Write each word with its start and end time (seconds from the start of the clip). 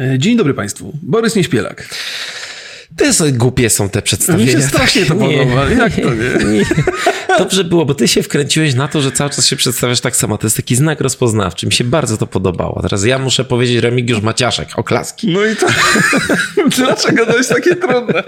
E, 0.00 0.18
Dzień 0.18 0.36
dobry 0.36 0.54
Państwu. 0.54 0.92
Borys 1.02 1.36
Nieśpielak. 1.36 1.88
To 2.96 3.12
są, 3.12 3.24
głupie 3.32 3.70
są 3.70 3.88
te 3.88 4.02
przedstawienia. 4.02 4.46
Mi 4.46 4.62
się 4.62 4.68
strasznie 4.68 5.06
to 5.06 5.14
Nie. 5.14 5.38
podoba. 5.38 5.70
Jak 5.70 5.94
to 5.94 6.14
nie? 6.14 6.44
Nie. 6.58 6.64
Dobrze 7.38 7.64
było, 7.64 7.84
bo 7.84 7.94
ty 7.94 8.08
się 8.08 8.22
wkręciłeś 8.22 8.74
na 8.74 8.88
to, 8.88 9.00
że 9.00 9.12
cały 9.12 9.30
czas 9.30 9.46
się 9.46 9.56
przedstawiasz 9.56 10.00
tak 10.00 10.16
samo. 10.16 10.38
To 10.38 10.46
jest 10.46 10.56
taki 10.56 10.76
znak 10.76 11.00
rozpoznawczy. 11.00 11.66
Mi 11.66 11.72
się 11.72 11.84
bardzo 11.84 12.16
to 12.16 12.26
podobało. 12.26 12.82
Teraz 12.82 13.04
ja 13.04 13.18
muszę 13.18 13.44
powiedzieć 13.44 13.76
Remigiusz 13.76 14.20
Maciaszek. 14.20 14.68
Oklaski. 14.76 15.28
No 15.32 15.44
i 15.44 15.56
to... 15.56 15.66
Dlaczego 16.76 17.26
to 17.26 17.36
jest 17.36 17.50
takie 17.50 17.76
trudne? 17.76 18.22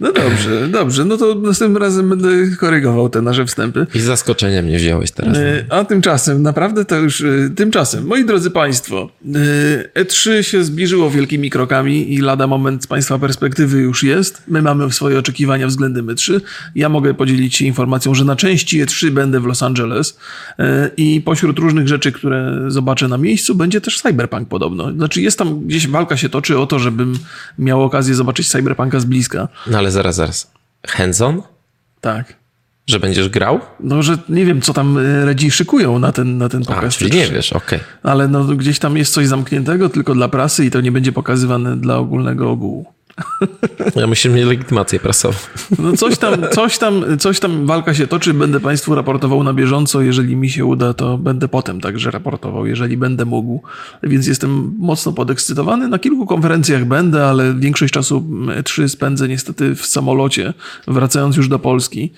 No 0.00 0.12
dobrze, 0.12 0.68
dobrze. 0.68 1.04
No 1.04 1.16
to 1.16 1.34
następnym 1.34 1.82
razem 1.82 2.08
będę 2.08 2.28
korygował 2.56 3.08
te 3.08 3.22
nasze 3.22 3.46
wstępy. 3.46 3.86
I 3.94 4.00
z 4.00 4.04
zaskoczeniem 4.04 4.64
mnie 4.64 4.76
wziąłeś 4.76 5.10
teraz. 5.10 5.36
E, 5.36 5.64
A 5.68 5.84
tymczasem, 5.84 6.42
naprawdę 6.42 6.84
to 6.84 6.96
już, 6.96 7.20
e, 7.20 7.50
tymczasem, 7.56 8.06
moi 8.06 8.24
drodzy 8.24 8.50
Państwo, 8.50 9.10
e, 9.94 10.02
E3 10.04 10.42
się 10.42 10.64
zbliżyło 10.64 11.10
wielkimi 11.10 11.50
krokami 11.50 12.14
i 12.14 12.18
lada 12.18 12.46
moment 12.46 12.84
z 12.84 12.86
Państwa 12.86 13.18
perspektywy 13.18 13.78
już 13.78 14.02
jest. 14.02 14.42
My 14.48 14.62
mamy 14.62 14.92
swoje 14.92 15.18
oczekiwania 15.18 15.66
względem 15.66 16.06
E3. 16.06 16.40
Ja 16.74 16.88
mogę 16.88 17.14
podzielić 17.14 17.56
się 17.56 17.64
informacją, 17.64 18.14
że 18.14 18.24
na 18.24 18.36
części 18.36 18.84
E3 18.84 19.10
będę 19.10 19.40
w 19.40 19.46
Los 19.46 19.62
Angeles 19.62 20.18
e, 20.58 20.90
i 20.96 21.20
pośród 21.20 21.58
różnych 21.58 21.88
rzeczy, 21.88 22.12
które 22.12 22.64
zobaczę 22.68 23.08
na 23.08 23.18
miejscu, 23.18 23.54
będzie 23.54 23.80
też 23.80 24.00
Cyberpunk 24.00 24.48
podobno. 24.48 24.92
Znaczy 24.92 25.22
jest 25.22 25.38
tam 25.38 25.60
gdzieś 25.66 25.88
walka 25.88 26.16
się 26.16 26.28
toczy 26.28 26.58
o 26.58 26.66
to, 26.66 26.78
żebym 26.78 27.18
miał 27.58 27.82
okazję 27.82 28.14
zobaczyć 28.14 28.48
Cyberpunka 28.48 29.00
z 29.00 29.04
bliska. 29.04 29.48
No 29.66 29.83
ale 29.84 29.90
zaraz, 29.90 30.16
zaraz. 30.16 30.50
Hands-on? 30.86 31.42
Tak. 32.00 32.34
Że 32.86 33.00
będziesz 33.00 33.28
grał? 33.28 33.60
No, 33.80 34.02
że 34.02 34.18
nie 34.28 34.44
wiem, 34.44 34.60
co 34.60 34.72
tam 34.74 34.98
e, 34.98 35.24
Redzi 35.24 35.50
szykują 35.50 35.98
na 35.98 36.12
ten, 36.12 36.38
na 36.38 36.48
ten 36.48 36.62
A, 36.62 36.74
pokaz. 36.74 36.96
czyli 36.96 37.16
nie 37.16 37.28
wiesz, 37.28 37.52
okej. 37.52 37.80
Ale 38.02 38.28
no, 38.28 38.44
gdzieś 38.44 38.78
tam 38.78 38.96
jest 38.96 39.12
coś 39.12 39.26
zamkniętego 39.26 39.88
tylko 39.88 40.14
dla 40.14 40.28
prasy 40.28 40.64
i 40.64 40.70
to 40.70 40.80
nie 40.80 40.92
będzie 40.92 41.12
pokazywane 41.12 41.76
dla 41.76 41.96
ogólnego 41.96 42.50
ogółu. 42.50 42.86
Ja 43.96 44.06
musisz 44.06 44.32
mieć 44.32 44.44
legitymację 44.44 45.00
prasową. 45.00 45.38
No 45.78 45.96
coś 45.96 46.18
tam, 46.18 46.36
coś 46.52 46.78
tam, 46.78 47.04
coś 47.18 47.40
tam 47.40 47.66
walka 47.66 47.94
się 47.94 48.06
toczy, 48.06 48.34
będę 48.34 48.60
Państwu 48.60 48.94
raportował 48.94 49.44
na 49.44 49.52
bieżąco. 49.52 50.02
Jeżeli 50.02 50.36
mi 50.36 50.50
się 50.50 50.64
uda, 50.64 50.94
to 50.94 51.18
będę 51.18 51.48
potem 51.48 51.80
także 51.80 52.10
raportował, 52.10 52.66
jeżeli 52.66 52.96
będę 52.96 53.24
mógł. 53.24 53.62
Więc 54.02 54.26
jestem 54.26 54.74
mocno 54.78 55.12
podekscytowany. 55.12 55.88
Na 55.88 55.98
kilku 55.98 56.26
konferencjach 56.26 56.84
będę, 56.84 57.26
ale 57.26 57.54
większość 57.54 57.94
czasu 57.94 58.24
E3 58.46 58.88
spędzę 58.88 59.28
niestety 59.28 59.74
w 59.74 59.86
samolocie, 59.86 60.54
wracając 60.86 61.36
już 61.36 61.48
do 61.48 61.58
Polski. 61.58 62.12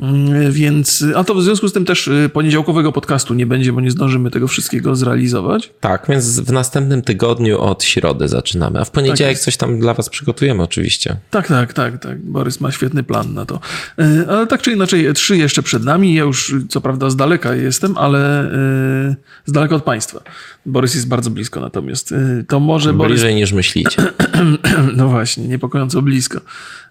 Mm, 0.00 0.52
Więc, 0.52 1.04
a 1.16 1.24
to 1.24 1.34
w 1.34 1.42
związku 1.42 1.68
z 1.68 1.72
tym 1.72 1.84
też 1.84 2.08
y, 2.08 2.30
poniedziałkowego 2.32 2.92
podcastu 2.92 3.34
nie 3.34 3.46
będzie, 3.46 3.72
bo 3.72 3.80
nie 3.80 3.90
zdążymy 3.90 4.30
tego 4.30 4.48
wszystkiego 4.48 4.96
zrealizować. 4.96 5.72
Tak, 5.80 6.06
więc 6.08 6.40
w 6.40 6.52
następnym 6.52 7.02
tygodniu 7.02 7.60
od 7.60 7.84
środy 7.84 8.28
zaczynamy. 8.28 8.80
A 8.80 8.84
w 8.84 8.90
poniedziałek 8.90 9.32
jest. 9.32 9.44
coś 9.44 9.56
tam 9.56 9.78
dla 9.80 9.94
was 9.94 10.10
przygotujemy 10.22 10.62
oczywiście. 10.62 11.16
Tak, 11.30 11.48
tak, 11.48 11.72
tak, 11.72 11.98
tak. 11.98 12.18
Borys 12.20 12.60
ma 12.60 12.72
świetny 12.72 13.02
plan 13.02 13.34
na 13.34 13.44
to. 13.46 13.60
E, 13.98 14.24
Ale 14.28 14.46
tak 14.46 14.62
czy 14.62 14.72
inaczej, 14.72 15.10
E3 15.10 15.34
jeszcze 15.34 15.62
przed 15.62 15.84
nami. 15.84 16.14
Ja 16.14 16.22
już 16.22 16.54
co 16.68 16.80
prawda 16.80 17.10
z 17.10 17.16
daleka 17.16 17.54
jestem, 17.54 17.98
ale 17.98 18.40
e, 18.44 19.16
z 19.46 19.52
daleka 19.52 19.74
od 19.74 19.84
państwa. 19.84 20.20
Borys 20.66 20.94
jest 20.94 21.08
bardzo 21.08 21.30
blisko 21.30 21.60
natomiast. 21.60 22.12
e, 22.12 22.44
To 22.48 22.60
może 22.60 22.92
Borys... 22.92 23.12
Bliżej 23.12 23.34
niż 23.34 23.52
myślicie. 23.52 24.02
No 24.96 25.08
właśnie, 25.08 25.48
niepokojąco 25.48 26.02
blisko. 26.02 26.40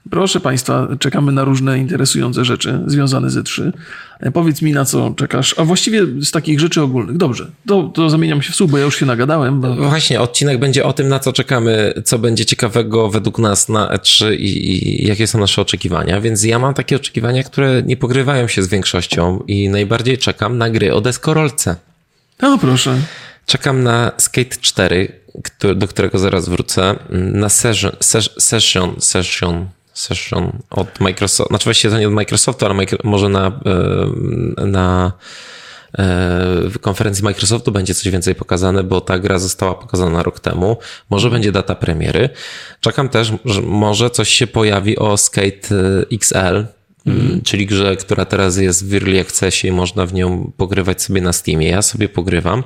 Proszę 0.10 0.40
Państwa, 0.40 0.88
czekamy 1.00 1.32
na 1.32 1.44
różne 1.44 1.78
interesujące 1.80 2.46
rzeczy 2.46 2.80
związane 2.88 3.30
z 3.30 3.38
E3. 3.38 3.72
E, 4.22 4.32
Powiedz 4.32 4.62
mi, 4.62 4.74
na 4.74 4.86
co 4.86 5.14
czekasz. 5.18 5.56
A 5.58 5.64
właściwie 5.66 6.02
z 6.22 6.32
takich 6.32 6.60
rzeczy 6.60 6.82
ogólnych. 6.82 7.18
Dobrze, 7.18 7.52
to, 7.68 7.84
to 7.84 8.10
zamieniam 8.10 8.42
się 8.42 8.52
w 8.52 8.56
słuch, 8.56 8.72
bo 8.72 8.78
ja 8.78 8.86
już 8.86 9.00
się 9.00 9.06
nagadałem. 9.06 9.62
Bo... 9.62 9.76
Właśnie, 9.76 10.22
odcinek 10.22 10.60
będzie 10.60 10.86
o 10.86 10.94
tym, 10.94 11.08
na 11.08 11.20
co 11.20 11.34
czekamy, 11.34 11.94
co 12.06 12.20
będzie 12.20 12.46
ciekawego 12.46 13.10
według 13.10 13.40
nas 13.40 13.70
na 13.70 13.98
E3 13.98 14.34
i, 14.34 14.72
i 15.04 15.08
jakie 15.08 15.28
są 15.28 15.40
nasze 15.40 15.62
oczekiwania. 15.62 16.22
Więc 16.22 16.44
ja 16.44 16.60
mam 16.60 16.74
takie 16.74 16.96
oczekiwania, 16.96 17.44
które 17.44 17.84
nie 17.86 17.98
pokrywają 17.98 18.48
się 18.48 18.64
z 18.64 18.68
większością 18.68 19.44
i 19.48 19.70
najbardziej 19.70 20.18
czekam 20.18 20.58
na 20.58 20.70
gry 20.70 20.94
o 20.94 21.02
deskorolce. 21.02 21.76
No 22.42 22.58
proszę. 22.58 22.98
Czekam 23.46 23.84
na 23.84 24.12
Skate 24.18 24.58
4, 24.62 25.08
który, 25.44 25.76
do 25.76 25.88
którego 25.88 26.20
zaraz 26.20 26.50
wrócę, 26.50 26.96
na 27.10 27.50
Session, 27.50 27.92
Ses- 28.00 28.40
session, 28.40 28.96
session, 29.00 29.68
session 29.94 30.52
od 30.70 31.00
Microsoft, 31.00 31.50
znaczy 31.50 31.64
właściwie 31.64 31.94
to 31.94 32.00
nie 32.00 32.08
od 32.08 32.14
Microsoftu, 32.14 32.66
ale 32.66 32.76
micro, 32.76 32.98
może 33.04 33.30
na, 33.30 33.60
e, 34.58 34.66
na 34.66 35.12
e, 35.94 36.04
w 36.70 36.80
konferencji 36.82 37.24
Microsoftu 37.24 37.72
będzie 37.72 37.94
coś 37.94 38.12
więcej 38.12 38.36
pokazane, 38.36 38.84
bo 38.84 39.02
ta 39.02 39.20
gra 39.20 39.40
została 39.40 39.76
pokazana 39.76 40.24
rok 40.24 40.40
temu. 40.40 40.78
Może 41.10 41.30
będzie 41.30 41.52
data 41.52 41.76
premiery. 41.76 42.30
Czekam 42.80 43.10
też, 43.10 43.34
że 43.46 43.62
może 43.62 44.10
coś 44.10 44.30
się 44.30 44.48
pojawi 44.48 44.98
o 44.98 45.18
Skate 45.18 45.76
e, 45.76 46.06
XL, 46.12 46.66
Mm, 47.06 47.42
czyli 47.42 47.66
grze, 47.66 47.96
która 47.96 48.26
teraz 48.26 48.58
jest 48.58 48.90
w 48.90 48.94
Early 48.94 49.22
Accessie 49.22 49.68
i 49.68 49.72
można 49.72 50.06
w 50.06 50.14
nią 50.14 50.52
pogrywać 50.58 51.02
sobie 51.02 51.22
na 51.22 51.34
Steamie. 51.34 51.68
Ja 51.68 51.82
sobie 51.82 52.10
pogrywam 52.10 52.64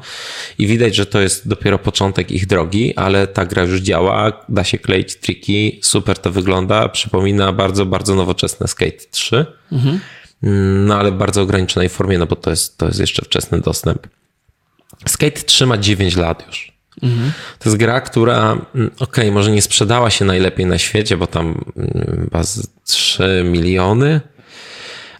i 0.57 0.67
widać, 0.67 0.95
że 0.95 1.05
to 1.05 1.21
jest 1.21 1.47
dopiero 1.47 1.79
początek 1.79 2.31
ich 2.31 2.45
drogi, 2.45 2.95
ale 2.95 3.27
ta 3.27 3.45
gra 3.45 3.63
już 3.63 3.81
działa, 3.81 4.45
da 4.49 4.63
się 4.63 4.77
kleić 4.77 5.15
triki, 5.15 5.79
super 5.83 6.19
to 6.19 6.31
wygląda, 6.31 6.89
przypomina 6.89 7.53
bardzo, 7.53 7.85
bardzo 7.85 8.15
nowoczesne 8.15 8.67
Skate 8.67 9.05
3, 9.11 9.45
Mm, 10.43 10.85
no 10.85 10.95
ale 10.95 11.11
w 11.11 11.15
bardzo 11.15 11.41
ograniczonej 11.41 11.89
formie, 11.89 12.17
no 12.17 12.25
bo 12.25 12.35
to 12.35 12.49
jest, 12.49 12.77
to 12.77 12.87
jest 12.87 12.99
jeszcze 12.99 13.25
wczesny 13.25 13.61
dostęp. 13.61 14.07
Skate 15.07 15.41
3 15.41 15.65
ma 15.65 15.77
9 15.77 16.15
lat 16.15 16.47
już. 16.47 16.74
To 17.59 17.69
jest 17.69 17.77
gra, 17.77 18.01
która, 18.01 18.57
mm, 18.75 18.91
okej, 18.99 19.31
może 19.31 19.51
nie 19.51 19.61
sprzedała 19.61 20.09
się 20.09 20.25
najlepiej 20.25 20.65
na 20.65 20.77
świecie, 20.77 21.17
bo 21.17 21.27
tam 21.27 21.65
mm, 21.77 22.21
chyba 22.23 22.43
z 22.43 22.67
3 22.83 23.43
miliony, 23.45 24.21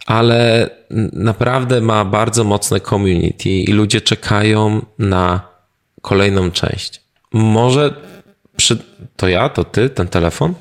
ale 0.06 0.70
naprawdę 1.12 1.80
ma 1.80 2.04
bardzo 2.04 2.44
mocne 2.44 2.80
community 2.80 3.48
i 3.48 3.72
ludzie 3.72 4.00
czekają 4.00 4.86
na 4.98 5.40
kolejną 6.02 6.50
część. 6.50 7.00
Może 7.32 7.94
przy... 8.56 8.78
to 9.16 9.28
ja, 9.28 9.48
to 9.48 9.64
ty, 9.64 9.90
ten 9.90 10.08
telefon? 10.08 10.54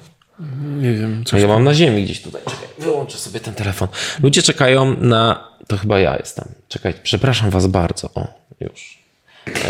Nie 0.77 0.93
wiem, 0.93 1.21
A 1.21 1.29
coś 1.29 1.41
ja 1.41 1.47
mam 1.47 1.63
na 1.63 1.73
ziemi 1.73 2.03
gdzieś 2.03 2.21
tutaj. 2.21 2.41
Czekaj, 2.45 2.67
wyłączę 2.79 3.17
sobie 3.17 3.39
ten 3.39 3.53
telefon. 3.53 3.87
Ludzie 4.23 4.41
czekają 4.41 4.95
na. 5.01 5.47
To 5.67 5.77
chyba 5.77 5.99
ja 5.99 6.17
jestem. 6.17 6.47
Czekaj, 6.67 6.93
przepraszam 7.03 7.49
was 7.49 7.67
bardzo. 7.67 8.09
O, 8.15 8.27
już. 8.59 9.04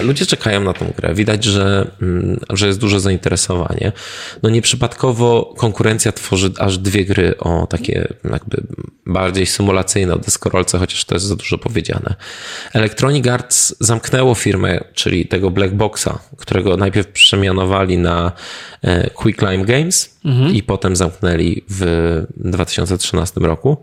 Ludzie 0.01 0.25
czekają 0.25 0.61
na 0.61 0.73
tą 0.73 0.93
grę. 0.97 1.13
Widać, 1.13 1.43
że, 1.43 1.87
mm, 2.01 2.39
że 2.53 2.67
jest 2.67 2.79
duże 2.79 2.99
zainteresowanie. 2.99 3.91
No 4.43 4.49
nieprzypadkowo 4.49 5.53
konkurencja 5.57 6.11
tworzy 6.11 6.51
aż 6.59 6.77
dwie 6.77 7.05
gry 7.05 7.37
o 7.37 7.67
takie 7.67 8.07
jakby 8.31 8.63
bardziej 9.05 9.45
symulacyjne 9.45 10.13
o 10.13 10.17
deskorolce, 10.17 10.77
chociaż 10.77 11.05
to 11.05 11.15
jest 11.15 11.25
za 11.25 11.35
dużo 11.35 11.57
powiedziane. 11.57 12.15
Electronic 12.73 13.27
Arts 13.27 13.75
zamknęło 13.79 14.35
firmę, 14.35 14.83
czyli 14.93 15.25
tego 15.25 15.51
Black 15.51 15.73
Boxa, 15.73 16.19
którego 16.37 16.77
najpierw 16.77 17.07
przemianowali 17.07 17.97
na 17.97 18.31
e, 18.81 19.09
Quick 19.09 19.41
Lime 19.41 19.65
Games 19.65 20.19
i 20.53 20.63
potem 20.63 20.95
zamknęli 20.95 21.63
w 21.69 22.21
2013 22.37 23.39
roku. 23.39 23.77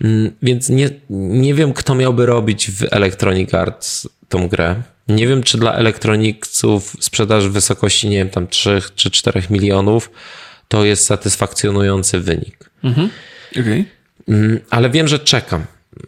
Mm, 0.00 0.32
Więc 0.42 0.68
nie, 0.68 0.90
nie 1.10 1.54
wiem, 1.54 1.72
kto 1.72 1.94
miałby 1.94 2.26
robić 2.26 2.70
w 2.70 2.84
Electronic 2.90 3.54
Arts 3.54 4.08
tą 4.30 4.48
grę. 4.48 4.76
Nie 5.08 5.26
wiem, 5.28 5.42
czy 5.42 5.58
dla 5.58 5.72
elektroników 5.74 6.96
sprzedaż 7.00 7.48
w 7.48 7.52
wysokości, 7.52 8.08
nie 8.08 8.16
wiem, 8.16 8.30
tam 8.30 8.48
3 8.48 8.82
czy 8.94 9.10
4 9.10 9.42
milionów 9.50 10.10
to 10.68 10.84
jest 10.84 11.06
satysfakcjonujący 11.06 12.20
wynik. 12.20 12.70
Okej. 13.60 13.84
Mm, 14.28 14.60
Ale 14.70 14.90
wiem, 14.90 15.08
że 15.08 15.18
czekam. 15.18 15.64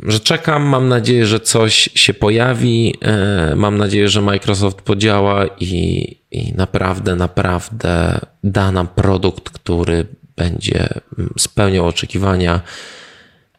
Że 0.06 0.20
czekam, 0.20 0.62
mam 0.62 0.88
nadzieję, 0.88 1.26
że 1.26 1.40
coś 1.40 1.90
się 1.94 2.14
pojawi. 2.14 2.94
e, 3.02 3.54
Mam 3.56 3.78
nadzieję, 3.78 4.08
że 4.08 4.22
Microsoft 4.22 4.82
podziała 4.82 5.46
i, 5.60 5.72
i 6.30 6.52
naprawdę, 6.54 7.16
naprawdę 7.16 8.18
da 8.44 8.72
nam 8.72 8.88
produkt, 8.88 9.50
który 9.50 10.06
będzie 10.36 10.88
mm, 11.18 11.34
spełniał 11.38 11.86
oczekiwania 11.86 12.60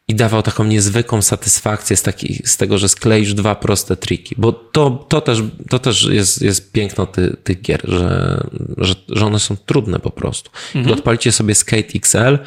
i 0.08 0.16
dawał 0.16 0.42
taką 0.42 0.64
niezwykłą 0.64 1.22
satysfakcję 1.22 1.98
z, 1.98 2.02
taki, 2.02 2.42
z 2.46 2.58
tego, 2.58 2.78
że 2.78 2.90
skleisz 2.90 3.34
dwa 3.34 3.56
proste 3.56 3.96
triki. 3.98 4.36
Bo 4.38 4.52
to, 4.52 5.06
to 5.10 5.22
też, 5.22 5.40
to 5.70 5.80
też 5.80 6.04
jest, 6.04 6.42
jest 6.42 6.72
piękno 6.72 7.06
ty, 7.06 7.38
tych 7.44 7.62
gier, 7.62 7.82
że, 7.88 8.44
że, 8.78 8.96
że 9.10 9.26
one 9.26 9.40
są 9.40 9.58
trudne 9.58 10.00
po 10.00 10.10
prostu. 10.10 10.52
Mhm. 10.68 10.90
Jak 10.90 10.98
odpalicie 10.98 11.32
sobie 11.32 11.56
Skate 11.56 11.94
XL, 11.96 12.40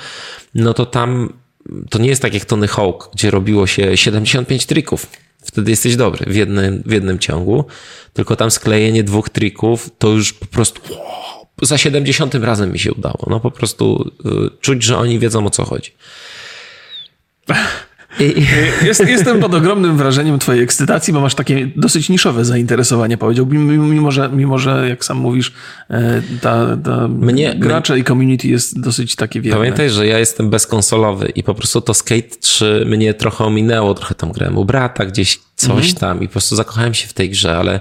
no 0.55 0.75
to 0.75 0.87
tam 0.87 1.33
to 1.91 1.99
nie 1.99 2.09
jest 2.09 2.23
tak 2.23 2.35
jak 2.35 2.45
Tony 2.45 2.69
Hawk, 2.69 3.11
gdzie 3.15 3.31
robiło 3.31 3.67
się 3.67 3.97
75 3.97 4.67
trików. 4.67 5.07
Wtedy 5.45 5.71
jesteś 5.71 5.97
dobry 5.97 6.33
w 6.33 6.37
jednym, 6.37 6.83
w 6.87 6.93
jednym 6.93 7.19
ciągu, 7.19 7.65
tylko 8.13 8.37
tam 8.37 8.51
sklejenie 8.51 9.05
dwóch 9.05 9.29
trików 9.29 9.91
to 9.99 10.09
już 10.09 10.33
po 10.33 10.47
prostu 10.47 10.81
za 11.63 11.79
70 11.79 12.35
razem 12.35 12.73
mi 12.73 12.79
się 12.79 12.93
udało. 12.93 13.27
No 13.31 13.41
po 13.41 13.51
prostu 13.51 14.11
y, 14.27 14.61
czuć, 14.61 14.83
że 14.83 14.99
oni 14.99 15.19
wiedzą 15.19 15.47
o 15.47 15.51
co 15.51 15.65
chodzi. 15.65 15.93
Jest, 18.83 19.01
jestem 19.09 19.41
pod 19.41 19.55
ogromnym 19.55 19.97
wrażeniem 19.97 20.39
twojej 20.39 20.63
ekscytacji, 20.63 21.13
bo 21.13 21.21
masz 21.21 21.35
takie 21.35 21.69
dosyć 21.77 22.09
niszowe 22.09 22.45
zainteresowanie, 22.45 23.19
powiedziałbym, 23.19 23.91
mimo 23.91 24.11
że, 24.11 24.31
mimo 24.33 24.59
że 24.59 24.89
jak 24.89 25.05
sam 25.05 25.19
mówisz, 25.19 25.53
e, 25.91 26.23
ta, 26.41 26.77
ta 26.85 27.09
mnie, 27.09 27.55
gracze 27.55 27.99
i 27.99 28.05
community 28.05 28.49
jest 28.49 28.81
dosyć 28.81 29.17
takie 29.17 29.41
wielkie. 29.41 29.59
Pamiętaj, 29.59 29.91
że 29.91 30.07
ja 30.07 30.19
jestem 30.19 30.51
bezkonsolowy 30.51 31.29
i 31.29 31.43
po 31.43 31.55
prostu 31.55 31.81
to 31.81 31.95
Skate 31.95 32.37
3 32.41 32.85
mnie 32.87 33.15
trochę 33.15 33.45
ominęło, 33.45 33.95
trochę 33.95 34.15
tam 34.15 34.33
grałem 34.33 34.59
u 34.59 34.65
brata, 34.65 35.07
gdzieś 35.07 35.41
coś 35.57 35.71
mhm. 35.71 35.95
tam 35.95 36.23
i 36.23 36.27
po 36.27 36.33
prostu 36.33 36.57
zakochałem 36.57 36.95
się 36.95 37.09
w 37.09 37.13
tej 37.13 37.31
grze, 37.31 37.57
ale 37.57 37.81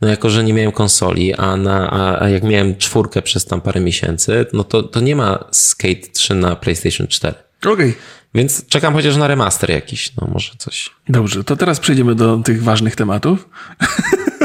no 0.00 0.08
jako, 0.08 0.30
że 0.30 0.44
nie 0.44 0.52
miałem 0.52 0.72
konsoli, 0.72 1.34
a, 1.34 1.56
na, 1.56 1.90
a, 1.90 2.22
a 2.22 2.28
jak 2.28 2.42
miałem 2.42 2.76
czwórkę 2.76 3.22
przez 3.22 3.44
tam 3.44 3.60
parę 3.60 3.80
miesięcy, 3.80 4.46
no 4.52 4.64
to, 4.64 4.82
to 4.82 5.00
nie 5.00 5.16
ma 5.16 5.44
Skate 5.50 6.08
3 6.12 6.34
na 6.34 6.56
PlayStation 6.56 7.06
4. 7.06 7.34
Okej. 7.60 7.72
Okay. 7.72 7.94
Więc 8.34 8.66
czekam 8.66 8.94
chociaż 8.94 9.16
na 9.16 9.26
remaster 9.26 9.70
jakiś, 9.70 10.16
no 10.16 10.28
może 10.32 10.52
coś. 10.58 10.90
Dobrze, 11.08 11.44
to 11.44 11.56
teraz 11.56 11.80
przejdziemy 11.80 12.14
do 12.14 12.36
tych 12.36 12.62
ważnych 12.62 12.96
tematów. 12.96 13.48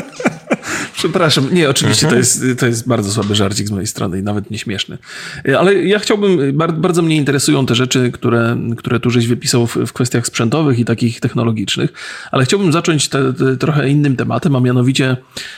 Przepraszam, 0.98 1.54
nie, 1.54 1.70
oczywiście 1.70 2.02
to, 2.02 2.16
mhm. 2.16 2.20
jest, 2.20 2.60
to 2.60 2.66
jest 2.66 2.88
bardzo 2.88 3.12
słaby 3.12 3.36
żarcik 3.36 3.68
z 3.68 3.72
mojej 3.72 3.88
strony 3.88 4.20
i 4.20 4.24
nawet 4.24 4.52
nieśmieszny. 4.52 4.98
Ale 5.60 5.74
ja 5.74 6.00
chciałbym, 6.00 6.58
bardzo 6.74 7.02
mnie 7.02 7.16
interesują 7.16 7.66
te 7.66 7.76
rzeczy, 7.76 8.12
które, 8.12 8.58
które 8.78 9.00
tu 9.00 9.10
żeś 9.10 9.28
wypisał 9.28 9.68
w, 9.68 9.76
w 9.76 9.94
kwestiach 9.94 10.28
sprzętowych 10.28 10.80
i 10.80 10.86
takich 10.86 11.20
technologicznych, 11.20 11.94
ale 12.32 12.46
chciałbym 12.46 12.72
zacząć 12.72 13.10
te, 13.10 13.34
te, 13.34 13.58
trochę 13.58 13.90
innym 13.90 14.16
tematem, 14.16 14.56
a 14.56 14.60
mianowicie 14.60 15.18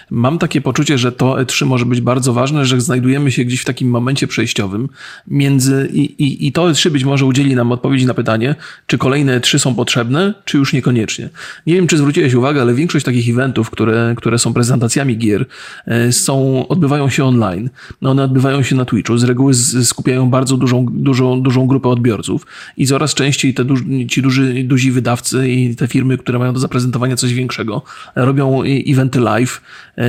mam 0.09 0.39
takie 0.39 0.61
poczucie, 0.61 0.97
że 0.97 1.11
to 1.11 1.33
E3 1.33 1.65
może 1.65 1.85
być 1.85 2.01
bardzo 2.01 2.33
ważne, 2.33 2.65
że 2.65 2.81
znajdujemy 2.81 3.31
się 3.31 3.45
gdzieś 3.45 3.61
w 3.61 3.65
takim 3.65 3.89
momencie 3.89 4.27
przejściowym 4.27 4.89
między 5.27 5.89
i, 5.93 5.99
i, 5.99 6.47
i 6.47 6.51
to 6.51 6.67
E3 6.67 6.89
być 6.89 7.03
może 7.03 7.25
udzieli 7.25 7.55
nam 7.55 7.71
odpowiedzi 7.71 8.05
na 8.05 8.13
pytanie, 8.13 8.55
czy 8.87 8.97
kolejne 8.97 9.39
E3 9.39 9.59
są 9.59 9.75
potrzebne, 9.75 10.33
czy 10.45 10.57
już 10.57 10.73
niekoniecznie. 10.73 11.29
Nie 11.67 11.73
wiem, 11.73 11.87
czy 11.87 11.97
zwróciłeś 11.97 12.33
uwagę, 12.33 12.61
ale 12.61 12.73
większość 12.73 13.05
takich 13.05 13.29
eventów, 13.29 13.69
które, 13.69 14.13
które 14.17 14.39
są 14.39 14.53
prezentacjami 14.53 15.17
gier, 15.17 15.28
gier 15.29 15.45
e, 15.85 16.11
są, 16.11 16.67
odbywają 16.67 17.09
się 17.09 17.25
online. 17.25 17.69
No 18.01 18.11
one 18.11 18.23
odbywają 18.23 18.63
się 18.63 18.75
na 18.75 18.85
Twitchu. 18.85 19.17
Z 19.17 19.23
reguły 19.23 19.53
skupiają 19.83 20.29
bardzo 20.29 20.57
dużą, 20.57 20.85
dużą, 20.89 21.41
dużą 21.41 21.67
grupę 21.67 21.89
odbiorców 21.89 22.47
i 22.77 22.87
coraz 22.87 23.13
częściej 23.13 23.53
te 23.53 23.65
duży, 23.65 23.83
ci 24.09 24.21
duży, 24.21 24.63
duzi 24.63 24.91
wydawcy 24.91 25.49
i 25.49 25.75
te 25.75 25.87
firmy, 25.87 26.17
które 26.17 26.39
mają 26.39 26.53
do 26.53 26.59
zaprezentowania 26.59 27.15
coś 27.15 27.33
większego, 27.33 27.81
robią 28.15 28.61
eventy 28.63 29.19
live 29.19 29.61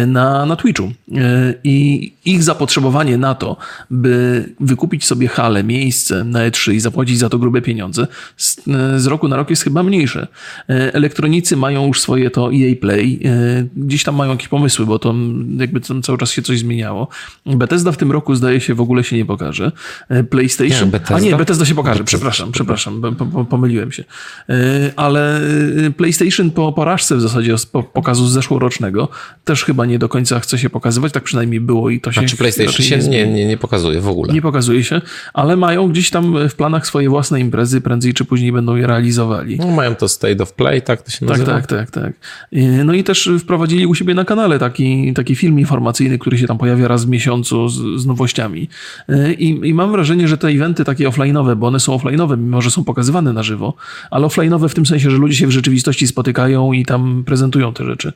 na, 0.07 0.47
na 0.47 0.57
Twitchu. 0.57 0.93
E, 1.15 1.55
I 1.65 2.13
ich 2.25 2.43
zapotrzebowanie 2.43 3.19
na 3.19 3.35
to, 3.35 3.57
by 3.91 4.45
wykupić 4.61 5.05
sobie 5.05 5.29
halę, 5.29 5.65
miejsce 5.65 6.25
na 6.25 6.51
E3 6.51 6.73
i 6.73 6.81
zapłacić 6.81 7.19
za 7.19 7.29
to 7.29 7.39
grube 7.39 7.63
pieniądze, 7.63 8.07
z, 8.37 8.61
z 8.97 9.07
roku 9.07 9.29
na 9.29 9.37
rok 9.37 9.51
jest 9.51 9.65
chyba 9.65 9.83
mniejsze. 9.83 10.27
Elektronicy 10.69 11.57
mają 11.57 11.87
już 11.87 12.01
swoje 12.01 12.31
to 12.31 12.51
EA 12.55 12.75
Play, 12.81 13.21
gdzieś 13.77 14.05
tam 14.05 14.15
mają 14.15 14.31
jakieś 14.31 14.49
pomysły, 14.49 14.87
bo 14.87 14.99
to 14.99 15.15
jakby 15.59 15.81
tam 15.81 16.03
cały 16.03 16.19
czas 16.19 16.31
się 16.31 16.43
coś 16.43 16.59
zmieniało. 16.59 17.09
Bethesda 17.47 17.93
w 17.93 17.97
tym 17.97 18.13
roku 18.13 18.35
zdaje 18.35 18.61
się 18.61 18.75
w 18.75 18.81
ogóle 18.81 19.05
się 19.05 19.17
nie 19.17 19.25
pokaże. 19.25 19.73
E, 20.09 20.25
PlayStation... 20.25 20.85
Nie, 20.85 20.93
Bethesda? 20.93 21.17
A 21.17 21.21
nie, 21.21 21.37
Bethesda 21.37 21.65
się 21.65 21.75
pokaże, 21.75 22.05
przepraszam, 22.05 22.53
przepraszam, 22.53 23.03
pomyliłem 23.51 23.93
się. 23.93 24.05
E, 24.49 24.55
ale 24.97 25.41
e, 25.87 25.91
PlayStation 25.91 26.51
po 26.51 26.73
porażce 26.73 27.17
w 27.17 27.21
zasadzie 27.21 27.55
pokazu 27.93 28.27
z 28.27 28.33
zeszłorocznego 28.33 29.09
też 29.45 29.65
chyba 29.65 29.80
nie 29.87 29.99
do 29.99 30.09
końca 30.09 30.41
chce 30.41 30.59
się 30.59 30.71
pokazywać, 30.71 31.13
tak 31.13 31.23
przynajmniej 31.23 31.61
było 31.61 31.91
i 31.91 32.01
to 32.01 32.13
się... 32.13 32.21
Znaczy 32.21 32.37
PlayStation 32.37 32.87
się 32.87 32.99
nie, 32.99 33.27
nie, 33.27 33.47
nie 33.47 33.57
pokazuje 33.57 34.01
w 34.01 34.09
ogóle. 34.09 34.33
Nie 34.33 34.43
pokazuje 34.43 34.85
się, 34.85 35.01
ale 35.35 35.57
mają 35.57 35.89
gdzieś 35.89 36.11
tam 36.11 36.49
w 36.49 36.55
planach 36.55 36.87
swoje 36.87 37.09
własne 37.09 37.41
imprezy, 37.41 37.81
prędzej 37.81 38.15
czy 38.15 38.25
później 38.25 38.53
będą 38.53 38.77
je 38.77 38.87
realizowali. 38.87 39.57
No, 39.59 39.67
mają 39.67 39.95
to 39.95 40.09
State 40.09 40.43
of 40.43 40.53
Play, 40.53 40.83
tak 40.83 41.03
to 41.03 41.11
się 41.11 41.19
tak, 41.19 41.29
nazywa? 41.29 41.53
Tak, 41.53 41.67
tak, 41.67 41.91
tak, 41.91 42.05
tak. 42.05 42.13
No 42.85 42.95
i 42.95 43.05
też 43.05 43.31
wprowadzili 43.39 43.87
u 43.87 43.95
siebie 43.95 44.15
na 44.15 44.25
kanale 44.25 44.59
taki 44.59 45.11
taki, 45.15 45.37
film 45.37 45.59
informacyjny, 45.59 46.19
który 46.19 46.39
się 46.39 46.47
tam 46.47 46.59
pojawia 46.59 46.89
raz 46.89 47.05
w 47.05 47.09
miesiącu 47.09 47.69
z, 47.69 48.01
z 48.01 48.07
nowościami. 48.07 48.69
E, 49.09 49.33
I, 49.33 49.69
I, 49.69 49.75
mam 49.75 49.93
wrażenie, 49.93 50.29
że 50.29 50.39
te 50.39 50.49
eventy 50.49 50.85
takie 50.85 51.09
offline'owe, 51.09 51.57
bo 51.57 51.67
one 51.67 51.81
są 51.81 51.97
offline'owe, 51.97 52.39
mimo 52.39 52.63
że 52.63 52.71
są 52.71 52.85
pokazywane 52.85 53.33
na 53.33 53.43
żywo, 53.43 53.75
ale 54.11 54.27
offline'owe 54.27 54.69
w 54.69 54.75
tym 54.75 54.87
sensie, 54.87 55.11
że 55.11 55.17
ludzie 55.17 55.37
się 55.37 55.47
w 55.47 55.51
rzeczywistości 55.51 56.07
spotykają 56.07 56.73
i 56.73 56.85
tam 56.85 57.25
prezentują 57.27 57.73
te 57.73 57.85
rzeczy. 57.85 58.13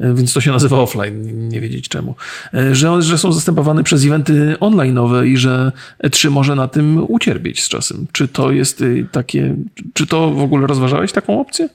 E, 0.00 0.14
więc 0.14 0.32
to 0.32 0.40
się 0.40 0.50
nazywa 0.50 0.78
offline, 0.78 1.07
nie 1.50 1.60
wiedzieć 1.60 1.88
czemu. 1.88 2.14
E, 2.54 2.74
że, 2.74 3.02
że 3.02 3.18
są 3.18 3.32
zastępowane 3.32 3.84
przez 3.84 4.04
eventy 4.04 4.56
online'owe 4.60 5.26
i 5.26 5.36
że 5.36 5.72
E3 6.04 6.30
może 6.30 6.54
na 6.54 6.68
tym 6.68 7.04
ucierpieć 7.08 7.62
z 7.62 7.68
czasem. 7.68 8.06
Czy 8.12 8.28
to 8.28 8.50
jest 8.50 8.80
y, 8.80 9.06
takie, 9.12 9.56
czy 9.94 10.06
to 10.06 10.30
w 10.30 10.42
ogóle 10.42 10.66
rozważałeś 10.66 11.12
taką 11.12 11.40
opcję? 11.40 11.68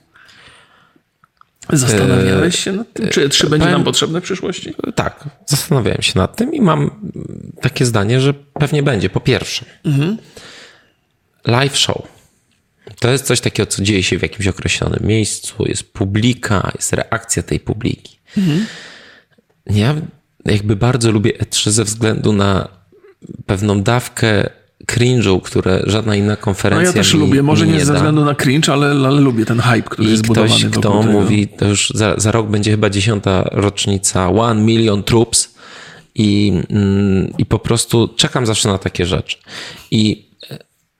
Zastanawiałeś 1.72 2.58
się 2.58 2.72
nad 2.72 2.92
tym? 2.92 3.08
Czy 3.08 3.28
E3 3.28 3.48
będzie 3.48 3.70
nam 3.70 3.84
potrzebne 3.84 4.20
w 4.20 4.24
przyszłości? 4.24 4.74
Tak, 4.94 5.24
zastanawiałem 5.46 6.02
się 6.02 6.12
nad 6.18 6.36
tym 6.36 6.54
i 6.54 6.60
mam 6.60 6.90
takie 7.60 7.84
zdanie, 7.84 8.20
że 8.20 8.34
pewnie 8.34 8.82
będzie. 8.82 9.10
Po 9.10 9.20
pierwsze, 9.20 9.64
mhm. 9.84 10.18
live 11.46 11.76
show. 11.76 12.02
To 13.00 13.10
jest 13.10 13.26
coś 13.26 13.40
takiego, 13.40 13.66
co 13.66 13.82
dzieje 13.82 14.02
się 14.02 14.18
w 14.18 14.22
jakimś 14.22 14.46
określonym 14.46 15.00
miejscu, 15.02 15.64
jest 15.66 15.92
publika, 15.92 16.72
jest 16.74 16.92
reakcja 16.92 17.42
tej 17.42 17.60
publiki. 17.60 18.18
Mhm. 18.38 18.66
Ja 19.66 19.94
jakby 20.44 20.76
bardzo 20.76 21.12
lubię 21.12 21.32
E3 21.32 21.70
ze 21.70 21.84
względu 21.84 22.32
na 22.32 22.68
pewną 23.46 23.82
dawkę 23.82 24.50
cringe'u, 24.86 25.40
które 25.40 25.82
żadna 25.86 26.16
inna 26.16 26.36
konferencja 26.36 26.82
No 26.82 26.96
ja 26.96 27.02
też 27.02 27.14
mi, 27.14 27.20
lubię, 27.20 27.42
może 27.42 27.66
nie, 27.66 27.72
nie 27.72 27.84
ze 27.84 27.94
względu 27.94 28.24
na 28.24 28.34
cringe, 28.34 28.72
ale, 28.72 28.86
ale 28.86 29.20
lubię 29.20 29.44
ten 29.44 29.60
hype, 29.60 29.82
który 29.82 30.08
I 30.08 30.10
jest 30.10 30.22
ktoś, 30.22 30.36
budowany 30.36 30.70
kto 30.70 30.80
tego. 30.80 31.02
mówi, 31.02 31.48
to 31.48 31.68
już 31.68 31.90
za, 31.94 32.14
za 32.16 32.32
rok 32.32 32.46
będzie 32.46 32.70
chyba 32.70 32.90
dziesiąta 32.90 33.48
rocznica 33.52 34.28
One 34.30 34.62
Million 34.62 35.02
Troops 35.02 35.54
i, 36.14 36.52
mm, 36.70 37.32
i 37.38 37.46
po 37.46 37.58
prostu 37.58 38.08
czekam 38.16 38.46
zawsze 38.46 38.68
na 38.68 38.78
takie 38.78 39.06
rzeczy. 39.06 39.36
I 39.90 40.28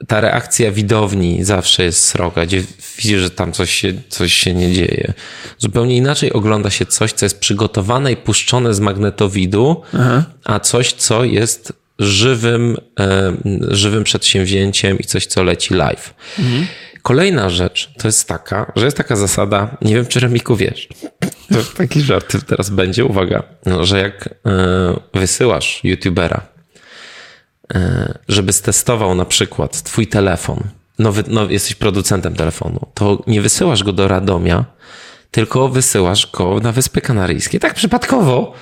ta 0.09 0.21
reakcja 0.21 0.73
widowni 0.73 1.45
zawsze 1.45 1.85
jest 1.85 2.05
sroga, 2.05 2.47
gdzie 2.47 2.63
widzisz, 2.97 3.21
że 3.21 3.31
tam 3.31 3.53
coś 3.53 3.71
się, 3.71 3.93
coś 4.09 4.33
się 4.33 4.55
nie 4.55 4.73
dzieje. 4.73 5.13
Zupełnie 5.59 5.97
inaczej 5.97 6.33
ogląda 6.33 6.71
się 6.71 6.87
coś, 6.87 7.13
co 7.13 7.27
jest 7.27 7.41
przygotowane 7.41 8.13
i 8.13 8.17
puszczone 8.17 8.75
z 8.75 8.81
magnetowidu, 8.81 9.83
Aha. 9.95 10.25
a 10.45 10.61
coś, 10.61 10.93
co 10.93 11.25
jest 11.25 11.73
żywym, 11.99 12.77
e, 13.01 13.33
żywym 13.69 14.05
przedsięwzięciem 14.05 14.99
i 14.99 15.05
coś, 15.05 15.27
co 15.27 15.43
leci 15.43 15.75
live. 15.75 16.15
Mhm. 16.39 16.67
Kolejna 17.03 17.51
rzecz 17.51 17.91
to 17.99 18.09
jest 18.09 18.29
taka, 18.29 18.73
że 18.77 18.85
jest 18.85 18.97
taka 18.97 19.17
zasada, 19.17 19.77
nie 19.83 19.95
wiem, 19.95 20.07
czy 20.07 20.21
Remiku 20.21 20.57
wiesz, 20.57 20.89
to 21.49 21.59
taki 21.77 22.01
żart 22.01 22.37
teraz 22.47 22.71
będzie, 22.71 23.05
uwaga, 23.05 23.43
no, 23.67 23.85
że 23.85 23.99
jak 23.99 24.29
e, 24.29 24.31
wysyłasz 25.15 25.81
youtubera, 25.85 26.54
żeby 28.29 28.53
stestował 28.53 29.15
na 29.15 29.25
przykład 29.25 29.83
twój 29.83 30.07
telefon, 30.07 30.63
nowy, 30.99 31.25
nowy, 31.29 31.53
jesteś 31.53 31.75
producentem 31.75 32.35
telefonu, 32.35 32.87
to 32.95 33.23
nie 33.27 33.43
wysyłasz 33.43 33.85
go 33.85 33.93
do 33.93 34.09
Radomia, 34.09 34.65
tylko 35.31 35.69
wysyłasz 35.69 36.31
go 36.33 36.61
na 36.61 36.73
Wyspy 36.73 37.01
Kanaryjskie, 37.01 37.61
tak 37.61 37.75
przypadkowo, 37.75 38.55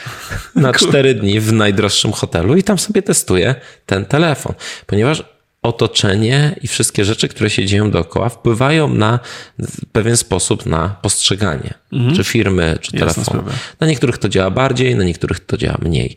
na 0.54 0.72
cztery 0.72 1.14
dni 1.14 1.40
w 1.40 1.52
najdroższym 1.52 2.12
hotelu 2.12 2.56
i 2.56 2.62
tam 2.62 2.78
sobie 2.78 3.02
testuje 3.02 3.54
ten 3.86 4.04
telefon, 4.04 4.54
ponieważ 4.86 5.24
otoczenie 5.62 6.56
i 6.62 6.68
wszystkie 6.68 7.04
rzeczy, 7.04 7.28
które 7.28 7.50
się 7.50 7.66
dzieją 7.66 7.90
dookoła, 7.90 8.28
wpływają 8.28 8.88
na 8.88 9.18
w 9.58 9.86
pewien 9.92 10.16
sposób 10.16 10.66
na 10.66 10.88
postrzeganie, 10.88 11.74
mhm. 11.92 12.16
czy 12.16 12.24
firmy, 12.24 12.78
czy 12.80 12.92
telefonu. 12.92 13.44
Na 13.80 13.86
niektórych 13.86 14.18
to 14.18 14.28
działa 14.28 14.50
bardziej, 14.50 14.96
na 14.96 15.04
niektórych 15.04 15.40
to 15.40 15.56
działa 15.56 15.78
mniej. 15.82 16.16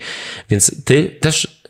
Więc 0.49 0.83
ty 0.85 1.17
też 1.19 1.61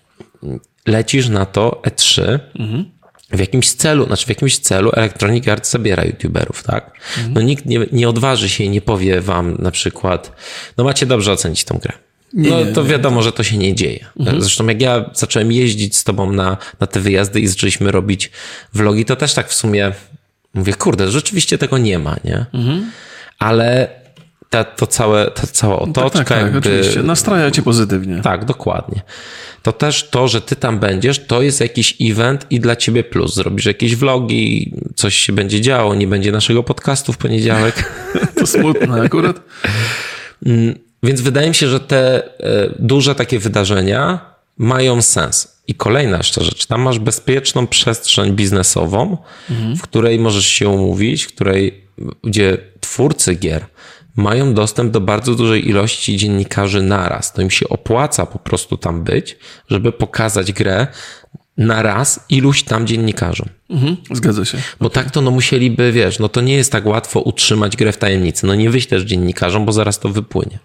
lecisz 0.85 1.29
na 1.29 1.45
to 1.45 1.81
E3 1.85 2.39
mhm 2.59 2.85
w 3.33 3.39
jakimś 3.39 3.71
celu, 3.71 4.05
znaczy 4.05 4.25
w 4.25 4.29
jakimś 4.29 4.57
celu 4.57 4.91
Electronic 4.93 5.47
Arts 5.47 5.71
zabiera 5.71 6.03
youtuberów, 6.05 6.63
tak? 6.63 6.91
Mhm. 7.17 7.33
No 7.33 7.41
nikt 7.41 7.65
nie, 7.65 7.79
nie 7.91 8.09
odważy 8.09 8.49
się 8.49 8.63
i 8.63 8.69
nie 8.69 8.81
powie 8.81 9.21
wam 9.21 9.57
na 9.59 9.71
przykład, 9.71 10.31
no 10.77 10.83
macie 10.83 11.05
dobrze 11.05 11.31
ocenić 11.31 11.63
tą 11.63 11.77
grę. 11.77 11.93
Nie, 12.33 12.49
no 12.49 12.73
to 12.73 12.83
wiadomo, 12.83 13.17
nie. 13.17 13.23
że 13.23 13.31
to 13.31 13.43
się 13.43 13.57
nie 13.57 13.75
dzieje. 13.75 14.05
Mhm. 14.19 14.41
Zresztą 14.41 14.67
jak 14.67 14.81
ja 14.81 15.09
zacząłem 15.13 15.51
jeździć 15.51 15.97
z 15.97 16.03
tobą 16.03 16.31
na, 16.31 16.57
na 16.79 16.87
te 16.87 16.99
wyjazdy 16.99 17.39
i 17.39 17.47
zaczęliśmy 17.47 17.91
robić 17.91 18.31
vlogi, 18.73 19.05
to 19.05 19.15
też 19.15 19.33
tak 19.33 19.49
w 19.49 19.53
sumie 19.53 19.91
mówię, 20.53 20.73
kurde, 20.73 21.11
rzeczywiście 21.11 21.57
tego 21.57 21.77
nie 21.77 21.99
ma, 21.99 22.15
nie? 22.23 22.45
Mhm. 22.53 22.91
Ale 23.39 24.00
ta, 24.51 24.63
to 24.63 24.87
całe, 24.87 25.31
ta 25.31 25.47
cała 25.47 25.79
otoczka. 25.79 26.01
Tak, 26.01 26.13
tak, 26.13 26.27
tak 26.27 26.41
jakby, 26.41 26.59
oczywiście. 26.59 27.03
Nastraja 27.03 27.51
cię 27.51 27.61
pozytywnie. 27.61 28.21
Tak, 28.21 28.45
dokładnie. 28.45 29.01
To 29.63 29.71
też 29.71 30.09
to, 30.09 30.27
że 30.27 30.41
ty 30.41 30.55
tam 30.55 30.79
będziesz, 30.79 31.25
to 31.25 31.41
jest 31.41 31.61
jakiś 31.61 31.95
event 32.01 32.45
i 32.49 32.59
dla 32.59 32.75
ciebie 32.75 33.03
plus. 33.03 33.35
Zrobisz 33.35 33.65
jakieś 33.65 33.95
vlogi, 33.95 34.73
coś 34.95 35.15
się 35.15 35.33
będzie 35.33 35.61
działo, 35.61 35.95
nie 35.95 36.07
będzie 36.07 36.31
naszego 36.31 36.63
podcastu 36.63 37.13
w 37.13 37.17
poniedziałek. 37.17 37.91
to 38.39 38.47
smutne 38.47 39.01
akurat. 39.01 39.39
Mm, 40.45 40.75
więc 41.03 41.21
wydaje 41.21 41.49
mi 41.49 41.55
się, 41.55 41.67
że 41.67 41.79
te 41.79 42.23
e, 42.23 42.73
duże 42.79 43.15
takie 43.15 43.39
wydarzenia 43.39 44.19
mają 44.57 45.01
sens. 45.01 45.61
I 45.67 45.75
kolejna 45.75 46.17
jeszcze 46.17 46.43
rzecz, 46.43 46.65
tam 46.65 46.81
masz 46.81 46.99
bezpieczną 46.99 47.67
przestrzeń 47.67 48.33
biznesową, 48.33 49.17
w 49.77 49.81
której 49.81 50.19
możesz 50.19 50.45
się 50.45 50.69
umówić, 50.69 51.23
w 51.23 51.33
której, 51.33 51.83
gdzie 52.23 52.57
twórcy 52.79 53.35
gier 53.35 53.65
mają 54.15 54.53
dostęp 54.53 54.91
do 54.91 55.01
bardzo 55.01 55.35
dużej 55.35 55.69
ilości 55.69 56.17
dziennikarzy 56.17 56.81
naraz. 56.81 57.33
To 57.33 57.41
im 57.41 57.49
się 57.49 57.69
opłaca 57.69 58.25
po 58.25 58.39
prostu 58.39 58.77
tam 58.77 59.03
być, 59.03 59.37
żeby 59.69 59.91
pokazać 59.91 60.51
grę 60.53 60.87
na 61.57 61.81
raz 61.81 62.25
iluś 62.29 62.63
tam 62.63 62.87
dziennikarzom. 62.87 63.47
Mhm, 63.69 63.97
zgadza 64.11 64.45
się. 64.45 64.57
Bo 64.79 64.89
tak 64.89 65.11
to 65.11 65.21
no 65.21 65.31
musieliby, 65.31 65.91
wiesz, 65.91 66.19
no 66.19 66.29
to 66.29 66.41
nie 66.41 66.53
jest 66.53 66.71
tak 66.71 66.85
łatwo 66.85 67.19
utrzymać 67.19 67.77
grę 67.77 67.91
w 67.91 67.97
tajemnicy. 67.97 68.47
No 68.47 68.55
nie 68.55 68.69
wyślesz 68.69 69.03
dziennikarzom, 69.03 69.65
bo 69.65 69.71
zaraz 69.71 69.99
to 69.99 70.09
wypłynie. 70.09 70.59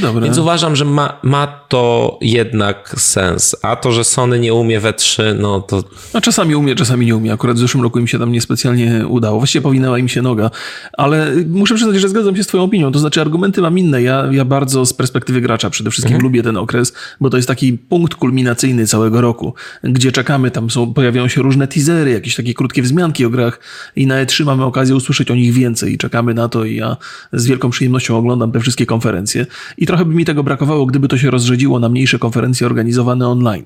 Dobra. 0.00 0.24
Więc 0.24 0.38
uważam, 0.38 0.76
że 0.76 0.84
ma, 0.84 1.18
ma 1.22 1.46
to 1.46 2.18
jednak 2.20 2.94
sens. 2.98 3.56
A 3.62 3.76
to, 3.76 3.92
że 3.92 4.04
Sony 4.04 4.40
nie 4.40 4.54
umie 4.54 4.80
we 4.80 4.92
3, 4.92 5.36
no 5.40 5.60
to 5.60 5.84
No 6.14 6.20
czasami 6.20 6.54
umie, 6.54 6.74
czasami 6.74 7.06
nie 7.06 7.16
umie. 7.16 7.32
Akurat 7.32 7.56
w 7.56 7.58
zeszłym 7.58 7.82
roku 7.82 7.98
im 7.98 8.06
się 8.06 8.18
tam 8.18 8.32
niespecjalnie 8.32 9.06
udało. 9.08 9.38
Właściwie 9.38 9.62
powinęła 9.62 9.98
im 9.98 10.08
się 10.08 10.22
noga. 10.22 10.50
Ale 10.92 11.32
muszę 11.48 11.74
przyznać, 11.74 11.96
że 11.96 12.08
zgadzam 12.08 12.36
się 12.36 12.44
z 12.44 12.46
twoją 12.46 12.64
opinią. 12.64 12.92
To 12.92 12.98
znaczy 12.98 13.20
argumenty 13.20 13.60
mam 13.60 13.78
inne. 13.78 14.02
Ja, 14.02 14.28
ja 14.30 14.44
bardzo 14.44 14.86
z 14.86 14.92
perspektywy 14.92 15.40
gracza 15.40 15.70
przede 15.70 15.90
wszystkim 15.90 16.18
lubię 16.18 16.42
ten 16.42 16.56
okres, 16.56 16.92
bo 17.20 17.30
to 17.30 17.36
jest 17.36 17.48
taki 17.48 17.72
punkt 17.72 18.14
kulminacyjny 18.14 18.86
całego 18.86 19.20
roku, 19.20 19.54
gdzie 19.84 20.12
czekamy, 20.12 20.50
tam 20.50 20.70
są, 20.70 20.94
pojawiają 20.94 21.28
się 21.28 21.42
różne 21.42 21.68
teasery, 21.68 22.10
jakieś 22.10 22.36
takie 22.36 22.54
krótkie 22.54 22.82
wzmianki 22.82 23.24
o 23.24 23.30
grach 23.30 23.60
i 23.96 24.06
na 24.06 24.24
E3 24.24 24.44
mamy 24.44 24.64
okazję 24.64 24.96
usłyszeć 24.96 25.30
o 25.30 25.34
nich 25.34 25.52
więcej 25.52 25.92
i 25.92 25.98
czekamy 25.98 26.34
na 26.34 26.48
to 26.48 26.64
i 26.64 26.76
ja 26.76 26.96
z 27.32 27.46
wielką 27.46 27.70
przyjemnością 27.70 28.16
oglądam 28.16 28.52
te 28.52 28.60
wszystkie 28.60 28.86
konferencje 28.86 29.31
i 29.78 29.86
trochę 29.86 30.04
by 30.04 30.14
mi 30.14 30.24
tego 30.24 30.42
brakowało, 30.42 30.86
gdyby 30.86 31.08
to 31.08 31.18
się 31.18 31.30
rozrzedziło 31.30 31.78
na 31.80 31.88
mniejsze 31.88 32.18
konferencje 32.18 32.66
organizowane 32.66 33.28
online. 33.28 33.64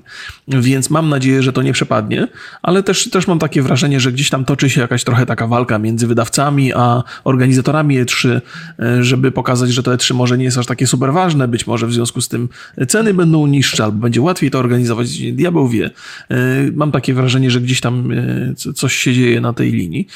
Więc 0.49 0.91
mam 0.91 1.09
nadzieję, 1.09 1.43
że 1.43 1.53
to 1.53 1.63
nie 1.63 1.73
przepadnie, 1.73 2.29
ale 2.63 2.83
też, 2.83 3.11
też 3.11 3.27
mam 3.27 3.39
takie 3.39 3.63
wrażenie, 3.63 4.01
że 4.01 4.13
gdzieś 4.13 4.31
tam 4.31 4.45
toczy 4.45 4.71
się 4.71 4.81
jakaś 4.81 5.05
trochę 5.05 5.27
taka 5.27 5.47
walka 5.47 5.79
między 5.79 6.07
wydawcami 6.07 6.73
a 6.75 7.03
organizatorami 7.25 8.05
E3, 8.05 8.41
e, 8.79 9.05
żeby 9.05 9.33
pokazać, 9.33 9.71
że 9.71 9.83
to 9.83 9.91
E3 9.97 10.15
może 10.15 10.39
nie 10.39 10.45
jest 10.45 10.59
aż 10.59 10.67
takie 10.67 10.87
super 10.87 11.13
ważne, 11.13 11.49
być 11.49 11.67
może 11.67 11.87
w 11.87 11.93
związku 11.93 12.21
z 12.21 12.29
tym 12.29 12.49
ceny 12.89 13.15
będą 13.15 13.47
niższe 13.47 13.85
albo 13.85 13.99
będzie 13.99 14.21
łatwiej 14.21 14.51
to 14.51 14.59
organizować, 14.59 15.19
diabeł 15.19 15.69
wie. 15.69 15.91
E, 16.31 16.37
Mam 16.75 16.93
takie 16.93 17.15
wrażenie, 17.15 17.51
że 17.51 17.61
gdzieś 17.61 17.81
tam 17.81 18.13
e, 18.13 18.55
co- 18.57 18.73
coś 18.73 18.95
się 18.97 19.15
dzieje 19.15 19.41
na 19.41 19.53
tej 19.53 19.73
linii, 19.73 20.07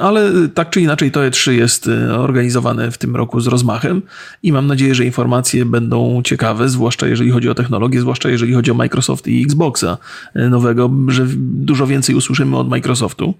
ale 0.00 0.30
tak 0.54 0.70
czy 0.70 0.80
inaczej 0.80 1.10
to 1.10 1.20
E3 1.20 1.50
jest 1.50 1.88
organizowane 2.16 2.90
w 2.90 2.98
tym 2.98 3.16
roku 3.16 3.40
z 3.40 3.46
rozmachem 3.46 4.02
i 4.42 4.52
mam 4.52 4.66
nadzieję, 4.72 4.94
że 4.94 5.04
informacje 5.04 5.64
będą 5.64 6.22
ciekawe, 6.24 6.68
zwłaszcza 6.68 7.06
jeżeli 7.06 7.30
chodzi 7.30 7.48
o 7.48 7.54
technologię, 7.54 8.00
zwłaszcza 8.00 8.28
jeżeli 8.28 8.54
chodzi 8.54 8.70
o 8.70 8.74
Microsoft 8.74 9.28
i 9.28 9.42
Xboxa 9.42 9.98
e, 10.34 10.48
nowego, 10.48 10.90
że 11.08 11.26
dużo 11.38 11.86
więcej 11.86 12.14
usłyszymy 12.14 12.56
od 12.56 12.68
Microsoftu 12.68 13.34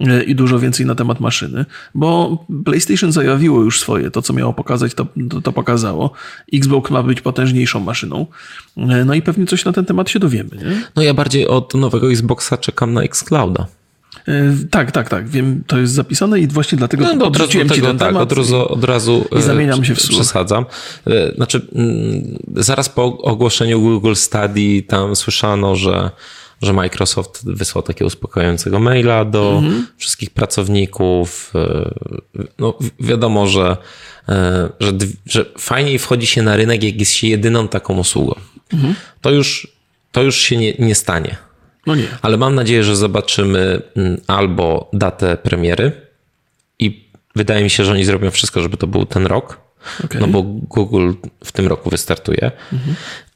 e, 0.00 0.22
i 0.22 0.34
dużo 0.34 0.58
więcej 0.58 0.86
na 0.86 0.94
temat 0.94 1.20
maszyny, 1.20 1.64
bo 1.94 2.38
PlayStation 2.64 3.12
zajawiło 3.12 3.62
już 3.62 3.80
swoje, 3.80 4.10
to 4.10 4.22
co 4.22 4.32
miało 4.32 4.52
pokazać, 4.52 4.94
to, 4.94 5.06
to, 5.30 5.40
to 5.40 5.52
pokazało. 5.52 6.10
Xbox 6.52 6.90
ma 6.90 7.02
być 7.02 7.20
potężniejszą 7.20 7.80
maszyną, 7.80 8.26
E, 8.76 9.04
no 9.04 9.14
i 9.14 9.22
pewnie 9.22 9.46
coś 9.46 9.64
na 9.64 9.72
ten 9.72 9.84
temat 9.84 10.10
się 10.10 10.18
dowiemy. 10.18 10.50
Nie? 10.56 10.82
no 10.96 11.02
ja 11.02 11.14
bardziej 11.14 11.48
od 11.48 11.74
nowego 11.74 12.10
Xboxa 12.10 12.56
czekam 12.56 12.92
na 12.92 13.02
Xclouda. 13.02 13.66
E, 14.28 14.32
Tak, 14.70 14.92
tak, 14.92 15.08
tak, 15.10 15.28
wiem, 15.28 15.64
to 15.66 15.78
jest 15.78 15.92
zapisane 15.92 16.40
i 16.40 16.46
właśnie 16.46 16.78
dlatego 16.78 17.04
No, 17.14 17.26
od 17.26 17.36
razu 17.36 17.52
ci 17.52 17.58
tego, 17.58 17.86
ten 17.86 17.98
tak, 17.98 18.08
temat. 18.08 18.22
od 18.22 18.38
razu, 18.38 18.68
od 18.72 18.84
razu 18.84 19.24
i 19.32 19.38
e, 19.38 19.42
zamieniam 19.42 19.84
się 19.84 19.94
w 19.94 20.00
słuch. 20.02 20.14
przesadzam. 20.20 20.64
E, 21.06 21.34
Znaczy, 21.34 21.66
mm, 21.74 22.38
zaraz 22.56 22.88
po 22.88 23.04
ogłoszeniu 23.04 23.80
Google 23.80 24.14
Study 24.14 24.82
tam 24.88 25.16
słyszano, 25.16 25.76
że, 25.76 26.10
że 26.62 26.72
Microsoft 26.72 27.40
wysłał 27.44 27.82
takiego 27.82 28.06
uspokajającego 28.06 28.78
maila 28.80 29.24
do 29.24 29.52
Mhm. 29.58 29.86
wszystkich 29.96 30.30
pracowników. 30.30 31.52
No, 32.58 32.74
wi- 32.80 32.90
wiadomo, 33.00 33.46
że, 33.46 33.76
że, 34.80 34.92
że 35.26 35.44
fajniej 35.58 35.98
wchodzi 35.98 36.26
się 36.26 36.42
na 36.42 36.56
rynek, 36.56 36.82
jak 36.82 37.00
jest 37.00 37.12
się 37.12 37.26
jedyną 37.28 37.68
taką 37.68 37.98
usługą. 37.98 38.34
Mhm. 38.72 38.94
To 39.20 39.30
już, 39.30 39.68
to 40.12 40.22
już 40.22 40.36
się 40.36 40.56
nie, 40.56 40.74
nie 40.78 40.94
stanie. 40.94 41.36
No 41.86 41.94
nie. 41.94 42.06
Ale 42.22 42.36
mam 42.36 42.54
nadzieję, 42.54 42.84
że 42.84 42.96
zobaczymy 42.96 43.82
mm, 43.96 44.20
albo 44.26 44.90
datę 44.92 45.36
premiery 45.36 45.92
i 46.78 47.10
wydaje 47.36 47.64
mi 47.64 47.70
się, 47.70 47.84
że 47.84 47.92
oni 47.92 48.04
zrobią 48.04 48.30
wszystko, 48.30 48.60
żeby 48.60 48.76
to 48.76 48.86
był 48.86 49.06
ten 49.06 49.26
rok, 49.26 49.60
Okej. 50.04 50.20
no 50.20 50.26
bo 50.26 50.42
Google 50.42 51.12
w 51.44 51.52
tym 51.52 51.66
roku 51.66 51.90
wystartuje. 51.90 52.52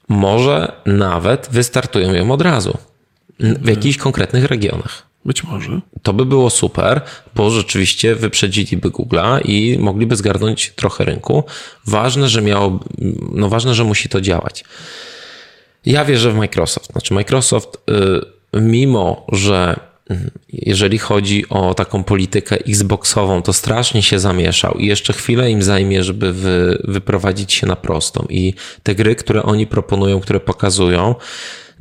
Może 0.08 0.72
nawet 0.86 1.48
wystartują 1.50 2.14
ją 2.14 2.30
od 2.30 2.42
razu 2.42 2.78
w 3.40 3.68
jakichś 3.68 3.96
konkretnych 3.98 4.44
regionach. 4.44 5.08
Być 5.24 5.44
może. 5.44 5.80
To 6.02 6.12
by 6.12 6.26
było 6.26 6.50
super, 6.50 7.00
bo 7.34 7.50
rzeczywiście 7.50 8.14
wyprzedziliby 8.14 8.90
Google'a 8.90 9.40
i 9.44 9.78
mogliby 9.78 10.16
zgarnąć 10.16 10.72
trochę 10.76 11.04
rynku. 11.04 11.44
Ważne, 11.86 12.28
że 12.28 12.42
miało, 12.42 12.80
no 13.32 13.48
ważne, 13.48 13.74
że 13.74 13.84
musi 13.84 14.08
to 14.08 14.20
działać. 14.20 14.64
Ja 15.86 16.04
wierzę 16.04 16.32
w 16.32 16.36
Microsoft. 16.36 16.92
Znaczy 16.92 17.14
Microsoft, 17.14 17.78
y, 17.90 18.37
mimo 18.52 19.26
że 19.32 19.80
y, 20.10 20.30
jeżeli 20.52 20.98
chodzi 20.98 21.48
o 21.48 21.74
taką 21.74 22.04
politykę 22.04 22.56
Xboxową, 22.56 23.42
to 23.42 23.52
strasznie 23.52 24.02
się 24.02 24.18
zamieszał 24.18 24.74
i 24.74 24.86
jeszcze 24.86 25.12
chwilę 25.12 25.50
im 25.50 25.62
zajmie, 25.62 26.04
żeby 26.04 26.32
wy, 26.32 26.82
wyprowadzić 26.84 27.52
się 27.52 27.66
na 27.66 27.76
prostą. 27.76 28.26
I 28.30 28.54
te 28.82 28.94
gry, 28.94 29.16
które 29.16 29.42
oni 29.42 29.66
proponują, 29.66 30.20
które 30.20 30.40
pokazują, 30.40 31.14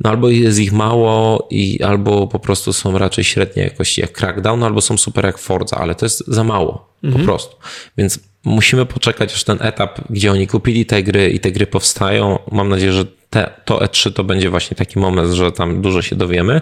no 0.00 0.10
albo 0.10 0.28
jest 0.28 0.58
ich 0.58 0.72
mało, 0.72 1.46
i 1.50 1.82
albo 1.82 2.26
po 2.26 2.38
prostu 2.38 2.72
są 2.72 2.98
raczej 2.98 3.24
średniej 3.24 3.64
jakości 3.64 4.00
jak 4.00 4.12
Crackdown, 4.12 4.62
albo 4.62 4.80
są 4.80 4.98
super 4.98 5.24
jak 5.24 5.38
Forza, 5.38 5.76
ale 5.76 5.94
to 5.94 6.06
jest 6.06 6.24
za 6.26 6.44
mało 6.44 6.88
po 7.12 7.18
prostu. 7.18 7.56
Więc 7.98 8.20
musimy 8.44 8.86
poczekać 8.86 9.34
aż 9.34 9.44
ten 9.44 9.58
etap, 9.60 10.00
gdzie 10.10 10.32
oni 10.32 10.46
kupili 10.46 10.86
te 10.86 11.02
gry 11.02 11.30
i 11.30 11.40
te 11.40 11.52
gry 11.52 11.66
powstają. 11.66 12.38
Mam 12.52 12.68
nadzieję, 12.68 12.92
że 12.92 13.04
te, 13.30 13.50
to 13.64 13.78
E3 13.78 14.12
to 14.12 14.24
będzie 14.24 14.50
właśnie 14.50 14.76
taki 14.76 14.98
moment, 14.98 15.32
że 15.32 15.52
tam 15.52 15.82
dużo 15.82 16.02
się 16.02 16.16
dowiemy. 16.16 16.60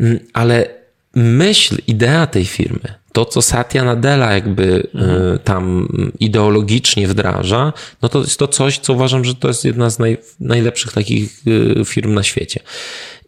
Mm, 0.00 0.18
Ale 0.32 0.68
myśl, 1.14 1.76
idea 1.86 2.26
tej 2.26 2.44
firmy, 2.44 2.94
to 3.12 3.24
co 3.24 3.42
Satya 3.42 3.84
Nadella 3.84 4.32
jakby 4.32 4.88
y, 5.34 5.38
tam 5.38 5.88
ideologicznie 6.20 7.08
wdraża, 7.08 7.72
no 8.02 8.08
to 8.08 8.18
jest 8.18 8.38
to 8.38 8.48
coś, 8.48 8.78
co 8.78 8.92
uważam, 8.92 9.24
że 9.24 9.34
to 9.34 9.48
jest 9.48 9.64
jedna 9.64 9.90
z 9.90 9.98
naj, 9.98 10.18
najlepszych 10.40 10.92
takich 10.92 11.46
y, 11.46 11.84
firm 11.84 12.14
na 12.14 12.22
świecie. 12.22 12.60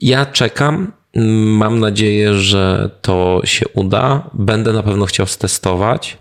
Ja 0.01 0.27
czekam, 0.27 0.93
mm, 1.15 1.57
mam 1.57 1.81
nadzieję, 1.81 2.35
że 2.35 2.91
to 3.03 3.41
się 3.45 3.69
uda. 3.69 4.31
Będę 4.35 4.73
na 4.73 4.83
pewno 4.83 5.07
chciał 5.07 5.27
stestować. 5.27 6.19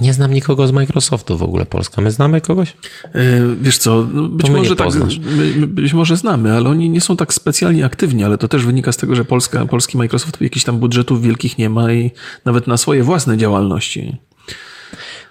Nie 0.00 0.12
znam 0.12 0.34
nikogo 0.34 0.66
z 0.66 0.72
Microsoftu 0.72 1.38
w 1.38 1.42
ogóle 1.42 1.66
Polska. 1.66 2.02
My 2.02 2.10
znamy 2.10 2.40
kogoś? 2.40 2.76
E, 3.04 3.20
Wiesz 3.60 3.78
co, 3.78 4.06
no 4.12 4.28
być 4.28 4.50
może 4.50 4.76
tak, 4.76 4.88
my 5.36 5.66
być 5.66 5.92
może 5.92 6.16
znamy, 6.16 6.52
ale 6.52 6.68
oni 6.68 6.90
nie 6.90 7.00
są 7.00 7.16
tak 7.16 7.34
specjalnie 7.34 7.84
aktywni, 7.84 8.24
ale 8.24 8.38
to 8.38 8.48
też 8.48 8.66
wynika 8.66 8.92
z 8.92 8.96
tego, 8.96 9.14
że 9.14 9.24
Polska, 9.24 9.66
polski 9.66 9.98
Microsoft 9.98 10.40
jakichś 10.40 10.64
tam 10.64 10.78
budżetów 10.78 11.22
wielkich 11.22 11.58
nie 11.58 11.70
ma 11.70 11.92
i 11.92 12.10
nawet 12.44 12.66
na 12.66 12.76
swoje 12.76 13.02
własne 13.02 13.36
działalności. 13.36 14.16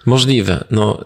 Możliwe. 0.06 0.64
No, 0.70 1.04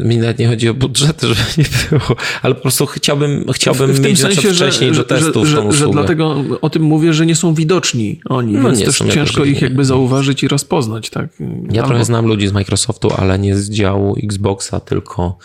y, 0.00 0.04
mi 0.04 0.16
nawet 0.18 0.38
nie 0.38 0.48
chodzi 0.48 0.68
o 0.68 0.74
budżety, 0.74 1.26
żeby 1.34 1.40
nie 1.58 1.64
było, 1.90 2.16
ale 2.42 2.54
po 2.54 2.60
prostu 2.60 2.86
chciałbym, 2.86 3.44
chciałbym 3.52 4.00
mieć 4.00 4.22
na 4.22 4.28
przykład 4.28 4.54
wcześniej 4.54 4.92
do 4.92 5.04
testów 5.04 5.46
że, 5.46 5.62
że, 5.62 5.72
że 5.72 5.88
dlatego 5.88 6.44
o 6.60 6.70
tym 6.70 6.82
mówię, 6.82 7.12
że 7.12 7.26
nie 7.26 7.36
są 7.36 7.54
widoczni 7.54 8.20
oni, 8.28 8.52
No 8.52 8.62
więc 8.72 8.84
też 8.84 9.02
ciężko 9.14 9.44
ich 9.44 9.62
jakby 9.62 9.84
zauważyć 9.84 10.42
i 10.42 10.48
rozpoznać. 10.48 11.10
Tak? 11.10 11.28
Ja 11.40 11.82
Albo- 11.82 11.88
trochę 11.88 12.04
znam 12.04 12.26
ludzi 12.26 12.48
z 12.48 12.52
Microsoftu, 12.52 13.10
ale 13.18 13.38
nie 13.38 13.56
z 13.56 13.70
działu 13.70 14.16
Xboxa, 14.22 14.80
tylko 14.80 15.38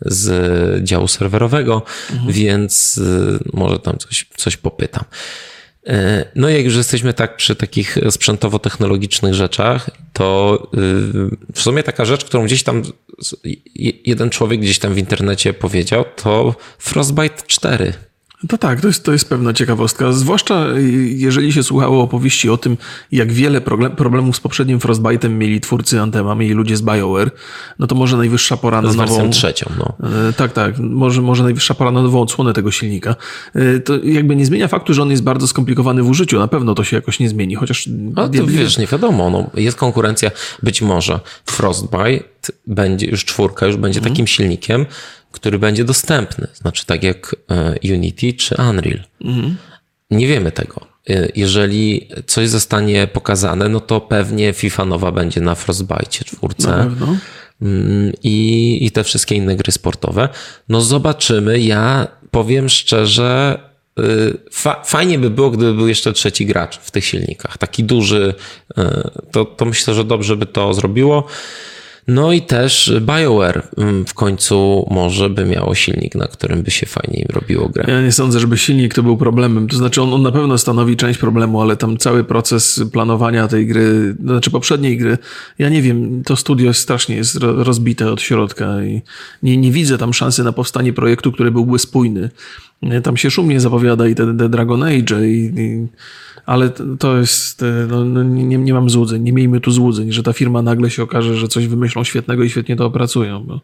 z 0.00 0.84
działu 0.84 1.08
serwerowego, 1.08 1.82
Mhm. 2.12 2.32
więc 2.32 2.98
y, 2.98 3.38
może 3.52 3.78
tam 3.78 3.98
coś, 3.98 4.26
coś 4.36 4.56
popytam. 4.56 5.04
Y, 5.86 6.24
No 6.34 6.48
jak 6.48 6.64
już 6.64 6.76
jesteśmy 6.76 7.14
tak 7.14 7.36
przy 7.36 7.56
takich 7.56 7.98
sprzętowo-technologicznych 8.10 9.34
rzeczach, 9.34 9.90
to 10.12 10.58
y, 10.74 11.36
w 11.52 11.60
sumie 11.60 11.82
taka 11.82 12.04
rzecz, 12.04 12.24
którą 12.24 12.44
gdzieś 12.44 12.62
tam 12.62 12.82
jeden 14.04 14.30
człowiek 14.30 14.60
gdzieś 14.60 14.78
tam 14.78 14.94
w 14.94 14.98
internecie 14.98 15.54
powiedział, 15.54 16.04
to 16.16 16.54
Frostbite 16.78 17.42
4. 17.46 18.07
To 18.48 18.58
tak, 18.58 18.80
to 18.80 18.86
jest, 18.86 19.04
to 19.04 19.12
jest 19.12 19.28
pewna 19.28 19.52
ciekawostka. 19.52 20.12
Zwłaszcza 20.12 20.66
y, 20.76 20.82
jeżeli 21.08 21.52
się 21.52 21.62
słuchało 21.62 22.02
opowieści 22.02 22.50
o 22.50 22.56
tym, 22.56 22.76
jak 23.12 23.32
wiele 23.32 23.60
progle- 23.60 23.90
problemów 23.90 24.36
z 24.36 24.40
poprzednim 24.40 24.78
Frostbite'em 24.78 25.30
mieli 25.30 25.60
twórcy 25.60 26.00
Anthema, 26.00 26.34
mieli 26.34 26.54
ludzie 26.54 26.76
z 26.76 26.82
BioWare, 26.82 27.30
no 27.78 27.86
to 27.86 27.94
może 27.94 28.16
najwyższa 28.16 28.56
pora 28.56 28.82
na 28.82 28.92
nową... 28.92 29.30
trzecią, 29.30 29.70
no. 29.78 30.08
E, 30.28 30.32
Tak, 30.32 30.52
tak. 30.52 30.78
Może, 30.78 31.22
może 31.22 31.42
najwyższa 31.42 31.74
pora 31.74 31.90
na 31.90 32.02
nową 32.02 32.20
odsłonę 32.20 32.52
tego 32.52 32.70
silnika. 32.70 33.16
E, 33.54 33.80
To 33.80 33.98
jakby 34.04 34.36
nie 34.36 34.46
zmienia 34.46 34.68
faktu, 34.68 34.94
że 34.94 35.02
on 35.02 35.10
jest 35.10 35.22
bardzo 35.22 35.46
skomplikowany 35.48 36.02
w 36.02 36.08
użyciu. 36.08 36.38
Na 36.38 36.48
pewno 36.48 36.74
to 36.74 36.84
się 36.84 36.96
jakoś 36.96 37.20
nie 37.20 37.28
zmieni, 37.28 37.54
chociaż... 37.54 37.88
A 38.16 38.28
to 38.28 38.46
wiesz, 38.46 38.78
nie 38.78 38.86
wiadomo, 38.86 39.30
no, 39.30 39.50
jest 39.54 39.76
konkurencja, 39.76 40.30
być 40.62 40.82
może 40.82 41.20
Frostbite 41.44 42.24
będzie, 42.66 43.06
już 43.06 43.24
czwórka, 43.24 43.66
już 43.66 43.76
będzie 43.76 44.00
takim 44.00 44.26
silnikiem, 44.26 44.86
który 45.32 45.58
będzie 45.58 45.84
dostępny. 45.84 46.46
Znaczy 46.54 46.86
tak 46.86 47.02
jak 47.02 47.36
e, 47.50 47.74
Unity 47.94 48.32
czy 48.32 48.54
Unreal. 48.70 49.00
Nie 50.10 50.26
wiemy 50.26 50.52
tego. 50.52 50.80
E, 51.10 51.28
Jeżeli 51.36 52.08
coś 52.26 52.48
zostanie 52.48 53.06
pokazane, 53.06 53.68
no 53.68 53.80
to 53.80 54.00
pewnie 54.00 54.52
FIFA 54.52 54.84
nowa 54.84 55.12
będzie 55.12 55.40
na 55.40 55.54
Frostbite 55.54 56.24
czwórce. 56.24 56.68
Na 56.68 56.84
pewno. 56.84 57.16
Mm, 57.62 58.12
i, 58.22 58.78
i 58.82 58.90
te 58.90 59.04
wszystkie 59.04 59.34
inne 59.34 59.56
gry 59.56 59.72
sportowe. 59.72 60.28
No 60.68 60.80
zobaczymy. 60.80 61.60
Ja 61.60 62.06
powiem 62.30 62.68
szczerze, 62.68 63.58
y, 63.98 64.38
fa 64.52 64.82
fajnie 64.84 65.18
by 65.18 65.30
było, 65.30 65.50
gdyby 65.50 65.74
był 65.74 65.88
jeszcze 65.88 66.12
trzeci 66.12 66.46
gracz 66.46 66.78
w 66.78 66.90
tych 66.90 67.04
silnikach. 67.04 67.58
Taki 67.58 67.84
duży, 67.84 68.34
to, 69.32 69.44
to 69.44 69.64
myślę, 69.64 69.94
że 69.94 70.04
dobrze 70.04 70.36
by 70.36 70.46
to 70.46 70.74
zrobiło. 70.74 71.26
No 72.08 72.32
i 72.32 72.42
też 72.42 72.92
BioWare 73.00 73.62
mm, 73.76 74.04
w 74.04 74.14
końcu 74.14 74.86
może 74.90 75.30
by 75.30 75.44
miało 75.44 75.74
silnik, 75.74 76.14
na 76.14 76.26
którym 76.26 76.62
by 76.62 76.70
się 76.70 76.86
fajniej 76.86 77.26
robiło 77.30 77.68
grę. 77.68 77.84
Ja 77.88 78.02
nie 78.02 78.12
sądzę, 78.12 78.40
żeby 78.40 78.58
silnik 78.58 78.94
to 78.94 79.02
był 79.02 79.16
problemem. 79.16 79.68
To 79.68 79.76
znaczy, 79.76 80.02
on, 80.02 80.14
on 80.14 80.22
na 80.22 80.32
pewno 80.32 80.58
stanowi 80.58 80.96
część 80.96 81.18
problemu, 81.18 81.60
ale 81.60 81.76
tam 81.76 81.96
cały 81.96 82.24
proces 82.24 82.82
planowania 82.92 83.48
tej 83.48 83.66
gry, 83.66 84.14
to 84.26 84.28
znaczy 84.28 84.50
poprzedniej 84.50 84.96
gry, 84.96 85.18
ja 85.58 85.68
nie 85.68 85.82
wiem, 85.82 86.22
to 86.24 86.36
studio 86.36 86.74
strasznie 86.74 87.16
jest 87.16 87.36
ro- 87.36 87.64
rozbite 87.64 88.12
od 88.12 88.20
środka 88.20 88.82
i 88.84 89.02
nie, 89.42 89.56
nie 89.56 89.72
widzę 89.72 89.98
tam 89.98 90.14
szansy 90.14 90.44
na 90.44 90.52
powstanie 90.52 90.92
projektu, 90.92 91.32
który 91.32 91.50
byłby 91.50 91.78
spójny. 91.78 92.30
Tam 93.02 93.16
się 93.16 93.30
szumnie 93.30 93.60
zapowiada 93.60 94.08
i 94.08 94.14
te, 94.14 94.36
te 94.36 94.48
Dragon 94.48 94.82
Age, 94.82 95.28
i, 95.28 95.52
i, 95.56 95.86
ale 96.48 96.70
to- 96.98 97.18
jest, 97.18 97.62
e, 97.62 97.86
no, 97.90 98.04
no, 98.04 98.22
nie, 98.22 98.58
nie 98.58 98.72
mam 98.74 98.90
złudzeń, 98.90 99.22
nie 99.22 99.32
miejmy 99.32 99.60
tu 99.60 99.70
złudzeń, 99.70 100.12
że 100.12 100.22
ta 100.22 100.32
firma 100.32 100.62
nagle 100.62 100.90
się 100.90 101.02
okaże, 101.02 101.36
że 101.36 101.48
coś 101.48 101.66
wymyślą 101.66 102.04
świetnego 102.04 102.42
i 102.42 102.50
świetnie 102.50 102.76
to 102.76 102.86
opracują, 102.86 103.44
bo, 103.44 103.60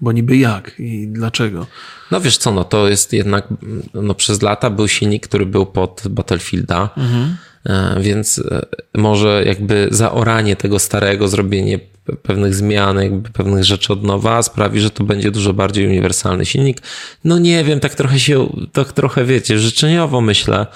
bo 0.00 0.12
niby 0.12 0.36
jak 0.36 0.74
i 0.78 1.08
dlaczego. 1.08 1.66
No 2.10 2.20
wiesz 2.20 2.36
co, 2.36 2.52
no 2.52 2.64
to 2.64 2.88
jest 2.88 3.12
jednak, 3.12 3.48
no 3.94 4.14
przez 4.14 4.42
lata 4.42 4.70
był 4.70 4.88
silnik, 4.88 5.26
który 5.28 5.46
był 5.46 5.66
pod 5.66 6.02
Battlefielda, 6.10 6.90
e, 7.66 7.96
więc 8.00 8.38
e, 8.38 8.66
może 8.98 9.42
jakby 9.46 9.88
zaoranie 9.90 10.56
tego 10.56 10.78
starego, 10.78 11.28
zrobienie 11.28 11.78
pe- 11.78 12.16
pewnych 12.16 12.54
zmian, 12.54 12.96
jakby 13.02 13.30
pewnych 13.30 13.64
rzeczy 13.64 13.92
od 13.92 14.02
nowa 14.04 14.42
sprawi, 14.42 14.80
że 14.80 14.90
to 14.90 15.04
będzie 15.04 15.30
dużo 15.30 15.52
bardziej 15.52 15.86
uniwersalny 15.86 16.46
silnik. 16.46 16.78
No 17.24 17.38
nie 17.38 17.64
wiem, 17.64 17.80
tak 17.80 17.94
trochę 17.94 18.18
się, 18.20 18.48
tak 18.72 18.92
trochę 18.92 19.24
wiecie, 19.24 19.58
życzeniowo 19.58 20.20
myślę, 20.20 20.66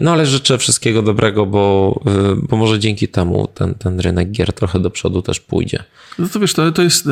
no 0.00 0.12
ale 0.12 0.26
życzę 0.26 0.58
wszystkiego 0.58 1.02
dobrego, 1.02 1.46
bo, 1.46 2.00
e, 2.06 2.36
bo 2.48 2.56
może 2.56 2.78
dzięki 2.78 3.08
temu 3.08 3.48
ten, 3.54 3.74
ten 3.74 4.00
rynek 4.00 4.30
gier 4.30 4.52
trochę 4.52 4.80
do 4.80 4.90
przodu 4.90 5.22
też 5.22 5.40
pójdzie. 5.40 5.84
No 6.18 6.28
to 6.28 6.40
wiesz, 6.40 6.52
to, 6.54 6.72
to 6.72 6.82
jest. 6.82 7.06
e, 7.06 7.10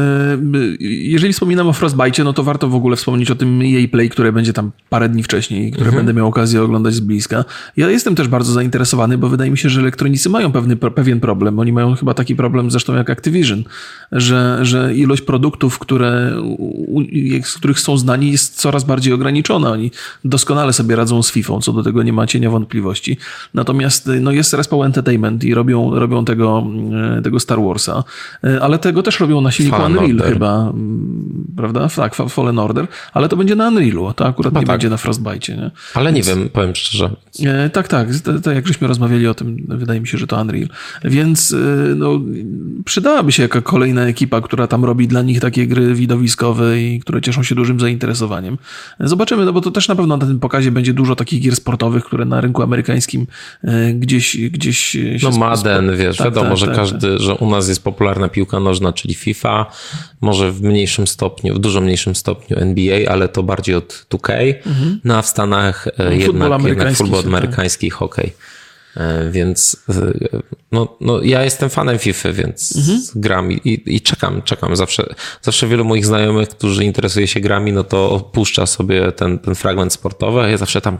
Jeżeli 0.80 1.32
wspominam 1.32 1.68
o 1.68 1.72
Frostbite, 1.72 2.24
no 2.24 2.32
to 2.32 2.42
warto 2.42 2.68
w 2.68 2.74
ogóle 2.74 2.96
wspomnieć 2.96 3.30
o 3.30 3.34
tym 3.34 3.62
EA 3.62 3.88
Play, 3.88 4.10
które 4.10 4.32
będzie 4.32 4.52
tam 4.52 4.70
parę 4.88 5.08
dni 5.08 5.22
wcześniej, 5.22 5.72
które 5.72 5.92
będę 5.92 6.14
miał 6.14 6.28
okazję 6.28 6.62
oglądać 6.62 6.94
z 6.94 7.00
bliska. 7.00 7.44
Ja 7.76 7.90
jestem 7.90 8.14
też 8.14 8.28
bardzo 8.28 8.52
zainteresowany, 8.52 9.18
bo 9.18 9.28
wydaje 9.28 9.50
mi 9.50 9.58
się, 9.58 9.68
że 9.68 9.80
elektronicy 9.80 10.28
mają 10.30 10.52
pewny, 10.52 10.76
pewien 10.76 11.20
problem. 11.20 11.58
Oni 11.58 11.72
mają 11.72 11.94
chyba 11.94 12.14
taki 12.14 12.36
problem 12.36 12.70
zresztą 12.70 12.94
jak 12.94 13.10
Activision, 13.10 13.64
że, 14.12 14.58
że 14.62 14.94
ilość 14.94 15.22
produktów, 15.22 15.78
które, 15.78 16.32
z 17.44 17.54
których 17.54 17.80
są 17.80 17.98
znani, 17.98 18.32
jest 18.32 18.56
coraz 18.56 18.84
bardziej 18.84 19.12
ograniczona. 19.12 19.70
Oni 19.70 19.90
doskonale 20.24 20.72
sobie 20.72 20.96
radzą 20.96 21.22
z 21.22 21.30
FIFA, 21.30 21.58
co 21.58 21.72
do 21.72 21.82
tego 21.82 22.02
nie 22.02 22.12
ma 22.12 22.26
cienia 22.34 22.50
wątpliwości. 22.50 23.16
Natomiast 23.54 24.10
no, 24.20 24.30
jest 24.32 24.54
Respawn 24.54 24.82
Entertainment 24.84 25.44
i 25.44 25.54
robią, 25.54 25.94
robią 25.98 26.24
tego, 26.24 26.66
e, 27.18 27.22
tego 27.22 27.40
Star 27.40 27.58
Warsa, 27.62 28.04
E, 28.44 28.62
ale 28.62 28.78
tego 28.78 29.02
też 29.02 29.20
robią 29.20 29.40
na 29.40 29.50
silniku 29.50 29.76
Fallen 29.76 29.92
Unreal 29.98 30.10
Order. 30.16 30.32
chyba, 30.32 30.60
mm, 30.70 31.44
prawda? 31.56 31.88
Tak, 31.96 32.14
Fa- 32.14 32.28
Fallen 32.28 32.58
Order, 32.58 32.86
ale 33.12 33.28
to 33.28 33.36
będzie 33.36 33.54
na 33.56 33.68
Unrealu, 33.68 34.12
to 34.16 34.26
akurat 34.26 34.52
nie 34.52 34.60
tak. 34.60 34.66
będzie 34.68 34.90
na 34.90 34.96
Frostbite, 34.96 35.56
nie? 35.56 35.70
Ale 35.94 36.12
nie 36.12 36.22
wiem, 36.22 36.48
powiem 36.52 36.74
szczerze. 36.74 37.10
E, 37.44 37.70
tak, 37.70 37.88
tak, 37.88 38.08
tak 38.44 38.54
jak 38.54 38.66
żeśmy 38.66 38.88
rozmawiali 38.88 39.26
o 39.26 39.34
tym, 39.34 39.56
wydaje 39.68 40.00
mi 40.00 40.06
się, 40.08 40.18
że 40.18 40.26
to 40.26 40.40
Unreal. 40.40 40.68
Więc 41.04 41.54
no, 41.96 42.20
przydałaby 42.84 43.32
się 43.32 43.42
jaka 43.42 43.60
kolejna 43.60 44.02
ekipa, 44.06 44.40
która 44.40 44.66
tam 44.66 44.84
robi 44.84 45.08
dla 45.08 45.22
nich 45.22 45.40
takie 45.40 45.66
gry 45.66 45.94
widowiskowe 45.94 46.80
i 46.82 47.00
które 47.00 47.20
cieszą 47.20 47.42
się 47.42 47.54
dużym 47.54 47.80
zainteresowaniem. 47.80 48.58
Zobaczymy, 49.00 49.44
no 49.44 49.52
bo 49.52 49.60
to 49.60 49.70
też 49.70 49.88
na 49.88 49.96
pewno 49.96 50.16
na 50.16 50.26
tym 50.26 50.40
pokazie 50.40 50.70
będzie 50.72 50.92
dużo 50.94 51.16
takich 51.16 51.40
gier 51.42 51.56
sportowych, 51.56 52.04
które 52.04 52.23
na 52.24 52.40
rynku 52.40 52.62
amerykańskim 52.62 53.26
e, 53.64 53.92
gdzieś, 53.92 54.36
gdzieś 54.36 54.78
się 54.78 55.16
No 55.22 55.30
Madden, 55.30 55.96
wiesz, 55.96 56.16
tak, 56.16 56.24
wiadomo, 56.24 56.48
tak, 56.48 56.58
że 56.58 56.66
tak, 56.66 56.76
każdy, 56.76 57.18
że 57.18 57.34
u 57.34 57.50
nas 57.50 57.68
jest 57.68 57.84
popularna 57.84 58.28
piłka 58.28 58.60
nożna, 58.60 58.92
czyli 58.92 59.14
FIFA, 59.14 59.66
może 60.20 60.52
w 60.52 60.62
mniejszym 60.62 61.06
stopniu, 61.06 61.54
w 61.54 61.58
dużo 61.58 61.80
mniejszym 61.80 62.14
stopniu 62.14 62.58
NBA, 62.58 63.10
ale 63.10 63.28
to 63.28 63.42
bardziej 63.42 63.74
od 63.74 64.06
2K, 64.10 64.54
no 65.04 65.16
a 65.16 65.22
w 65.22 65.26
Stanach 65.26 65.88
e, 65.98 66.16
jednak, 66.16 66.64
jednak 66.64 66.94
futbol 66.94 67.20
się, 67.20 67.24
tak. 67.24 67.34
amerykański, 67.34 67.90
hokej. 67.90 68.32
E, 68.96 69.30
Więc 69.30 69.76
no, 70.72 70.96
no, 71.00 71.22
ja 71.22 71.44
jestem 71.44 71.70
fanem 71.70 71.98
FIFA, 71.98 72.32
więc 72.32 72.76
Mhm. 72.76 73.00
gram 73.14 73.52
i, 73.52 73.82
i, 73.86 74.00
czekam, 74.00 74.42
czekam. 74.42 74.76
Zawsze, 74.76 75.14
zawsze 75.42 75.68
wielu 75.68 75.84
moich 75.84 76.06
znajomych, 76.06 76.48
którzy 76.48 76.84
interesuje 76.84 77.26
się 77.26 77.40
grami, 77.40 77.72
no 77.72 77.84
to 77.84 78.30
puszcza 78.32 78.66
sobie 78.66 79.12
ten, 79.12 79.38
ten 79.38 79.54
fragment 79.54 79.92
sportowy, 79.92 80.40
a 80.40 80.48
ja 80.48 80.56
zawsze 80.56 80.80
tam, 80.80 80.98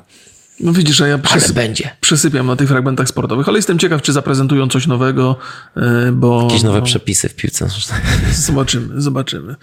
No 0.61 0.73
widzisz, 0.73 0.97
że 0.97 1.09
ja 1.09 1.19
przysy- 1.19 1.53
będzie. 1.53 1.91
przysypiam 2.01 2.47
na 2.47 2.57
tych 2.57 2.69
fragmentach 2.69 3.09
sportowych, 3.09 3.49
ale 3.49 3.59
jestem 3.59 3.79
ciekaw, 3.79 4.03
czy 4.03 4.13
zaprezentują 4.13 4.69
coś 4.69 4.87
nowego, 4.87 5.37
e, 5.77 6.13
bo... 6.13 6.43
Jakieś 6.43 6.63
nowe 6.63 6.79
no, 6.79 6.85
przepisy 6.85 7.29
w 7.29 7.35
piłce 7.35 7.65
nożnej. 7.65 8.01
Zobaczymy, 8.33 9.01
zobaczymy. 9.01 9.57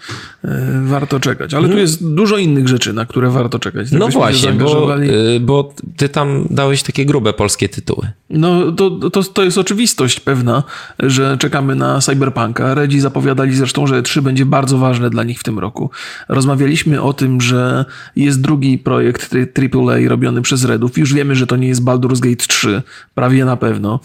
E, 0.44 0.82
Warto 0.84 1.20
czekać. 1.20 1.54
Ale 1.54 1.68
tu 1.68 1.78
jest 1.78 2.14
dużo 2.14 2.36
innych 2.36 2.68
rzeczy, 2.68 2.92
na 2.92 3.06
które 3.06 3.30
warto 3.30 3.58
czekać. 3.58 3.90
No 3.90 3.98
Gdybyśmy 3.98 4.12
się 4.12 4.18
właśnie, 4.18 4.52
bo, 4.52 5.02
y, 5.02 5.40
bo 5.40 5.74
ty 5.96 6.08
tam 6.08 6.46
dałeś 6.50 6.82
takie 6.82 7.06
grube 7.06 7.32
polskie 7.32 7.68
tytuły. 7.68 8.10
No 8.30 8.72
to, 8.72 8.90
to, 8.90 9.22
to 9.22 9.42
jest 9.42 9.58
oczywistość 9.58 10.20
pewna, 10.20 10.62
że 10.98 11.38
czekamy 11.38 11.74
na 11.74 12.00
Cyberpunka. 12.00 12.74
Redzi 12.74 13.00
zapowiadali 13.00 13.56
zresztą, 13.56 13.86
że 13.86 14.02
3 14.02 14.22
będzie 14.22 14.46
bardzo 14.46 14.78
ważne 14.78 15.10
dla 15.10 15.24
nich 15.24 15.40
w 15.40 15.42
tym 15.42 15.58
roku. 15.58 15.90
Rozmawialiśmy 16.28 17.02
o 17.02 17.12
tym, 17.12 17.40
że 17.40 17.84
jest 18.16 18.40
drugi 18.40 18.78
projekt 18.78 19.34
AAA 19.34 20.08
robiony 20.08 20.42
przez 20.42 20.64
Już 20.96 21.14
wiemy, 21.14 21.34
że 21.34 21.46
to 21.46 21.56
nie 21.56 21.68
jest 21.68 21.84
Baldur's 21.84 22.20
Gate 22.20 22.46
3. 22.46 22.82
Prawie 23.14 23.44
na 23.44 23.56
pewno. 23.56 24.00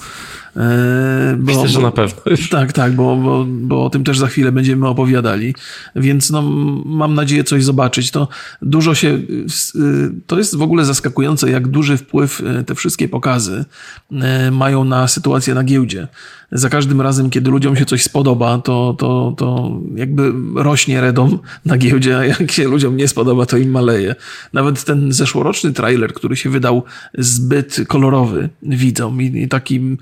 E, 0.58 1.36
bo- 1.40 1.46
Myślę, 1.46 1.68
że 1.68 1.80
na 1.82 1.92
pewno. 1.92 2.22
Tak, 2.52 2.74
tak, 2.74 2.96
bo, 2.96 3.16
bo, 3.16 3.46
bo 3.50 3.86
o 3.86 3.90
tym 3.90 4.04
też 4.04 4.18
za 4.18 4.28
chwilę 4.28 4.52
będziemy 4.52 4.88
opowiadali. 4.88 5.56
Więc 5.96 6.30
no, 6.30 6.42
mam 6.86 7.14
nadzieję 7.16 7.44
coś 7.44 7.64
zobaczyć. 7.64 8.12
To 8.12 8.28
dużo 8.62 8.96
się. 8.96 9.08
y, 9.08 10.12
To 10.28 10.38
jest 10.38 10.56
w 10.56 10.62
ogóle 10.62 10.86
zaskakujące, 10.86 11.50
jak 11.52 11.68
duży 11.68 11.98
wpływ 11.98 12.42
y, 12.42 12.64
te 12.64 12.76
wszystkie 12.76 13.10
pokazy 13.10 13.66
y, 14.12 14.16
mają 14.52 14.84
na 14.84 15.08
sytuację 15.08 15.54
na 15.54 15.64
giełdzie. 15.64 16.08
Za 16.52 16.70
każdym 16.70 17.02
razem, 17.02 17.30
kiedy 17.30 17.52
ludziom 17.52 17.76
się 17.76 17.86
coś 17.86 18.04
spodoba, 18.04 18.58
to, 18.58 18.96
to, 19.00 19.34
to 19.38 19.72
jakby 19.96 20.34
rośnie 20.56 21.02
redom 21.02 21.40
na 21.66 21.78
giełdzie, 21.78 22.18
a 22.18 22.26
jak 22.26 22.52
się 22.52 22.68
ludziom 22.68 22.98
nie 22.98 23.08
spodoba, 23.08 23.46
to 23.46 23.58
im 23.58 23.72
maleje. 23.72 24.16
Nawet 24.54 24.84
ten 24.84 25.12
zeszłoroczny 25.14 25.74
trailer, 25.74 26.14
który 26.14 26.36
się 26.36 26.50
wydał 26.50 26.84
zbyt 27.18 27.78
kolorowy 27.88 28.50
widzom 28.62 29.22
i, 29.22 29.42
i 29.44 29.48
takim, 29.48 29.98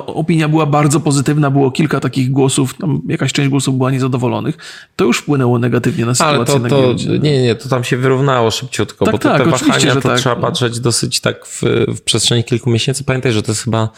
ta 0.00 0.06
opinia 0.06 0.48
była 0.48 0.66
bardzo 0.66 1.00
pozytywna, 1.00 1.50
było 1.50 1.70
kilka 1.70 2.00
takich 2.00 2.30
głosów, 2.30 2.74
tam 2.74 3.02
jakaś 3.08 3.32
część 3.32 3.48
głosów 3.48 3.76
była 3.76 3.90
niezadowolonych, 3.90 4.56
to 4.96 5.04
już 5.04 5.18
wpłynęło 5.18 5.58
negatywnie 5.58 6.06
na 6.06 6.14
sytuację 6.14 6.36
Ale 6.36 6.46
to, 6.46 6.58
na 6.58 6.68
to 6.68 6.82
giełdzie. 6.82 7.18
nie, 7.18 7.42
nie, 7.42 7.54
to 7.54 7.68
tam 7.68 7.84
się 7.84 7.96
wyrównało 7.96 8.50
szybciutko, 8.50 9.04
Tak, 9.04 9.14
bo 9.14 9.18
te, 9.18 9.28
tak, 9.28 9.44
te 9.44 9.50
wahania 9.50 9.94
to 9.94 10.00
tak. 10.00 10.18
trzeba 10.18 10.36
patrzeć 10.36 10.80
dosyć 10.80 11.20
tak 11.20 11.46
w, 11.46 11.62
w 11.88 12.00
przestrzeni 12.00 12.44
kilku 12.44 12.70
miesięcy. 12.70 13.04
Pamiętaj, 13.04 13.32
że 13.32 13.42
to 13.42 13.52
jest 13.52 13.64
chyba 13.64 13.88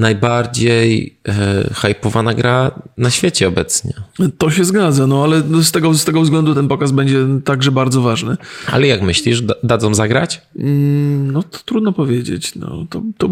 najbardziej 0.00 1.18
e, 1.28 1.70
hypowana 1.74 2.34
gra 2.34 2.70
na 2.98 3.10
świecie 3.10 3.48
obecnie. 3.48 3.92
To 4.38 4.50
się 4.50 4.64
zgadza, 4.64 5.06
no 5.06 5.24
ale 5.24 5.42
z 5.62 5.70
tego, 5.70 5.94
z 5.94 6.04
tego 6.04 6.20
względu 6.22 6.54
ten 6.54 6.68
pokaz 6.68 6.92
będzie 6.92 7.18
także 7.44 7.70
bardzo 7.72 8.00
ważny. 8.02 8.36
Ale 8.72 8.86
jak 8.86 9.02
myślisz, 9.02 9.42
da, 9.42 9.54
dadzą 9.62 9.94
zagrać? 9.94 10.42
Mm, 10.58 11.30
No 11.30 11.42
to 11.42 11.58
trudno 11.64 11.92
powiedzieć. 11.92 12.54
No, 12.54 12.86
to, 12.90 13.02
to 13.18 13.28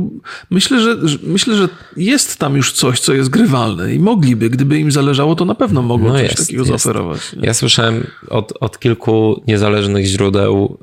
myślę, 0.51 0.81
że, 0.81 1.09
że, 1.09 1.19
myślę, 1.23 1.57
że 1.57 1.69
jest 1.97 2.37
tam 2.39 2.57
już 2.57 2.73
coś, 2.73 3.01
co 3.01 3.13
jest 3.15 3.31
grywalne 3.31 3.95
i 3.95 3.99
mogliby, 3.99 4.51
gdyby 4.51 4.79
im 4.79 4.93
zależało, 4.93 5.35
to 5.35 5.45
na 5.45 5.55
pewno 5.55 5.83
mogą 5.83 6.05
No 6.09 6.13
coś 6.13 6.23
jest, 6.23 6.37
takiego 6.39 6.59
jest. 6.63 6.69
zaoferować. 6.69 7.21
nie? 7.37 7.47
Ja 7.47 7.55
słyszałem 7.55 8.07
od, 8.29 8.53
od 8.61 8.79
kilku 8.79 9.43
niezależnych 9.47 10.05
źródeł 10.07 10.79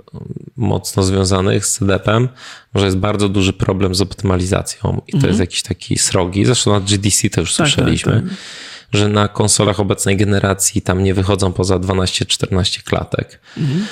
mocno 0.57 1.03
związanych 1.03 1.65
z 1.65 1.73
CDP-em, 1.79 2.27
że 2.75 2.85
jest 2.85 2.97
bardzo 2.97 3.29
duży 3.29 3.53
problem 3.53 3.95
z 3.95 4.01
optymalizacją 4.01 5.01
i 5.07 5.19
to 5.19 5.27
jest 5.27 5.39
jakiś 5.39 5.63
taki 5.63 5.97
srogi. 5.97 6.45
Zresztą 6.45 6.71
na 6.71 6.79
GDC 6.79 7.29
to 7.29 7.41
już 7.41 7.49
Mhm. 7.51 7.69
tak, 7.69 7.75
słyszeliśmy, 7.75 8.11
tak. 8.13 8.23
że 8.93 9.09
na 9.09 9.27
konsolach 9.27 9.79
obecnej 9.79 10.17
generacji 10.17 10.81
tam 10.81 11.03
nie 11.03 11.13
wychodzą 11.13 11.53
poza 11.53 11.79
12-14 11.79 12.83
klatek. 12.83 13.39
Mhm. 13.57 13.85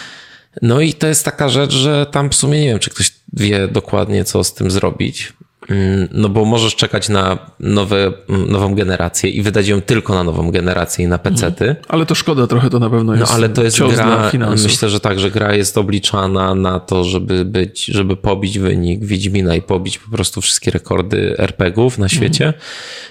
No 0.62 0.82
i 0.82 0.94
to 0.94 1.08
jest 1.08 1.26
taka 1.26 1.50
rzecz, 1.50 1.74
że 1.74 2.06
tam 2.12 2.30
w 2.30 2.36
sumie 2.36 2.62
nie 2.62 2.68
wiem, 2.68 2.80
czy 2.80 2.90
ktoś 2.90 3.12
wie 3.34 3.68
dokładnie, 3.68 4.24
co 4.26 4.44
z 4.44 4.54
tym 4.54 4.72
zrobić. 4.72 5.34
Mm, 5.70 6.08
no 6.12 6.30
bo 6.30 6.46
możesz 6.46 6.76
czekać 6.76 7.10
na 7.10 7.38
nowe, 7.60 8.14
mm, 8.30 8.52
nową 8.52 8.76
generację 8.76 9.30
i 9.30 9.42
wydać 9.42 9.68
ją 9.68 9.82
tylko 9.82 10.14
na 10.14 10.24
nową 10.24 10.52
generację 10.52 11.06
i 11.06 11.08
na 11.08 11.18
PC-ty. 11.18 11.76
Ale 11.88 12.06
to 12.06 12.16
szkoda 12.16 12.48
trochę, 12.48 12.70
to 12.70 12.80
na 12.80 12.90
pewno 12.90 13.14
No 13.14 13.20
jest 13.20 13.32
ale 13.32 13.50
to 13.50 13.64
jest 13.64 13.80
gra, 13.80 14.32
myślę, 14.64 14.90
że 14.90 15.00
tak, 15.00 15.20
że 15.20 15.32
gra 15.32 15.54
jest 15.54 15.78
obliczana 15.78 16.56
na 16.56 16.80
to, 16.80 17.04
żeby 17.04 17.46
być, 17.46 17.86
żeby 17.86 18.16
pobić 18.18 18.60
wynik 18.60 19.06
Wiedźmina 19.06 19.56
i 19.56 19.62
pobić 19.62 19.98
po 19.98 20.12
prostu 20.12 20.42
wszystkie 20.42 20.72
rekordy 20.72 21.36
RPGów 21.38 21.98
na 21.98 22.10
świecie, 22.10 22.54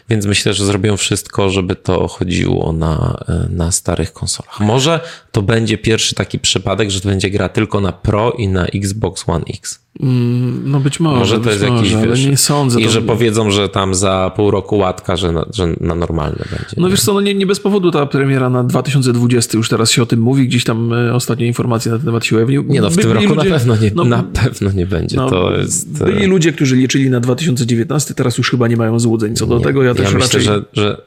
więc 0.09 0.27
myślę, 0.27 0.55
że 0.55 0.65
zrobią 0.65 0.97
wszystko, 0.97 1.51
żeby 1.51 1.77
to 1.77 2.09
chodziło 2.09 2.73
na, 2.73 3.25
na 3.51 3.73
starych 3.73 4.13
konsolach. 4.13 4.61
Może 4.61 5.01
to 5.33 5.43
będzie 5.43 5.79
pierwszy 5.79 6.15
taki 6.15 6.39
przypadek, 6.39 6.91
że 6.91 7.01
to 7.01 7.09
będzie 7.09 7.31
gra 7.31 7.49
tylko 7.49 7.81
na 7.81 7.93
Pro 7.93 8.33
i 8.33 8.49
na 8.49 8.67
Xbox 8.67 9.25
One 9.27 9.45
X. 9.49 9.83
Mm, 10.01 10.71
No 10.71 10.81
być 10.81 11.01
może, 11.01 11.19
Może 11.19 11.41
to 11.41 11.51
jest 11.51 11.63
jakiś, 11.63 11.95
może, 11.95 12.09
wiesz, 12.09 12.27
nie 12.27 12.37
sądzę. 12.37 12.81
i 12.81 12.85
to- 12.85 12.91
że 12.91 13.03
powiedzą, 13.03 13.51
że 13.51 13.69
tam 13.69 13.95
za 13.95 14.33
pół 14.37 14.51
roku 14.51 14.79
łatka, 14.79 15.17
że 15.17 15.33
na, 15.33 15.47
że 15.55 15.67
na 15.81 15.95
normalne 15.95 16.45
będzie. 16.51 16.75
No 16.77 16.91
wiesz 16.91 17.01
co, 17.01 17.15
no 17.15 17.21
nie, 17.21 17.35
nie 17.35 17.47
bez 17.47 17.61
powodu 17.61 17.91
ta 17.91 18.07
premiera 18.07 18.51
na 18.51 18.65
2020 18.65 19.59
już 19.59 19.69
teraz 19.69 19.91
się 19.91 20.03
o 20.03 20.07
tym 20.07 20.21
mówi, 20.21 20.49
gdzieś 20.49 20.65
tam 20.65 20.93
e, 20.93 21.15
ostatnie 21.15 21.47
informacje 21.47 21.93
na 21.93 21.99
ten 21.99 22.07
temat 22.07 22.25
się 22.25 22.37
ujawniły. 22.37 22.65
nie 22.69 22.81
no, 22.81 22.91
w 22.91 22.97
By- 22.97 23.03
tym 23.03 23.13
roku 23.13 23.29
ludzie- 23.35 23.37
na 23.51 23.57
pewno 23.57 23.77
nie, 23.77 23.91
no, 23.95 24.05
na 24.05 24.23
pewno 24.23 24.71
nie 24.73 24.87
będzie. 24.87 25.17
no, 25.17 25.31
to 25.31 25.57
jest... 25.57 25.89
e, 26.03 26.05
Byli 26.05 26.27
ludzie, 26.27 26.53
którzy 26.53 26.77
liczyli 26.77 27.11
na 27.11 27.21
2019, 27.21 28.15
teraz 28.15 28.39
już 28.39 28.51
chyba 28.51 28.69
nie 28.69 28.77
mają 28.77 28.99
złudzeń 28.99 29.37
co 29.37 29.47
do 29.47 29.61
tego. 29.61 29.83
Ja 29.83 29.95
też 29.95 30.05
myślę, 30.15 30.19
raczej... 30.21 30.43
że, 30.43 30.63
że 30.73 31.03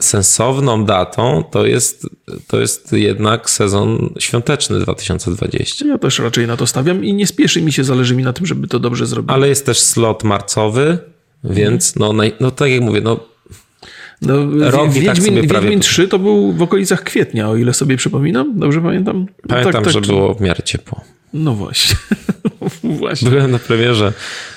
sensowną 0.00 0.84
datą 0.84 1.44
to 1.50 1.66
jest, 1.66 2.06
to 2.48 2.60
jest 2.60 2.92
jednak 2.92 3.50
sezon 3.50 4.14
świąteczny 4.18 4.80
2020. 4.80 5.86
Ja 5.86 5.98
też 5.98 6.18
raczej 6.18 6.46
na 6.46 6.56
to 6.56 6.66
stawiam 6.66 7.04
i 7.04 7.14
nie 7.14 7.26
spieszy 7.26 7.62
mi 7.62 7.72
się, 7.72 7.84
zależy 7.84 8.16
mi 8.16 8.22
na 8.22 8.32
tym, 8.32 8.46
żeby 8.46 8.68
to 8.68 8.78
dobrze 8.78 9.06
zrobić. 9.06 9.30
Ale 9.32 9.48
jest 9.48 9.66
też 9.66 9.80
slot 9.80 10.24
marcowy, 10.24 10.98
więc 11.44 11.96
no, 11.96 12.12
no 12.40 12.50
tak 12.50 12.70
jak 12.70 12.80
mówię, 12.80 13.00
no 13.00 13.20
No, 14.22 14.34
Rok 14.70 14.90
Wiedźmin, 14.90 15.06
tak 15.06 15.22
sobie 15.22 15.44
prawie- 15.44 15.64
Wiedźmin 15.66 15.80
3 15.80 16.08
to 16.08 16.18
był 16.18 16.52
w 16.52 16.62
okolicach 16.62 17.02
kwietnia, 17.02 17.48
o 17.48 17.56
ile 17.56 17.74
sobie 17.74 17.96
przypominam. 17.96 18.58
Dobrze 18.58 18.80
pamiętam? 18.80 19.20
No 19.20 19.48
pamiętam, 19.48 19.72
tak, 19.72 19.84
tak, 19.84 19.92
że 19.92 20.00
było 20.00 20.34
w 20.34 20.40
miarę 20.40 20.62
ciepło. 20.62 21.00
No 21.34 21.54
właśnie. 21.54 21.96
właśnie. 22.98 23.30
Byłem 23.30 23.50
na 23.50 23.58
premierze, 23.58 24.12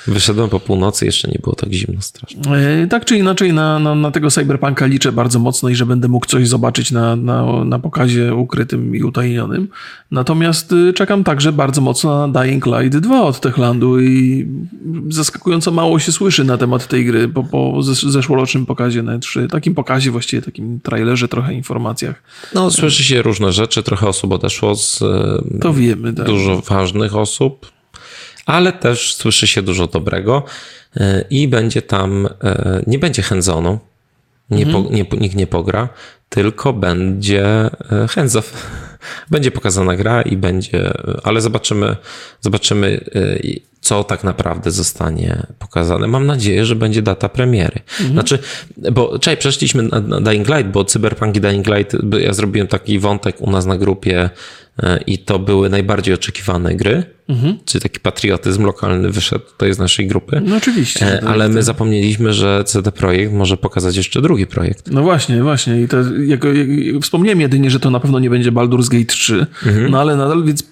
wyszedłem 0.07 0.49
po 0.49 0.59
północy, 0.59 1.05
jeszcze 1.05 1.27
nie 1.27 1.39
było 1.43 1.55
tak 1.55 1.73
zimno 1.73 2.01
strasznie. 2.01 2.41
E, 2.55 2.87
Tak 2.87 3.05
czy 3.05 3.17
inaczej, 3.17 3.53
na, 3.53 3.79
na, 3.79 3.95
na 3.95 4.11
tego 4.11 4.31
Cyberpunka 4.31 4.85
liczę 4.85 5.11
bardzo 5.11 5.39
mocno 5.39 5.69
i 5.69 5.75
że 5.75 5.85
będę 5.85 6.07
mógł 6.07 6.25
coś 6.25 6.47
zobaczyć 6.47 6.91
na, 6.91 7.15
na, 7.15 7.63
na 7.65 7.79
pokazie 7.79 8.35
ukrytym 8.35 8.95
i 8.95 9.03
utajnionym. 9.03 9.67
Natomiast 10.11 10.71
y, 10.71 10.93
czekam 10.93 11.23
także 11.23 11.51
bardzo 11.53 11.81
mocno 11.81 12.27
na 12.27 12.41
Dying 12.43 12.65
Light 12.65 12.97
2 12.99 13.21
od 13.23 13.39
Techlandu 13.39 13.99
i 14.01 14.47
zaskakująco 15.09 15.71
mało 15.71 15.99
się 15.99 16.11
słyszy 16.11 16.43
na 16.43 16.57
temat 16.57 16.87
tej 16.87 17.05
gry 17.05 17.27
po, 17.27 17.43
po 17.43 17.73
zes- 17.81 18.09
zeszłorocznym 18.09 18.65
pokazie 18.65 19.03
na 19.03 19.19
3 19.19 19.47
Takim 19.47 19.75
pokazie, 19.75 20.11
właściwie 20.11 20.41
takim 20.41 20.79
trailerze, 20.79 21.27
trochę 21.27 21.53
informacjach. 21.53 22.23
No, 22.53 22.71
słyszy 22.71 23.03
się 23.03 23.21
różne 23.21 23.51
rzeczy, 23.51 23.83
trochę 23.83 24.07
osób 24.07 24.31
odeszło 24.31 24.75
z 24.75 25.01
y, 25.01 25.59
To 25.61 25.73
wiemy. 25.73 26.13
Tak. 26.13 26.25
dużo 26.25 26.61
ważnych 26.69 27.15
osób, 27.15 27.71
ale 28.45 28.73
też 28.73 29.15
słyszy 29.15 29.47
się 29.47 29.61
dużo 29.61 29.87
dobrego 29.87 30.43
y, 30.97 31.01
i 31.29 31.47
będzie 31.47 31.81
tam, 31.81 32.25
y, 32.25 32.29
nie 32.87 32.99
będzie 32.99 33.21
hands-onu, 33.21 33.79
nie, 34.49 34.65
po, 34.65 34.79
nie, 34.91 35.05
nikt 35.19 35.35
nie 35.35 35.47
pogra, 35.47 35.89
tylko 36.29 36.73
będzie 36.73 37.65
y, 37.65 38.07
hands-off. 38.07 38.53
Będzie 39.31 39.51
pokazana 39.51 39.95
gra 39.95 40.21
i 40.21 40.37
będzie, 40.37 40.93
ale 41.23 41.41
zobaczymy, 41.41 41.95
zobaczymy 42.41 42.87
y, 43.15 43.61
co 43.81 44.03
tak 44.03 44.23
naprawdę 44.23 44.71
zostanie 44.71 45.43
pokazane. 45.59 46.07
Mam 46.07 46.25
nadzieję, 46.25 46.65
że 46.65 46.75
będzie 46.75 47.01
data 47.01 47.29
premiery. 47.29 47.79
Znaczy, 48.11 48.39
bo 48.91 49.19
czekaj, 49.19 49.37
przeszliśmy 49.37 49.83
na, 49.83 49.99
na 49.99 50.21
Dying 50.21 50.47
Light, 50.47 50.71
bo 50.71 50.85
Cyberpunk 50.85 51.35
i 51.35 51.41
Dying 51.41 51.67
Light, 51.67 51.97
ja 52.19 52.33
zrobiłem 52.33 52.67
taki 52.67 52.99
wątek 52.99 53.41
u 53.41 53.51
nas 53.51 53.65
na 53.65 53.77
grupie 53.77 54.29
e, 54.83 54.99
i 55.07 55.17
to 55.17 55.39
były 55.39 55.69
najbardziej 55.69 56.13
oczekiwane 56.13 56.75
gry, 56.75 57.03
czyli 57.65 57.81
taki 57.81 57.99
patriotyzm 57.99 58.65
lokalny 58.65 59.09
wyszedł 59.09 59.45
tutaj 59.45 59.73
z 59.73 59.79
naszej 59.79 60.07
grupy. 60.07 60.41
No 60.45 60.55
oczywiście. 60.55 61.05
E, 61.05 61.19
tak. 61.19 61.29
Ale 61.29 61.49
my 61.49 61.63
zapomnieliśmy, 61.63 62.33
że 62.33 62.63
CD 62.63 62.91
Projekt 62.91 63.33
może 63.33 63.57
pokazać 63.57 63.95
jeszcze 63.95 64.21
drugi 64.21 64.47
projekt. 64.47 64.91
No 64.91 65.01
właśnie, 65.01 65.43
właśnie. 65.43 65.81
I 65.81 65.87
to, 65.87 65.97
jako, 66.25 66.47
jak, 66.47 66.67
wspomniałem 67.01 67.41
jedynie, 67.41 67.71
że 67.71 67.79
to 67.79 67.89
na 67.89 67.99
pewno 67.99 68.19
nie 68.19 68.29
będzie 68.29 68.51
Baldur's 68.51 68.89
Gate 68.89 69.05
3, 69.05 69.45
no 69.89 69.99
ale 70.01 70.15
nadal, 70.15 70.43
więc 70.43 70.63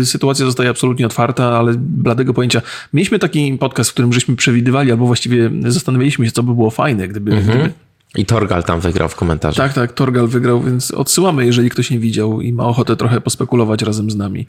y, 0.00 0.06
sytuacja 0.06 0.46
zostaje 0.46 0.70
absolutnie 0.70 1.06
otwarta, 1.06 1.58
ale 1.58 1.74
bladego 1.76 2.34
pojęcia. 2.34 2.62
Mieliśmy 2.92 3.18
taki 3.18 3.58
podcast, 3.58 3.90
w 3.90 3.92
którym 3.92 4.12
żeśmy 4.12 4.36
przewidywali, 4.36 4.90
albo 4.90 5.06
właściwie 5.06 5.50
zastanawialiśmy 5.68 6.26
się, 6.26 6.32
co 6.32 6.42
by 6.42 6.54
było 6.54 6.70
fajne, 6.70 7.08
gdyby... 7.08 7.30
gdyby 7.30 7.70
I 8.16 8.26
Torgal 8.26 8.64
tam 8.64 8.80
wygrał 8.80 9.08
w 9.08 9.16
komentarzach. 9.16 9.66
tak, 9.66 9.74
tak, 9.74 9.92
Torgal 9.92 10.28
wygrał, 10.28 10.62
więc 10.62 10.90
odsyłamy, 10.90 11.46
jeżeli 11.46 11.70
ktoś 11.70 11.90
nie 11.90 11.98
widział 11.98 12.40
i 12.40 12.52
ma 12.52 12.64
ochotę 12.64 12.96
trochę 12.96 13.20
pospekulować 13.20 13.82
razem 13.82 14.10
z 14.10 14.16
nami. 14.16 14.46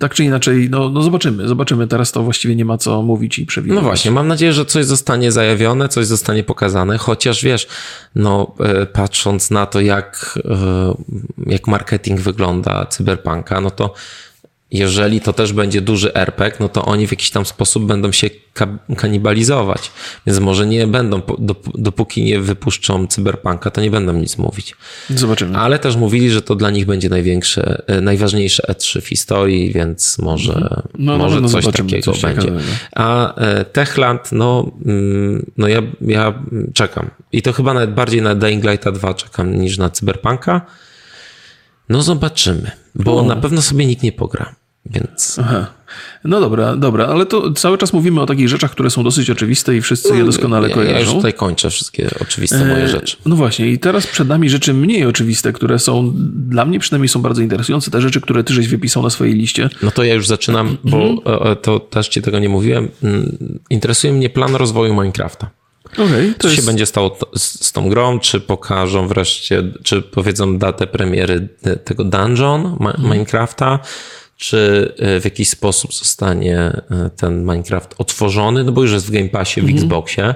Tak 0.00 0.14
czy 0.14 0.24
inaczej, 0.24 0.70
no, 0.70 0.88
no 0.88 1.02
zobaczymy, 1.02 1.48
zobaczymy. 1.48 1.86
Teraz 1.86 2.12
to 2.12 2.22
właściwie 2.22 2.56
nie 2.56 2.64
ma 2.64 2.78
co 2.78 3.02
mówić 3.02 3.38
i 3.38 3.46
przewidywać. 3.46 3.82
No 3.82 3.88
właśnie, 3.88 4.10
mam 4.10 4.28
nadzieję, 4.28 4.52
że 4.52 4.64
coś 4.64 4.84
zostanie 4.84 5.32
zajawione, 5.32 5.88
coś 5.88 6.06
zostanie 6.06 6.42
pokazane, 6.44 6.98
chociaż 6.98 7.44
wiesz, 7.44 7.66
no 8.14 8.54
e, 8.60 8.86
patrząc 8.86 9.50
na 9.50 9.66
to, 9.66 9.80
jak, 9.80 10.38
e, 10.44 10.94
jak 11.46 11.66
marketing 11.66 12.20
wygląda 12.20 12.86
cyberpunka, 12.86 13.60
no 13.60 13.70
to 13.70 13.94
jeżeli 14.72 15.20
to 15.20 15.32
też 15.32 15.52
będzie 15.52 15.80
duży 15.80 16.14
RPG, 16.14 16.56
no 16.60 16.68
to 16.68 16.84
oni 16.84 17.06
w 17.06 17.10
jakiś 17.10 17.30
tam 17.30 17.46
sposób 17.46 17.84
będą 17.86 18.12
się 18.12 18.30
ka- 18.54 18.78
kanibalizować. 18.96 19.90
Więc 20.26 20.38
może 20.38 20.66
nie 20.66 20.86
będą, 20.86 21.20
dopóki 21.74 22.22
nie 22.24 22.40
wypuszczą 22.40 23.06
cyberpunka, 23.06 23.70
to 23.70 23.80
nie 23.80 23.90
będą 23.90 24.12
nic 24.12 24.38
mówić. 24.38 24.74
Zobaczymy. 25.10 25.58
Ale 25.58 25.78
też 25.78 25.96
mówili, 25.96 26.30
że 26.30 26.42
to 26.42 26.54
dla 26.54 26.70
nich 26.70 26.86
będzie 26.86 27.08
największe, 27.08 27.82
e, 27.86 28.00
najważniejsze 28.00 28.62
E3 28.68 29.00
w 29.00 29.06
historii, 29.08 29.72
więc 29.72 30.18
może, 30.18 30.82
No, 30.98 31.12
na 31.12 31.18
może 31.18 31.34
pewno 31.36 31.48
coś 31.48 31.64
zobaczymy 31.64 31.88
takiego 31.90 32.12
coś 32.12 32.22
będzie. 32.22 32.40
ciekawego. 32.42 32.66
A 32.96 33.34
e, 33.34 33.64
Techland, 33.64 34.32
no, 34.32 34.70
mm, 34.86 35.50
no 35.56 35.68
ja, 35.68 35.82
ja 36.00 36.42
czekam. 36.74 37.10
I 37.32 37.42
to 37.42 37.52
chyba 37.52 37.74
nawet 37.74 37.94
bardziej 37.94 38.22
na 38.22 38.34
Dying 38.34 38.64
Lighta 38.64 38.92
2 38.92 39.14
czekam 39.14 39.60
niż 39.60 39.78
na 39.78 39.90
Cyberpunka. 39.90 40.60
No 41.88 42.02
zobaczymy, 42.02 42.70
bo 42.94 43.18
O. 43.18 43.22
na 43.22 43.36
pewno 43.36 43.62
sobie 43.62 43.86
nikt 43.86 44.02
nie 44.02 44.12
pogra. 44.12 44.54
Więc 44.86 45.38
Aha. 45.42 45.66
No 46.24 46.40
dobra, 46.40 46.76
dobra, 46.76 47.06
ale 47.06 47.26
to 47.26 47.52
cały 47.52 47.78
czas 47.78 47.92
mówimy 47.92 48.20
o 48.20 48.26
takich 48.26 48.48
rzeczach, 48.48 48.70
które 48.70 48.90
są 48.90 49.04
dosyć 49.04 49.30
oczywiste 49.30 49.76
i 49.76 49.80
wszyscy 49.80 50.16
je 50.16 50.24
doskonale 50.24 50.68
ja, 50.68 50.76
ja 50.76 50.82
już 50.82 50.90
kojarzą. 50.92 51.12
tutaj 51.14 51.34
kończę 51.34 51.70
wszystkie 51.70 52.10
oczywiste 52.20 52.58
moje 52.64 52.82
E, 52.84 52.88
rzeczy. 52.88 53.16
No 53.26 53.36
właśnie, 53.36 53.68
i 53.70 53.78
teraz 53.78 54.06
przed 54.06 54.28
nami 54.28 54.50
rzeczy 54.50 54.74
mniej 54.74 55.06
oczywiste, 55.06 55.52
które 55.52 55.78
są, 55.78 56.12
dla 56.48 56.64
mnie 56.64 56.78
przynajmniej 56.78 57.08
są 57.08 57.22
bardzo 57.22 57.42
interesujące. 57.42 57.90
Te 57.90 58.00
rzeczy, 58.00 58.20
które 58.20 58.44
ty 58.44 58.54
żeś 58.54 58.68
wypisał 58.68 59.02
na 59.02 59.10
swojej 59.10 59.34
liście. 59.34 59.70
No 59.82 59.90
to 59.90 60.04
ja 60.04 60.14
już 60.14 60.26
zaczynam, 60.26 60.76
bo 60.84 60.96
Mhm. 60.96 61.18
e, 61.42 61.50
e, 61.50 61.56
to 61.56 61.80
też 61.80 62.08
ci 62.08 62.22
tego 62.22 62.38
nie 62.38 62.48
mówiłem. 62.48 62.88
Mm, 63.02 63.58
Interesuje 63.70 64.12
mnie 64.12 64.30
plan 64.30 64.54
rozwoju 64.54 64.94
Minecrafta. 64.94 65.50
To 65.96 66.02
Co 66.38 66.48
jest... 66.48 66.60
się 66.60 66.66
będzie 66.66 66.86
stało 66.86 67.18
z, 67.36 67.64
z 67.66 67.72
tą 67.72 67.88
grą? 67.88 68.18
Czy 68.18 68.40
pokażą 68.40 69.08
wreszcie, 69.08 69.62
czy 69.82 70.02
powiedzą 70.02 70.58
datę 70.58 70.86
premiery 70.86 71.48
te- 71.62 71.76
tego 71.76 72.04
dungeon 72.04 72.76
Ma- 72.80 72.96
Minecrafta? 72.98 73.78
Czy 74.42 74.92
e, 74.98 75.20
w 75.20 75.24
jakiś 75.24 75.48
sposób 75.48 75.94
zostanie 75.94 76.58
e, 76.58 77.10
ten 77.16 77.40
Minecraft 77.40 77.94
otworzony? 77.98 78.64
No 78.64 78.72
bo 78.72 78.82
już 78.82 78.92
jest 78.92 79.06
w 79.06 79.10
Game 79.10 79.28
Passie, 79.28 79.60
w 79.60 79.70
Xboxie. 79.70 80.34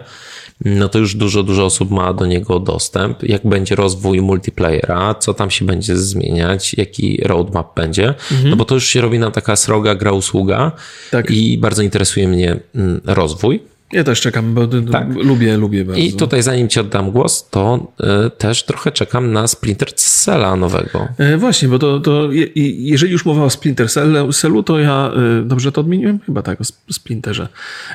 No 0.64 0.88
to 0.88 0.98
już 0.98 1.14
dużo, 1.14 1.42
dużo 1.42 1.64
osób 1.64 1.90
ma 1.90 2.12
do 2.12 2.26
niego 2.26 2.60
dostęp. 2.60 3.22
Jak 3.22 3.46
będzie 3.46 3.74
rozwój 3.74 4.20
multiplayera? 4.20 5.14
Co 5.14 5.34
tam 5.34 5.50
się 5.50 5.64
będzie 5.64 5.96
zmieniać? 5.96 6.74
Jaki 6.74 7.20
roadmap 7.24 7.76
będzie? 7.76 8.14
No 8.44 8.56
bo 8.56 8.64
to 8.64 8.74
już 8.74 8.86
się 8.86 9.00
robi 9.00 9.18
nam 9.18 9.32
taka 9.32 9.56
sroga 9.56 9.94
gra 9.94 10.12
usługa. 10.12 10.72
Tak. 11.10 11.30
I 11.30 11.58
bardzo 11.58 11.82
interesuje 11.82 12.28
mnie 12.28 12.56
mm, 12.74 13.00
rozwój. 13.04 13.60
Ja 13.92 14.04
też 14.04 14.20
czekam, 14.20 14.54
bo 14.54 14.66
Tak. 14.92 15.06
lubię, 15.24 15.56
lubię 15.56 15.84
bardzo. 15.84 16.00
I 16.00 16.12
tutaj 16.12 16.42
zanim 16.42 16.68
ci 16.68 16.80
oddam 16.80 17.10
głos, 17.10 17.48
to 17.50 17.92
y, 18.26 18.30
też 18.30 18.64
trochę 18.64 18.92
czekam 18.92 19.32
na 19.32 19.46
Splinter 19.46 19.94
Cella 19.94 20.56
nowego. 20.56 21.08
E, 21.18 21.36
właśnie, 21.36 21.68
bo 21.68 21.78
to, 21.78 22.00
to 22.00 22.32
je, 22.32 22.46
jeżeli 22.78 23.12
już 23.12 23.24
mowa 23.24 23.44
o 23.44 23.50
Splinter 23.50 23.90
Cellu, 23.90 24.32
Cellu, 24.32 24.62
to 24.62 24.78
ja, 24.78 25.10
e, 25.40 25.42
dobrze 25.44 25.72
to 25.72 25.80
odmieniłem? 25.80 26.18
Chyba 26.26 26.42
tak, 26.42 26.60
o 26.60 26.64
Sp- 26.70 26.92
Splinterze. 26.92 27.48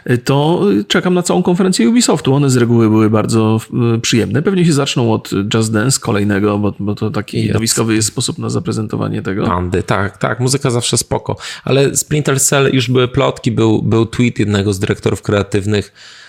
E, 0.05 0.17
To 0.17 0.61
czekam 0.87 1.13
na 1.13 1.23
całą 1.23 1.43
konferencję 1.43 1.89
Ubisoftu. 1.89 2.33
One 2.33 2.49
z 2.49 2.57
reguły 2.57 2.89
były 2.89 3.09
bardzo 3.09 3.59
przyjemne. 4.01 4.41
Pewnie 4.41 4.65
się 4.65 4.73
zaczną 4.73 5.13
od 5.13 5.29
Just 5.53 5.73
Dance 5.73 5.99
kolejnego, 5.99 6.57
bo, 6.57 6.73
bo 6.79 6.95
to 6.95 7.09
taki 7.11 7.41
widowiskowy 7.41 7.95
jest 7.95 8.07
sposób 8.07 8.37
na 8.37 8.49
zaprezentowanie 8.49 9.21
tego. 9.21 9.45
Bandy, 9.47 9.83
tak, 9.83 10.17
tak, 10.17 10.39
muzyka 10.39 10.69
zawsze 10.69 10.97
spoko. 10.97 11.37
Ale 11.63 11.95
Splinter 11.95 12.39
Cell 12.41 12.69
już 12.73 12.89
były 12.89 13.07
plotki, 13.07 13.51
był, 13.51 13.81
był 13.81 14.05
tweet 14.05 14.39
jednego 14.39 14.73
z 14.73 14.79
dyrektorów 14.79 15.21
kreatywnych, 15.21 15.80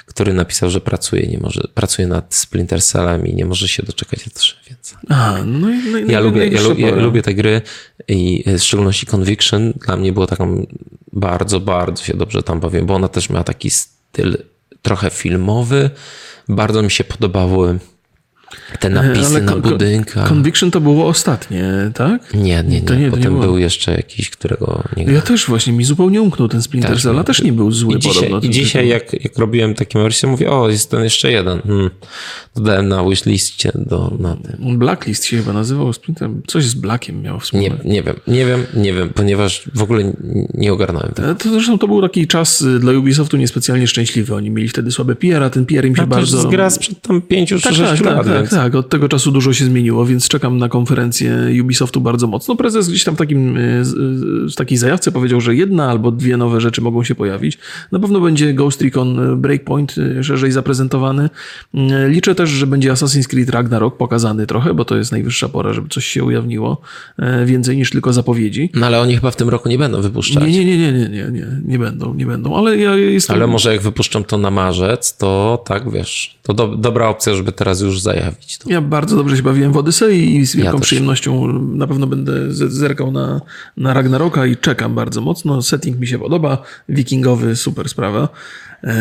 który 0.07 0.35
napisał, 0.35 0.71
że 0.71 0.81
pracuje, 0.81 1.27
nie 1.27 1.39
może, 1.39 1.61
pracuje 1.75 2.09
nad 2.09 2.35
Splinter 2.35 2.83
Cellem 2.83 3.27
i 3.27 3.35
nie 3.35 3.45
może 3.45 3.69
się 3.69 3.83
doczekać 3.83 4.21
E3, 4.21 4.55
więc... 4.71 4.95
A, 5.09 5.39
no 5.45 5.71
i, 5.71 5.79
no 5.93 5.99
Ja, 5.99 6.19
no, 6.21 6.25
lubię, 6.25 6.47
ja, 6.47 6.61
lu- 6.61 6.79
ja 6.79 6.95
lubię 6.95 7.23
te 7.23 7.35
gry 7.35 7.63
i 8.09 8.45
w 8.47 8.61
szczególności 8.63 9.07
Conviction 9.07 9.73
dla 9.73 9.97
mnie 9.97 10.13
było 10.13 10.27
taką 10.27 10.67
bardzo, 11.13 11.61
bardzo 11.61 12.05
się 12.05 12.15
dobrze 12.17 12.43
tam 12.43 12.61
bawiłem, 12.61 12.87
bo 12.87 12.95
ona 12.95 13.09
też 13.09 13.31
miała 13.31 13.45
taki 13.45 13.71
styl 13.71 14.37
trochę 14.83 15.11
filmowy. 15.11 15.91
Bardzo 16.49 16.83
mi 16.83 16.91
się 16.91 17.05
podobały 17.05 17.79
te 18.81 18.91
napisy 18.91 19.43
na 19.43 19.57
budynkach. 19.57 20.29
Conviction 20.29 20.71
to 20.71 20.81
było 20.81 21.07
ostatnie, 21.07 21.91
tak? 21.95 22.35
Nie, 22.35 22.43
nie, 22.43 22.63
To 22.63 22.65
nie. 22.65 22.73
nie, 22.73 22.83
to 22.83 22.95
nie 22.95 23.11
Potem 23.11 23.33
było. 23.33 23.45
był 23.45 23.59
jeszcze 23.59 23.93
jakiś, 23.93 24.31
którego 24.31 24.83
nie 24.97 25.05
Ja 25.05 25.21
też 25.21 25.47
właśnie, 25.47 25.73
mi 25.73 25.85
zupełnie 25.85 26.23
umknął 26.23 26.49
ten 26.49 26.63
Splinter 26.63 26.91
Też 26.93 27.03
Cell, 27.03 27.19
a 27.19 27.25
też 27.25 27.43
nie 27.43 27.53
był 27.53 27.73
zły 27.73 27.95
I 27.97 27.99
dzisiaj, 27.99 28.31
i 28.43 28.51
dzisiaj 28.51 28.89
jak, 28.89 29.25
jak 29.25 29.39
robiłem 29.39 29.75
taką 29.75 30.03
wersję, 30.03 30.29
mówię, 30.29 30.51
o, 30.51 30.69
jest 30.71 30.91
ten 30.91 31.05
jeszcze 31.05 31.33
jeden. 31.33 31.61
Hmm. 31.63 31.91
Dodałem 32.57 32.89
na 32.89 33.05
wishliście 33.05 33.73
do, 33.75 34.17
na 34.19 34.37
tym. 34.37 34.79
Blacklist 34.79 35.25
się 35.25 35.37
chyba 35.37 35.53
nazywał 35.53 35.93
Splinter, 35.93 36.31
coś 36.47 36.65
z 36.65 36.75
Blackiem 36.75 37.23
miał 37.23 37.35
Nie, 37.35 37.41
wspólnego. 37.41 37.77
nie 37.85 38.03
wiem, 38.03 38.17
nie 38.27 38.47
wiem, 38.47 38.67
nie 38.75 38.93
wiem, 38.93 39.09
ponieważ 39.15 39.63
w 39.75 39.83
ogóle 39.83 40.13
nie 40.55 40.73
ogarnąłem 40.73 41.13
tego. 41.13 41.31
E, 41.31 41.35
To 41.35 41.51
zresztą 41.51 41.79
to 41.79 41.89
był 41.89 42.03
taki 42.03 42.27
czas 42.27 42.61
y, 42.63 42.79
dla 42.79 42.93
Ubisoftu 42.93 43.37
niespecjalnie 43.37 43.87
szczęśliwy. 43.87 44.35
Oni 44.35 44.51
mieli 44.51 44.69
wtedy 44.69 44.91
słabe 44.91 45.15
PR, 45.17 45.43
a 45.43 45.51
ten 45.51 45.67
PR 45.67 45.85
im 45.87 45.97
się 45.97 46.03
A 46.03 46.05
to 46.05 46.11
bardzo... 46.11 46.37
jest 46.37 46.49
gra 46.49 46.71
sprzed 46.71 47.01
tam 47.03 47.23
pięciu 47.23 47.61
Tak, 47.61 47.75
sześciu 47.75 48.05
tak, 48.05 48.17
lat, 48.17 48.27
tak, 48.27 48.42
więc... 48.43 48.51
tak. 48.55 48.75
Od 48.75 48.89
tego 48.89 49.09
czasu 49.09 49.33
dużo 49.33 49.53
się 49.53 49.65
zmieniło, 49.65 50.07
więc 50.07 50.29
czekam 50.29 50.59
na 50.59 50.69
konferencję 50.69 51.37
Ubisoftu 51.63 52.01
bardzo 52.01 52.27
mocno. 52.27 52.57
Prezes 52.57 52.89
gdzieś 52.89 53.05
tam 53.05 53.15
w 53.15 53.19
takim, 53.19 53.59
z- 53.83 53.93
y, 54.49 54.53
w 54.53 54.55
takiej 54.55 54.79
zajawce 54.79 55.13
powiedział, 55.13 55.41
że 55.41 55.55
jedna 55.55 55.91
albo 55.91 56.11
dwie 56.11 56.37
nowe 56.37 56.61
rzeczy 56.61 56.81
mogą 56.81 57.05
się 57.05 57.15
pojawić. 57.15 57.59
Na 57.93 57.99
pewno 57.99 58.21
będzie 58.21 58.55
Ghost 58.55 58.83
Recon 58.83 59.33
y, 59.33 59.37
Breakpoint 59.37 59.95
szerzej 60.23 60.53
zaprezentowany. 60.53 61.31
Liczę 62.09 62.35
też, 62.35 62.51
że 62.51 62.67
będzie 62.67 62.93
Assassin's 62.93 63.27
Creed 63.27 63.51
Ragnarok 63.51 63.97
pokazany 63.97 64.47
trochę, 64.47 64.75
bo 64.75 64.85
to 64.85 64.97
jest 64.97 65.13
najwyższa 65.13 65.49
pora, 65.49 65.73
żeby 65.73 65.89
coś 65.89 66.07
się 66.07 66.25
ujawniło. 66.25 66.81
Więcej 67.47 67.77
niż 67.77 67.91
tylko 67.91 68.13
zapowiedzi. 68.13 68.71
No 68.75 68.87
ale 68.87 69.01
oni 69.01 69.15
chyba 69.15 69.31
w 69.31 69.37
tym 69.37 69.49
roku 69.49 69.69
nie 69.69 69.79
będą 69.79 70.03
wypuszczać. 70.03 70.43
Nie, 70.45 70.65
nie, 70.65 70.65
nie, 70.65 70.79
nie, 70.79 70.93
nie, 70.93 71.09
nie, 71.09 71.31
nie, 71.31 71.47
nie 71.65 71.79
będą, 71.79 72.15
nie 72.15 72.27
będą, 72.27 72.57
ale 72.57 72.77
ja 72.77 72.97
jestem... 72.97 73.37
Ale 73.37 73.47
może 73.47 73.73
jak 73.73 73.83
wypuszczą 73.83 74.25
to 74.25 74.39
na 74.39 74.51
marzec, 74.51 75.17
to 75.17 75.63
tak, 75.67 75.91
wiesz, 75.91 76.39
to 76.43 76.55
do, 76.55 76.69
dobra 76.69 77.09
opcja, 77.09 77.35
żeby 77.35 77.53
teraz 77.53 77.81
już 77.81 78.01
zajawić 78.33 78.59
to. 78.59 78.71
Ja 78.71 78.81
bardzo 78.81 79.17
dobrze 79.17 79.37
się 79.37 79.43
bawiłem 79.43 79.73
w 79.73 79.77
Odysei 79.77 80.37
i 80.37 80.47
z 80.47 80.57
wielką 80.57 80.79
też. 80.79 80.87
przyjemnością 80.87 81.53
na 81.63 81.87
pewno 81.87 82.07
będę 82.07 82.53
zerkał 82.53 83.13
na, 83.13 83.41
na 83.77 83.95
Ragnaroka 83.95 84.47
i 84.47 84.57
czekam 84.57 84.95
bardzo 84.95 85.21
mocno. 85.21 85.63
Setting 85.63 85.99
mi 85.99 86.07
się 86.07 86.19
podoba, 86.19 86.63
wikingowy, 86.89 87.57
super 87.57 87.89
sprawa. 87.89 88.29
E, 88.85 88.95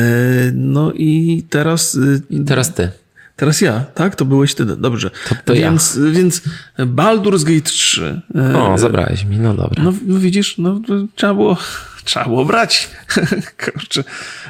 No 0.53 0.91
i 0.93 1.43
teraz, 1.49 1.95
y, 1.95 2.21
Teraz 2.47 2.73
ty. 2.73 2.89
teraz 3.35 3.61
ja, 3.61 3.79
tak? 3.95 4.15
To 4.15 4.25
byłeś 4.25 4.55
ty, 4.55 4.65
dobrze. 4.65 5.11
to 5.45 5.53
ja. 5.53 5.61
więc, 5.61 5.99
więc 6.11 6.41
Baldur's 6.79 7.43
Gate 7.43 7.61
3. 7.61 8.21
E, 8.35 8.57
O, 8.63 8.77
zabrałeś 8.77 9.25
mi, 9.25 9.37
no 9.37 9.53
dobra. 9.53 9.83
No 9.83 9.93
no 10.07 10.19
widzisz, 10.19 10.57
no 10.57 10.81
to 10.87 10.93
trzeba 11.15 11.33
było, 11.33 11.57
trzeba 12.03 12.25
było 12.25 12.45
brać. 12.45 12.89
Kurczę. 13.65 14.03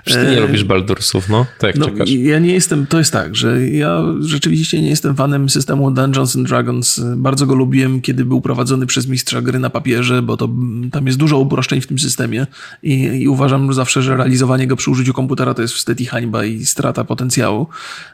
Ty 0.05 0.27
nie 0.31 0.39
lubisz 0.39 0.63
Baldursów, 0.63 1.29
no? 1.29 1.45
To 1.59 1.67
jak 1.67 1.75
No, 1.75 1.85
czekasz? 1.85 2.09
ja 2.09 2.39
nie 2.39 2.53
jestem, 2.53 2.87
to 2.87 2.97
jest 2.97 3.13
tak, 3.13 3.35
że 3.35 3.67
ja 3.67 4.03
rzeczywiście 4.19 4.81
nie 4.81 4.89
jestem 4.89 5.15
fanem 5.15 5.49
systemu 5.49 5.91
Dungeons 5.91 6.35
and 6.35 6.47
Dragons. 6.47 6.99
Bardzo 7.15 7.45
go 7.45 7.55
lubiłem, 7.55 8.01
kiedy 8.01 8.25
był 8.25 8.41
prowadzony 8.41 8.85
przez 8.85 9.07
mistrza 9.07 9.41
gry 9.41 9.59
na 9.59 9.69
papierze, 9.69 10.21
bo 10.21 10.37
to 10.37 10.45
mm, 10.45 10.91
tam 10.91 11.07
jest 11.07 11.17
dużo 11.19 11.37
uproszczeń 11.37 11.81
w 11.81 11.87
tym 11.87 11.99
systemie 11.99 12.47
i, 12.83 12.93
i 13.03 13.27
uważam 13.27 13.73
zawsze, 13.73 14.01
że 14.01 14.17
realizowanie 14.17 14.67
go 14.67 14.75
przy 14.75 14.91
użyciu 14.91 15.13
komputera 15.13 15.53
to 15.53 15.61
jest 15.61 15.73
wstyd 15.73 16.01
i 16.01 16.05
hańba 16.05 16.45
i 16.45 16.65
strata 16.65 17.03
potencjału. 17.03 17.67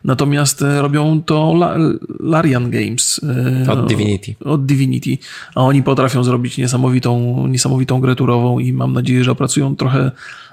Natomiast 0.03 0.61
e, 0.61 0.81
robią 0.81 1.21
to 1.25 1.51
La, 1.55 1.77
Larian 2.19 2.69
Games. 2.71 3.21
e, 3.67 3.71
Od 3.71 3.87
Divinity. 3.87 4.35
Od 4.45 4.65
Divinity. 4.65 5.17
A 5.55 5.61
oni 5.63 5.83
potrafią 5.83 6.23
zrobić 6.23 6.57
niesamowitą, 6.57 7.47
niesamowitą 7.47 8.01
grę 8.01 8.15
turową 8.15 8.59
i 8.59 8.73
mam 8.73 8.93
nadzieję, 8.93 9.23
że 9.27 9.31
opracują 9.31 9.75
trochę 9.75 10.11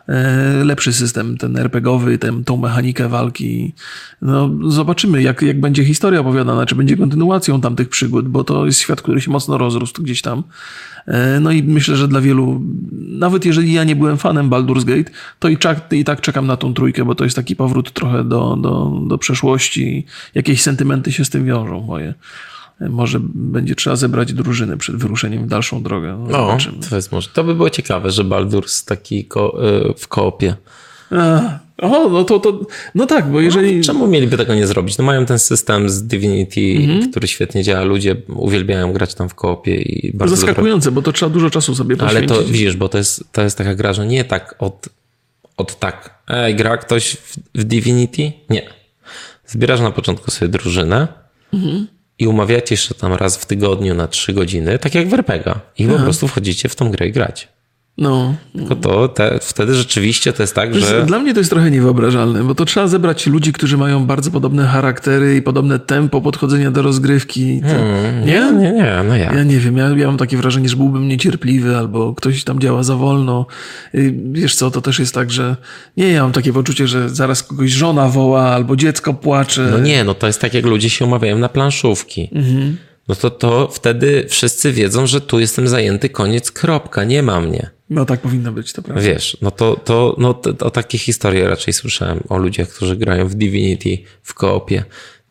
e, 0.08 0.64
lepszy 0.64 0.92
system, 0.92 1.38
ten 1.38 1.56
RPGowy, 1.56 2.18
ten, 2.18 2.44
tą 2.44 2.56
mechanikę 2.56 3.08
walki. 3.08 3.72
No, 4.22 4.50
zobaczymy, 4.68 5.22
jak, 5.22 5.42
jak 5.42 5.60
będzie 5.60 5.84
historia 5.84 6.20
opowiadana, 6.20 6.66
czy 6.66 6.74
będzie 6.74 6.96
kontynuacją 6.96 7.60
tamtych 7.60 7.88
przygód, 7.88 8.28
bo 8.28 8.44
to 8.44 8.66
jest 8.66 8.80
świat, 8.80 9.02
który 9.02 9.20
się 9.20 9.30
mocno 9.30 9.58
rozrósł 9.58 10.02
gdzieś 10.02 10.22
tam. 10.22 10.42
E, 11.06 11.40
No 11.40 11.50
i 11.52 11.62
myślę, 11.62 11.96
że 11.96 12.08
dla 12.08 12.20
wielu, 12.20 12.62
nawet 12.92 13.44
jeżeli 13.44 13.72
ja 13.72 13.84
nie 13.84 13.96
byłem 13.96 14.16
fanem 14.16 14.50
Baldur's 14.50 14.84
Gate, 14.84 15.10
to 15.38 15.48
i, 15.48 15.58
czak, 15.58 15.92
i 15.92 16.04
tak 16.04 16.20
czekam 16.20 16.46
na 16.46 16.56
tą 16.56 16.74
trójkę, 16.74 17.04
bo 17.04 17.14
to 17.14 17.24
jest 17.24 17.36
taki 17.36 17.56
powrót 17.56 17.92
trochę 17.92 18.24
do, 18.24 18.56
do, 18.56 19.00
do 19.08 19.18
przeszłości. 19.18 20.06
Jakieś 20.34 20.62
sentymenty 20.62 21.12
się 21.12 21.24
z 21.24 21.30
tym 21.30 21.44
wiążą 21.44 21.80
moje. 21.80 22.14
Może 22.80 23.18
będzie 23.34 23.74
trzeba 23.74 23.96
zebrać 23.96 24.32
drużynę 24.32 24.76
przed 24.78 24.96
wyruszeniem 24.96 25.44
w 25.44 25.46
dalszą 25.48 25.82
drogę. 25.82 26.16
No, 26.28 26.28
No, 26.28 26.58
to 26.90 26.96
jest 26.96 27.12
może. 27.12 27.28
To 27.34 27.44
by 27.44 27.54
było 27.54 27.70
ciekawe, 27.70 28.10
że 28.10 28.24
Baldurs 28.24 28.84
taki 28.84 29.24
ko, 29.24 29.68
y, 29.90 29.94
w 29.98 30.08
koopie. 30.08 30.54
O, 31.78 32.08
no 32.08 32.24
to, 32.24 32.38
to, 32.40 32.60
no 32.94 33.06
tak, 33.06 33.30
bo 33.30 33.40
jeżeli... 33.40 33.80
Czemu 33.80 34.06
mieliby 34.06 34.36
tego 34.36 34.54
nie 34.54 34.66
zrobić? 34.66 34.98
No 34.98 35.04
mają 35.04 35.26
ten 35.26 35.38
system 35.38 35.88
z 35.90 36.02
Divinity, 36.02 36.60
Mhm. 36.76 37.10
który 37.10 37.28
świetnie 37.28 37.62
działa. 37.62 37.84
Ludzie 37.84 38.16
uwielbiają 38.28 38.92
grać 38.92 39.14
tam 39.14 39.28
w 39.28 39.34
koopie 39.34 39.74
i 39.82 40.16
bardzo 40.16 40.36
Zaskakujące, 40.36 40.90
bo 40.92 41.02
to 41.02 41.12
trzeba 41.12 41.30
dużo 41.30 41.50
czasu 41.50 41.74
sobie 41.74 41.96
Ale 41.98 42.08
poświęcić. 42.08 42.36
to 42.38 42.44
widzisz, 42.52 42.76
bo 42.76 42.88
to 42.88 42.98
jest, 42.98 43.24
to 43.32 43.42
jest 43.42 43.58
taka 43.58 43.74
gra, 43.74 43.92
że 43.92 44.06
nie 44.06 44.24
tak 44.24 44.54
od, 44.58 44.88
od 45.56 45.78
tak. 45.78 46.22
Ej, 46.28 46.54
gra 46.56 46.76
ktoś 46.76 47.10
w, 47.16 47.36
w 47.54 47.64
Divinity? 47.64 48.32
Nie. 48.50 48.62
Zbierasz 49.46 49.80
na 49.80 49.90
początku 49.90 50.30
sobie 50.30 50.48
drużynę 50.48 51.08
i 52.18 52.26
umawiacie 52.26 52.76
się 52.76 52.94
tam 52.94 53.12
raz 53.12 53.36
w 53.36 53.46
tygodniu 53.46 53.94
na 53.94 54.08
trzy 54.08 54.32
godziny, 54.32 54.78
tak 54.78 54.94
jak 54.94 55.08
w 55.08 55.14
RPGa. 55.14 55.60
I 55.78 55.86
po 55.86 55.98
prostu 55.98 56.28
wchodzicie 56.28 56.68
w 56.68 56.76
tą 56.76 56.90
grę 56.90 57.06
i 57.06 57.12
grać. 57.12 57.48
No, 57.98 58.34
Tylko 58.56 58.76
to 58.76 59.08
te, 59.08 59.38
wtedy 59.42 59.74
rzeczywiście 59.74 60.32
to 60.32 60.42
jest 60.42 60.54
tak, 60.54 60.70
To 60.70 60.76
jest, 60.76 60.88
że 60.88 61.06
Dla 61.06 61.18
mnie 61.18 61.34
to 61.34 61.40
jest 61.40 61.50
trochę 61.50 61.70
niewyobrażalne, 61.70 62.44
bo 62.44 62.54
to 62.54 62.64
trzeba 62.64 62.86
zebrać 62.86 63.26
ludzi, 63.26 63.52
którzy 63.52 63.76
mają 63.78 64.06
bardzo 64.06 64.30
podobne 64.30 64.66
charaktery 64.66 65.36
i 65.36 65.42
podobne 65.42 65.78
tempo 65.78 66.20
podchodzenia 66.20 66.70
do 66.70 66.82
rozgrywki. 66.82 67.60
To, 67.60 67.68
Hmm, 67.68 68.26
nie? 68.26 68.52
nie, 68.62 68.72
nie, 68.72 69.02
no 69.08 69.16
ja. 69.16 69.34
Ja 69.34 69.42
nie 69.42 69.58
wiem, 69.58 69.76
ja, 69.76 69.88
ja 69.88 70.06
mam 70.06 70.16
takie 70.16 70.36
wrażenie, 70.36 70.68
że 70.68 70.76
byłbym 70.76 71.08
niecierpliwy 71.08 71.76
albo 71.76 72.14
ktoś 72.14 72.44
tam 72.44 72.60
działa 72.60 72.82
za 72.82 72.96
wolno. 72.96 73.46
Y, 73.94 74.14
Wiesz 74.32 74.54
co, 74.54 74.70
to 74.70 74.80
też 74.80 74.98
jest 74.98 75.14
tak, 75.14 75.30
że 75.30 75.56
nie, 75.96 76.08
ja 76.08 76.22
mam 76.22 76.32
takie 76.32 76.52
poczucie, 76.52 76.86
że 76.88 77.08
zaraz 77.08 77.42
kogoś 77.42 77.70
żona 77.70 78.08
woła 78.08 78.42
albo 78.42 78.76
dziecko 78.76 79.14
płacze. 79.14 79.68
No 79.70 79.78
nie, 79.78 80.04
no 80.04 80.14
to 80.14 80.26
jest 80.26 80.40
tak, 80.40 80.54
jak 80.54 80.64
ludzie 80.64 80.90
się 80.90 81.04
umawiają 81.04 81.38
na 81.38 81.48
planszówki. 81.48 82.30
No 83.08 83.14
to, 83.14 83.30
to 83.30 83.68
wtedy 83.72 84.26
wszyscy 84.28 84.72
wiedzą, 84.72 85.06
że 85.06 85.20
tu 85.20 85.40
jestem 85.40 85.68
zajęty, 85.68 86.08
koniec, 86.08 86.50
kropka, 86.50 87.04
nie 87.04 87.22
ma 87.22 87.40
mnie. 87.40 87.70
No 87.90 88.04
tak 88.04 88.20
powinno 88.20 88.52
być, 88.52 88.72
to 88.72 88.82
prawda. 88.82 89.02
Wiesz, 89.02 89.36
no 89.42 89.50
to, 89.50 89.80
to 89.84 90.16
no, 90.18 90.34
to, 90.34 90.66
o 90.66 90.70
takie 90.70 90.98
historie 90.98 91.48
raczej 91.48 91.74
słyszałem 91.74 92.20
o 92.28 92.38
ludziach, 92.38 92.68
którzy 92.68 92.96
grają 92.96 93.28
w 93.28 93.34
Divinity 93.34 93.98
w 94.22 94.34
koopie, 94.34 94.84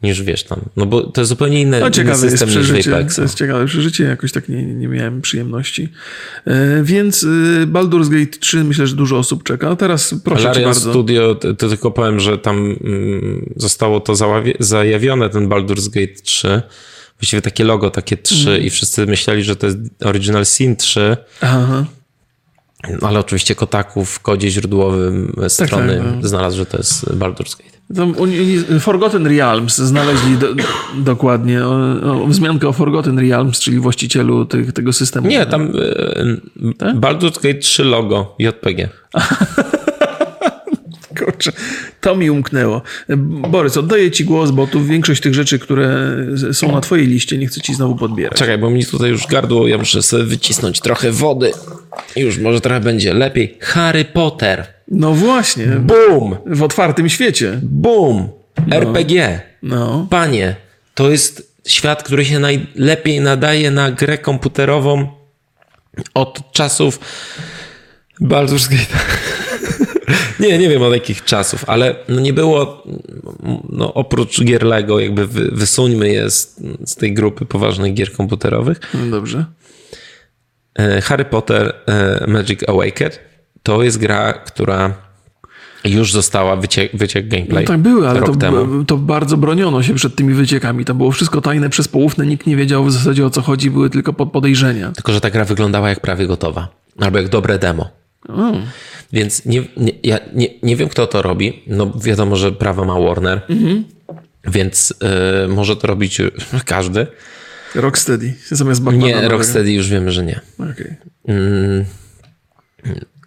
niż 0.03 0.21
wiesz 0.21 0.43
tam. 0.43 0.61
No 0.75 0.85
bo 0.85 1.01
to 1.03 1.21
jest 1.21 1.29
zupełnie 1.29 1.61
inny, 1.61 1.79
No 1.79 1.87
inny 1.87 2.15
system 2.15 2.49
niż 2.49 2.87
Apex. 2.87 3.15
to 3.15 3.21
jest 3.21 3.37
ciekawe 3.37 3.65
przeżycie, 3.65 4.03
jakoś 4.03 4.31
tak 4.31 4.49
nie, 4.49 4.63
nie 4.63 4.87
miałem 4.87 5.21
przyjemności. 5.21 5.89
E, 6.45 6.83
więc 6.83 7.23
y, 7.23 7.27
Baldur's 7.67 8.09
Gate 8.09 8.39
3 8.39 8.63
myślę, 8.63 8.87
że 8.87 8.95
dużo 8.95 9.17
osób 9.17 9.43
czeka. 9.43 9.75
Teraz 9.75 10.15
proszę 10.23 10.41
cię 10.41 10.47
Larian 10.47 10.65
bardzo. 10.65 10.89
Studio, 10.91 11.35
to, 11.35 11.53
to 11.53 11.69
tylko 11.69 11.91
powiem, 11.91 12.19
że 12.19 12.37
tam 12.37 12.57
mm, 12.83 13.53
zostało 13.55 13.99
to 13.99 14.13
zajawione, 14.59 15.29
ten 15.29 15.49
Baldur's 15.49 15.89
Gate 15.89 16.21
3. 16.23 16.61
Właściwie 17.19 17.41
takie 17.41 17.63
logo, 17.63 17.89
takie 17.89 18.17
3 18.17 18.35
Mhm. 18.35 18.63
i 18.63 18.69
wszyscy 18.69 19.05
myśleli, 19.05 19.43
że 19.43 19.55
to 19.55 19.65
jest 19.65 19.77
Original 20.05 20.45
Sin 20.45 20.75
3, 20.75 21.17
Aha. 21.41 21.85
Ale 23.01 23.19
oczywiście 23.19 23.55
Kotaku 23.55 24.05
w 24.05 24.19
kodzie 24.19 24.51
źródłowym 24.51 25.35
strony 25.47 25.97
tak, 25.97 26.21
no. 26.21 26.27
znalazł, 26.27 26.57
że 26.57 26.65
to 26.65 26.77
jest 26.77 27.05
Baldur's 27.05 27.57
Gate. 27.57 27.73
Forgotten 28.79 29.27
Realms 29.27 29.77
znaleźli 29.77 30.37
do, 30.37 30.47
dokładnie 31.11 31.65
o, 31.65 31.75
o, 32.23 32.27
wzmiankę 32.27 32.67
o 32.67 32.73
Forgotten 32.73 33.19
Realms, 33.19 33.59
czyli 33.59 33.79
właścicielu 33.79 34.45
tych, 34.45 34.73
tego 34.73 34.93
systemu. 34.93 35.27
Nie, 35.27 35.45
tam 35.45 35.75
y, 35.75 36.73
Tak? 36.77 36.95
Baldur's 36.95 37.43
Gate 37.43 37.59
3 37.59 37.83
logo, 37.83 38.35
JPG. 38.39 38.89
Kurczę, 41.25 41.51
to 42.01 42.15
mi 42.15 42.29
umknęło. 42.29 42.81
Borys, 43.49 43.77
oddaję 43.77 44.11
ci 44.11 44.25
głos, 44.25 44.51
bo 44.51 44.67
tu 44.67 44.83
większość 44.83 45.21
tych 45.21 45.33
rzeczy, 45.33 45.59
które 45.59 46.15
są 46.51 46.71
na 46.71 46.81
twojej 46.81 47.07
liście, 47.07 47.37
nie 47.37 47.47
chcę 47.47 47.61
ci 47.61 47.73
znowu 47.73 47.95
podbierać. 47.95 48.37
Czekaj, 48.37 48.57
bo 48.57 48.69
mi 48.69 48.85
tutaj 48.85 49.09
już 49.09 49.27
gardło, 49.27 49.67
ja 49.67 49.77
muszę 49.77 50.03
sobie 50.03 50.23
wycisnąć 50.23 50.79
trochę 50.79 51.11
wody. 51.11 51.51
Już 52.15 52.37
może 52.37 52.61
trochę 52.61 52.79
będzie 52.79 53.13
lepiej. 53.13 53.57
Harry 53.61 54.05
Potter. 54.05 54.65
No 54.87 55.13
właśnie, 55.13 55.65
Boom! 55.65 56.35
w 56.45 56.63
otwartym 56.63 57.09
świecie. 57.09 57.59
Boom! 57.63 58.29
RPG. 58.71 59.41
No. 59.63 60.07
Panie, 60.09 60.55
to 60.95 61.11
jest 61.11 61.53
świat, 61.67 62.03
który 62.03 62.25
się 62.25 62.39
najlepiej 62.39 63.21
nadaje 63.21 63.71
na 63.71 63.91
grę 63.91 64.17
komputerową 64.17 65.07
od 66.13 66.51
czasów 66.51 66.99
Baldur's 68.21 68.69
Gate. 68.69 68.99
Nie, 70.39 70.57
nie 70.57 70.69
wiem 70.69 70.81
od 70.81 70.93
jakich 70.93 71.23
czasów, 71.23 71.63
ale 71.67 71.95
no 72.09 72.19
nie 72.19 72.33
było, 72.33 72.83
no 73.69 73.93
oprócz 73.93 74.43
gier 74.43 74.63
Lego, 74.63 74.99
jakby 74.99 75.27
wy, 75.27 75.49
wysuńmy 75.51 76.09
je 76.09 76.29
z, 76.29 76.61
z 76.85 76.95
tej 76.95 77.13
grupy 77.13 77.45
poważnych 77.45 77.93
gier 77.93 78.11
komputerowych. 78.11 78.79
no 78.93 79.11
dobrze. 79.11 79.45
E, 80.79 81.01
Harry 81.01 81.25
Potter 81.25 81.73
e, 81.85 82.25
Magic 82.27 82.69
Awakened 82.69 83.19
to 83.63 83.83
jest 83.83 83.97
gra, 83.97 84.33
która 84.33 84.93
Już 85.85 86.11
została 86.11 86.55
wyciek, 86.55 86.97
wyciek 86.97 87.27
gameplay. 87.27 87.63
No 87.63 87.67
tak 87.67 87.79
były, 87.79 88.09
ale 88.09 88.21
to, 88.21 88.33
to 88.87 88.97
bardzo 88.97 89.37
broniono 89.37 89.83
się 89.83 89.93
przed 89.93 90.15
tymi 90.15 90.33
wyciekami. 90.33 90.85
To 90.85 90.93
było 90.93 91.11
wszystko 91.11 91.41
tajne 91.41 91.69
przez 91.69 91.89
nikt 92.25 92.47
nie 92.47 92.55
wiedział 92.55 92.85
w 92.85 92.91
zasadzie 92.91 93.25
o 93.25 93.29
co 93.29 93.41
chodzi, 93.41 93.71
były 93.71 93.89
tylko 93.89 94.13
pod 94.13 94.31
podejrzenia. 94.31 94.91
Tylko, 94.91 95.13
że 95.13 95.21
ta 95.21 95.29
gra 95.29 95.45
wyglądała 95.45 95.89
jak 95.89 95.99
prawie 95.99 96.27
gotowa. 96.27 96.67
Albo 96.99 97.17
jak 97.17 97.29
dobre 97.29 97.59
demo. 97.59 98.02
Więc 99.13 99.45
nie, 99.45 99.63
nie, 99.77 99.91
ja 100.03 100.19
nie, 100.33 100.47
nie 100.63 100.75
wiem, 100.75 100.89
kto 100.89 101.07
to 101.07 101.21
robi. 101.21 101.63
No 101.67 101.93
wiadomo, 102.03 102.35
że 102.35 102.51
prawo 102.51 102.85
ma 102.85 102.99
Warner. 102.99 103.41
Więc 104.47 104.93
y, 105.45 105.47
może 105.47 105.75
to 105.75 105.87
robić 105.87 106.21
każdy. 106.65 107.07
Rocksteady 107.75 108.33
zamiast 108.51 108.81
Batmana. 108.81 109.07
Nie. 109.07 109.27
Rocksteady 109.27 109.73
już 109.73 109.89
wiemy, 109.89 110.11
że 110.11 110.23
nie. 110.23 110.41
Okej. 110.59 110.95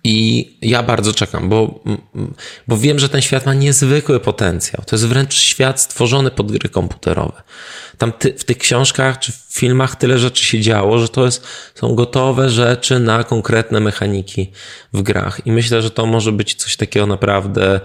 I 0.04 0.59
ja 0.62 0.82
bardzo 0.82 1.12
czekam, 1.12 1.48
bo, 1.48 1.85
bo 2.68 2.78
wiem, 2.78 2.98
że 2.98 3.09
ten 3.09 3.22
świat 3.22 3.46
ma 3.46 3.54
niezwykły 3.54 4.20
potencjał. 4.20 4.82
To 4.87 4.96
jest 4.96 5.06
wręcz 5.06 5.35
świat 5.35 5.80
stworzony 5.80 6.30
pod 6.30 6.52
gry 6.52 6.68
komputerowe. 6.68 7.42
Tam 7.98 8.12
ty, 8.12 8.35
w 8.38 8.44
tych 8.44 8.59
książkach 8.59 9.18
czy 9.18 9.32
w 9.32 9.45
filmach 9.57 9.97
tyle 9.97 10.19
rzeczy 10.19 10.45
się 10.45 10.61
działo, 10.61 10.99
że 10.99 11.09
to 11.09 11.25
jest, 11.25 11.47
są 11.75 11.95
gotowe 11.95 12.51
rzeczy 12.51 13.01
na 13.01 13.25
konkretne 13.25 13.81
mechaniki 13.81 14.51
w 14.92 15.03
grach. 15.03 15.47
I 15.47 15.53
myślę, 15.53 15.83
że 15.83 15.90
to 15.90 16.07
może 16.07 16.33
być 16.33 16.55
coś 16.55 16.77
takiego 16.77 17.07
naprawdę, 17.07 17.81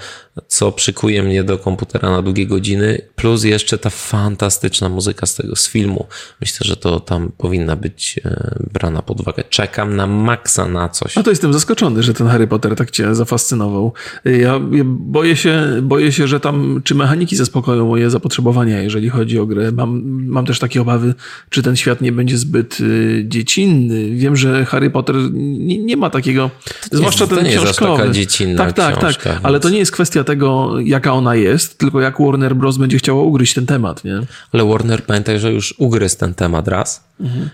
co 0.47 0.71
przykuje 0.71 1.23
mnie 1.23 1.43
do 1.43 1.57
komputera 1.57 2.11
na 2.11 2.21
długie 2.21 2.47
godziny. 2.47 3.01
Plus 3.15 3.43
jeszcze 3.43 3.77
ta 3.77 3.89
fantastyczna 3.89 4.89
muzyka 4.89 5.25
z 5.25 5.35
tego, 5.35 5.55
z 5.55 5.69
filmu. 5.69 6.07
Myślę, 6.41 6.67
że 6.67 6.77
to 6.77 6.99
tam 6.99 7.31
powinna 7.37 7.75
być 7.75 8.19
e, 8.25 8.55
brana 8.73 9.01
pod 9.01 9.21
uwagę. 9.21 9.43
Czekam 9.49 9.95
na 9.95 10.07
maksa 10.07 10.67
na 10.67 10.89
coś. 10.89 11.15
No 11.15 11.23
to 11.23 11.29
jestem 11.29 11.53
zaskoczony, 11.53 12.03
że 12.03 12.13
ten 12.13 12.27
Harry 12.27 12.47
Potter 12.47 12.75
tak 12.75 12.91
cię 12.91 13.15
zafascynował. 13.15 13.93
Ja, 14.25 14.59
boję, 14.85 15.35
się, 15.35 15.79
boję 15.81 16.11
się, 16.11 16.27
że 16.27 16.39
tam 16.39 16.81
czy 16.83 16.95
mechaniki 16.95 17.35
zaspokoją 17.35 17.87
moje 17.87 18.09
zapotrzebowania, 18.09 18.81
jeżeli 18.81 19.09
chodzi 19.09 19.39
o 19.39 19.45
grę. 19.45 19.71
Mam, 19.71 20.01
mam 20.27 20.45
też 20.45 20.59
takie 20.59 20.81
obawy, 20.81 21.13
czy 21.49 21.60
ten 21.63 21.75
świat 21.75 22.01
nie 22.01 22.11
będzie 22.11 22.37
zbyt 22.37 22.79
y, 22.79 23.23
dziecinny. 23.27 24.09
Wiem, 24.15 24.35
że 24.35 24.65
Harry 24.65 24.89
Potter 24.89 25.15
nie, 25.33 25.77
nie 25.77 25.97
ma 25.97 26.09
takiego, 26.09 26.49
zwłaszcza 26.91 27.27
to 27.27 27.35
ten 27.35 27.45
nie 27.45 27.51
jest 27.51 27.63
aż 27.63 27.71
książkowy. 27.71 28.01
taka 28.01 28.11
dziecinna 28.13 28.57
tak, 28.65 28.73
tak, 28.73 28.97
książka, 28.97 29.23
tak. 29.23 29.33
więc- 29.33 29.45
Ale 29.45 29.59
to 29.59 29.69
nie 29.69 29.77
jest 29.79 29.91
kwestia 29.91 30.23
tego, 30.23 30.79
jaka 30.79 31.13
ona 31.13 31.35
jest, 31.35 31.77
tylko 31.77 32.01
jak 32.01 32.21
Warner 32.21 32.55
Bros. 32.55 32.77
będzie 32.77 32.97
chciało 32.97 33.23
ugryźć 33.23 33.53
ten 33.53 33.65
temat, 33.65 34.03
nie? 34.03 34.19
Ale 34.51 34.65
Warner 34.65 35.03
pamiętaj, 35.05 35.39
że 35.39 35.51
już 35.53 35.75
ugryzł 35.77 36.17
ten 36.17 36.33
temat 36.33 36.67
raz 36.67 37.03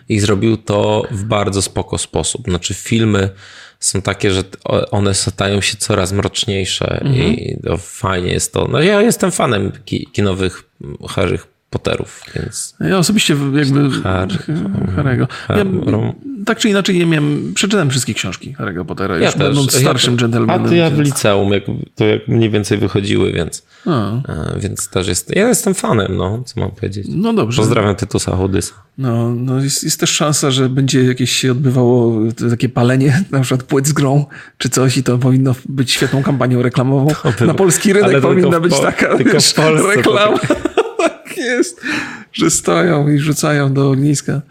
i 0.09 0.19
zrobił 0.19 0.57
to 0.57 1.03
w 1.11 1.23
bardzo 1.23 1.61
spoko 1.61 1.97
sposób. 1.97 2.43
Znaczy 2.47 2.73
filmy 2.73 3.29
są 3.79 4.01
takie, 4.01 4.31
że 4.31 4.43
one 4.91 5.13
stają 5.13 5.61
się 5.61 5.77
coraz 5.77 6.11
mroczniejsze 6.13 7.01
i 7.13 7.55
to 7.63 7.77
fajnie 7.77 8.31
jest 8.31 8.53
to. 8.53 8.67
No 8.71 8.79
ja 8.81 9.01
jestem 9.01 9.31
fanem 9.31 9.71
ki- 9.85 10.07
kinowych 10.13 10.63
Harry 11.09 11.39
Potterów, 11.81 12.21
więc 12.35 12.75
Ja 12.79 12.97
osobiście 12.97 13.35
jakby 13.53 13.89
Harry. 14.03 14.35
Harry'ego. 14.97 15.27
Ja, 15.49 15.65
tak 16.45 16.57
czy 16.59 16.69
inaczej 16.69 16.97
nie 16.97 17.05
miałem, 17.05 17.51
przeczytałem 17.55 17.89
wszystkie 17.89 18.13
książki 18.13 18.55
Harry'ego 18.59 18.85
Pottera, 18.85 19.17
już 19.17 19.25
też. 19.25 19.35
będąc 19.35 19.75
starszym 19.75 20.13
ja, 20.13 20.19
dżentelmenem. 20.19 20.65
A 20.65 20.69
to 20.69 20.75
ja 20.75 20.89
w 20.89 20.99
liceum, 20.99 21.51
jak, 21.53 21.63
to 21.95 22.05
jak 22.05 22.27
mniej 22.27 22.49
więcej 22.49 22.77
wychodziły, 22.77 23.31
więc, 23.33 23.65
A, 23.85 24.11
więc 24.59 24.89
też 24.89 25.07
jest. 25.07 25.35
Ja 25.35 25.47
jestem 25.47 25.73
fanem, 25.73 26.17
no, 26.17 26.43
co 26.45 26.59
mam 26.59 26.71
powiedzieć. 26.71 27.07
no 27.09 27.33
dobrze. 27.33 27.61
Pozdrawiam 27.61 27.95
Tytusa 27.95 28.35
Hodysa. 28.35 28.73
No, 28.97 29.35
no 29.35 29.59
jest, 29.63 29.83
jest 29.83 29.99
też 29.99 30.09
szansa, 30.09 30.51
że 30.51 30.69
będzie 30.69 31.03
jakieś 31.03 31.31
się 31.31 31.51
odbywało 31.51 32.21
takie 32.49 32.69
palenie, 32.69 33.23
na 33.31 33.39
przykład 33.39 33.63
płyt 33.63 33.87
z 33.87 33.93
grą, 33.93 34.25
czy 34.57 34.69
coś 34.69 34.97
i 34.97 35.03
to 35.03 35.17
powinno 35.17 35.55
być 35.69 35.91
świetną 35.91 36.23
kampanią 36.23 36.61
reklamową. 36.61 37.07
by- 37.39 37.45
Na 37.47 37.53
polski 37.53 37.93
rynek 37.93 38.21
powinna 38.21 38.59
być 38.59 38.73
Po- 38.73 38.81
taka 38.81 39.17
tylko 39.17 39.33
wiesz, 39.33 39.53
reklama. 39.95 40.37
Tak 41.37 41.45
jest, 41.45 41.81
że 42.33 42.49
stoją 42.51 43.09
i 43.09 43.19
rzucają 43.19 43.73
do 43.73 43.89
ogniska. 43.89 44.41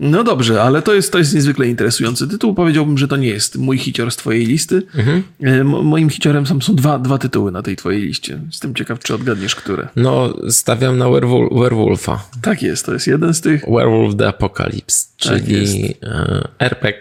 No 0.00 0.24
dobrze, 0.24 0.62
ale 0.62 0.82
to 0.82 0.94
jest, 0.94 1.12
to 1.12 1.18
jest 1.18 1.34
niezwykle 1.34 1.68
interesujący 1.68 2.28
tytuł. 2.28 2.54
Powiedziałbym, 2.54 2.98
że 2.98 3.08
to 3.08 3.16
nie 3.16 3.28
jest 3.28 3.56
mój 3.56 3.78
hicior 3.78 4.10
z 4.12 4.16
twojej 4.16 4.46
listy. 4.46 4.82
Mhm. 4.94 5.22
E, 5.42 5.64
mo- 5.64 5.82
Moim 5.82 6.10
hiciorem 6.10 6.46
są, 6.46 6.60
są 6.60 6.74
dwa, 6.74 6.98
dwa 6.98 7.18
tytuły 7.18 7.52
na 7.52 7.62
tej 7.62 7.76
twojej 7.76 8.02
liście. 8.02 8.40
Jestem 8.46 8.74
ciekaw, 8.74 8.98
czy 8.98 9.14
odgadniesz, 9.14 9.54
które. 9.54 9.88
No, 9.96 10.34
stawiam 10.48 10.98
na 10.98 11.04
werewol- 11.04 11.58
Werewolfa. 11.60 12.24
Tak 12.42 12.62
jest, 12.62 12.86
to 12.86 12.92
jest 12.92 13.06
jeden 13.06 13.34
z 13.34 13.40
tych. 13.40 13.64
Werewolf 13.70 14.16
the 14.16 14.28
Apocalypse, 14.28 15.06
Tak 15.18 15.18
czyli 15.44 15.94
e, 16.02 16.48
RPG 16.58 17.00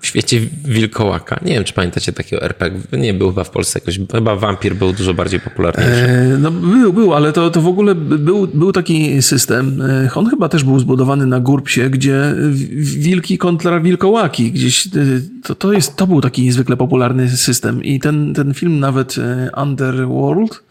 w 0.00 0.06
świecie 0.06 0.40
wilkołaka. 0.64 1.40
Nie 1.44 1.54
wiem, 1.54 1.64
czy 1.64 1.72
pamiętacie 1.72 2.12
takiego 2.12 2.42
RPG. 2.42 2.80
Nie 2.98 3.14
był 3.14 3.28
chyba 3.28 3.44
w 3.44 3.50
Polsce 3.50 3.80
jakoś, 3.80 4.00
chyba 4.12 4.36
Vampir 4.36 4.74
był 4.74 4.92
dużo 4.92 5.14
bardziej 5.14 5.40
popularniejszy. 5.40 5.92
E, 5.92 6.38
No 6.38 6.50
był, 6.50 6.92
był, 6.92 7.14
ale 7.14 7.32
to, 7.32 7.50
to 7.50 7.60
w 7.60 7.66
ogóle 7.66 7.94
był, 7.94 8.46
był 8.46 8.72
taki 8.72 9.22
system. 9.22 9.82
e, 9.82 10.10
On 10.14 10.26
chyba 10.26 10.48
też 10.48 10.64
był 10.64 10.78
zbudowany 10.78 11.26
na 11.26 11.40
Gurpsie, 11.40 11.80
gdzie 11.90 12.34
wilki 12.80 13.38
kontra 13.38 13.80
wilkołaki. 13.80 14.52
Gdzieś 14.52 14.86
e, 14.86 14.90
to, 15.42 15.54
to, 15.54 15.72
jest, 15.72 15.96
to 15.96 16.06
był 16.06 16.20
taki 16.20 16.42
niezwykle 16.42 16.76
popularny 16.76 17.30
system. 17.30 17.84
I 17.84 18.00
ten, 18.00 18.34
ten 18.34 18.54
film 18.54 18.78
nawet 18.80 19.16
e, 19.18 19.50
Underworld. 19.62 20.62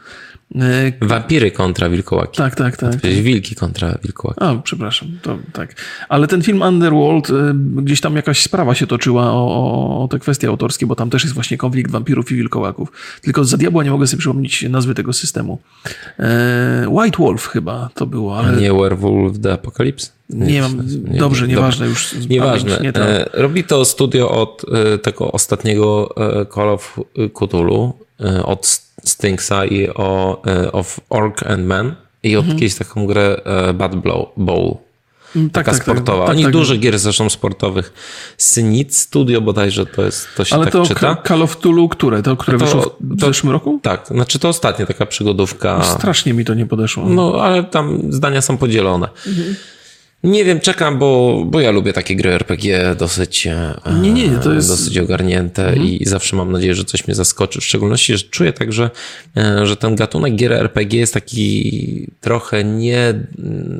E, 0.56 0.92
Wampiry 1.02 1.52
kontra 1.52 1.90
wilkołaki. 1.90 2.38
Tak, 2.38 2.56
tak, 2.56 2.78
tak. 2.78 3.02
Czyli 3.02 3.22
wilki 3.22 3.56
kontra 3.56 3.98
wilkołaki. 4.04 4.40
A, 4.44 4.56
przepraszam, 4.56 5.08
to 5.22 5.38
tak. 5.54 5.76
Ale 6.10 6.28
ten 6.28 6.42
film 6.42 6.62
Underworld, 6.62 7.30
y, 7.30 7.34
gdzieś 7.82 8.02
tam 8.02 8.16
jakaś 8.16 8.42
sprawa 8.42 8.76
się 8.76 8.88
toczyła 8.88 9.32
o, 9.32 9.48
o, 9.48 10.04
o 10.04 10.08
te 10.08 10.20
kwestie 10.20 10.48
autorskie, 10.48 10.86
bo 10.86 10.96
tam 10.96 11.10
też 11.10 11.24
jest 11.24 11.34
właśnie 11.34 11.58
konflikt 11.58 11.92
wampirów 11.92 12.32
i 12.32 12.36
wilkołaków. 12.36 12.92
Tylko 13.22 13.44
za 13.44 13.58
diabła 13.58 13.84
nie 13.84 13.92
mogę 13.92 14.08
sobie 14.08 14.20
przypomnieć 14.20 14.66
nazwy 14.70 14.96
tego 14.96 15.14
systemu. 15.14 15.60
E, 16.20 16.86
White 16.90 17.18
Wolf 17.18 17.48
chyba 17.48 17.90
to 17.94 18.06
było, 18.06 18.38
A 18.38 18.40
ale 18.40 18.56
nie, 18.56 18.62
nie 18.62 18.74
Werewolf 18.74 19.40
the 19.40 19.54
Apocalypse? 19.54 20.12
mam. 20.30 20.82
dobrze, 21.18 21.48
nieważne 21.48 21.88
już. 21.88 22.14
Nieważne. 22.30 22.80
Nie. 22.82 22.96
E, 22.96 23.30
Robi 23.34 23.64
to 23.64 23.86
studio 23.86 24.32
od 24.32 24.66
e, 24.74 24.98
tego 24.98 25.32
ostatniego 25.32 26.10
e, 26.18 26.46
Call 26.56 26.70
of 26.70 27.00
Cthulhu, 27.34 27.94
e, 28.02 28.09
od 28.46 28.82
Stinksa 29.06 29.66
i 29.66 29.90
o, 29.90 30.42
e, 30.48 30.72
of 30.72 31.00
Orc 31.10 31.44
and 31.44 31.66
Man 31.66 31.96
i 32.24 32.36
Mhm. 32.36 32.52
od 32.54 32.60
kiedyś 32.60 32.76
taką 32.76 33.06
grę 33.06 33.42
e, 33.46 33.74
Bad 33.74 33.96
Blow, 33.96 34.30
Bowl. 34.38 34.76
tak, 35.34 35.52
Taka 35.52 35.72
tak, 35.72 35.76
tak, 35.76 35.84
sportowa. 35.84 36.26
tak, 36.26 36.30
Oni 36.36 36.44
tak. 36.44 36.52
dużo 36.52 36.76
gier 36.78 37.00
zresztą 37.00 37.30
sportowych. 37.30 37.94
Synit 38.38 38.96
Studio 38.96 39.42
bodajże 39.42 39.86
to 39.86 40.02
jest, 40.04 40.28
to 40.38 40.46
się 40.46 40.56
Ale 40.56 40.64
tak 40.66 40.74
to 40.74 40.86
czyta. 40.86 41.18
Call 41.28 41.42
of 41.42 41.58
Tulu, 41.58 41.90
które? 41.90 42.24
To, 42.24 42.38
które 42.38 42.58
To- 42.58 42.66
wyszło 42.66 42.96
w 43.00 43.20
to- 43.20 43.26
zeszłym 43.28 43.52
roku? 43.52 43.80
Tak, 43.84 44.08
znaczy 44.08 44.40
to 44.40 44.50
ostatnia 44.50 44.86
taka 44.86 45.06
przygodówka. 45.06 45.84
Strasznie 45.84 46.34
mi 46.34 46.46
to 46.46 46.54
nie 46.54 46.66
podeszło. 46.66 47.10
No, 47.10 47.34
ale 47.42 47.64
tam 47.64 48.00
zdania 48.14 48.42
są 48.42 48.58
podzielone. 48.58 49.08
Mhm. 49.28 49.56
Nie 50.24 50.46
wiem, 50.46 50.60
czekam, 50.60 51.00
bo, 51.00 51.42
bo 51.46 51.60
ja 51.62 51.72
lubię 51.72 51.94
takie 51.94 52.16
gry 52.16 52.32
RPG 52.32 52.96
dosyć, 52.96 53.48
e, 53.48 53.76
Nie, 54.02 54.12
nie, 54.12 54.24
to 54.24 54.32
jest- 54.36 54.46
Mhm. 54.46 54.68
dosyć 54.68 54.98
ogarnięte 54.98 55.76
i 55.76 56.06
zawsze 56.06 56.36
mam 56.36 56.52
nadzieję, 56.52 56.76
że 56.76 56.84
coś 56.86 57.08
mnie 57.08 57.16
zaskoczy. 57.16 57.62
W 57.62 57.66
szczególności, 57.66 58.18
że 58.18 58.24
czuję 58.24 58.54
tak, 58.54 58.74
że, 58.74 58.90
e, 59.38 59.66
że 59.66 59.78
ten 59.78 59.96
gatunek 59.96 60.36
gier 60.36 60.54
RPG 60.54 61.00
jest 61.00 61.14
taki 61.14 62.08
trochę 62.22 62.64
nie... 62.64 63.14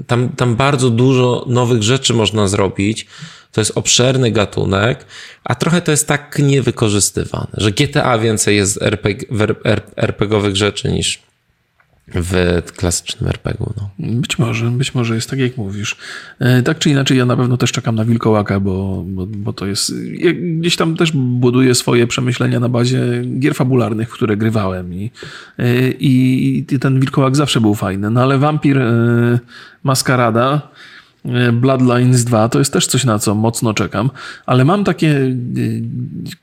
Tam, 0.08 0.30
tam 0.30 0.56
bardzo 0.56 0.90
dużo 0.90 1.46
nowych 1.48 1.84
rzeczy 1.84 2.14
można 2.14 2.48
zrobić. 2.48 3.08
To 3.52 3.62
jest 3.62 3.72
obszerny 3.78 4.32
gatunek, 4.32 5.06
a 5.44 5.56
trochę 5.56 5.82
to 5.82 5.92
jest 5.92 6.08
tak 6.08 6.40
niewykorzystywane, 6.40 7.48
że 7.54 7.72
GTA 7.72 8.18
więcej 8.20 8.56
jest 8.58 8.82
RPG, 8.82 9.28
RPGowych 9.96 10.56
rzeczy 10.56 10.92
niż 10.92 11.20
w 12.16 12.64
klasycznym 12.72 13.30
RPG-u. 13.30 13.74
No. 13.78 13.90
Być 14.22 14.40
może, 14.40 14.72
być 14.72 14.96
może 14.96 15.16
jest 15.16 15.30
tak, 15.30 15.40
jak 15.40 15.58
mówisz. 15.58 15.96
E, 16.40 16.64
Tak 16.64 16.80
czy 16.80 16.90
inaczej, 16.90 17.18
ja 17.18 17.26
na 17.26 17.38
pewno 17.38 17.58
też 17.58 17.72
czekam 17.72 17.96
na 17.96 18.06
Wilkołaka, 18.06 18.60
bo, 18.60 19.04
bo, 19.08 19.26
bo 19.26 19.54
to 19.54 19.66
jest. 19.66 19.94
Ja 20.14 20.32
gdzieś 20.34 20.76
tam 20.76 20.96
też 20.98 21.12
buduję 21.16 21.76
swoje 21.76 22.08
przemyślenia 22.08 22.60
na 22.60 22.70
bazie 22.70 23.24
gier 23.40 23.56
fabularnych, 23.56 24.10
które 24.10 24.38
grywałem. 24.38 24.94
I, 24.94 25.12
e, 25.58 25.90
i, 25.92 26.58
i 26.74 26.80
ten 26.80 27.00
Wilkołak 27.00 27.36
zawsze 27.36 27.62
był 27.62 27.76
fajny. 27.76 28.10
No 28.10 28.22
ale 28.22 28.38
Vampir 28.38 28.78
e, 28.78 29.40
Maskarada. 29.84 30.70
E, 31.26 31.52
Bloodlines 31.52 32.24
2 32.24 32.50
to 32.50 32.60
jest 32.60 32.74
też 32.74 32.88
coś, 32.88 33.04
na 33.04 33.20
co 33.20 33.36
mocno 33.36 33.74
czekam, 33.74 34.10
ale 34.46 34.66
mam 34.66 34.84
takie 34.84 35.10
e, 35.18 35.32